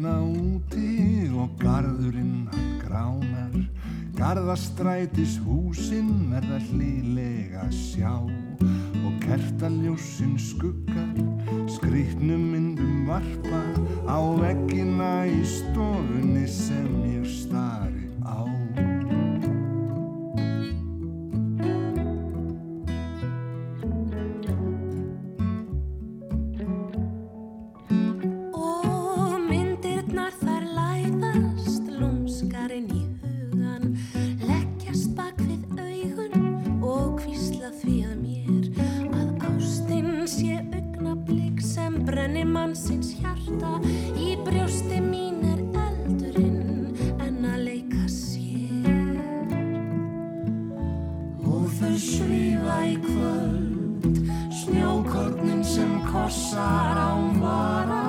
hérna 0.00 0.22
úti 0.24 1.28
og 1.36 1.50
gardurinn 1.60 2.48
hann 2.52 2.80
gránar. 2.80 3.52
Garðastrætis 4.16 5.38
húsinn 5.44 6.32
er 6.32 6.44
það 6.44 6.70
hlýlega 6.72 7.66
sjá 7.68 8.12
og 9.04 9.12
kertaljósin 9.20 10.38
skuggar 10.40 11.12
skrýtnum 11.68 12.48
myndum 12.52 13.06
varpa 13.08 13.62
á 14.08 14.18
veggina 14.40 15.26
í 15.28 15.44
stofunni 15.44 16.46
sem 16.48 16.88
ég 17.12 17.28
stað 17.28 17.89
svífa 52.10 52.78
í 52.90 52.96
kvöld 53.04 54.18
snjókornum 54.60 55.62
sem 55.64 55.92
kossar 56.10 56.98
án 56.98 57.38
vara. 57.42 57.99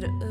said 0.00 0.29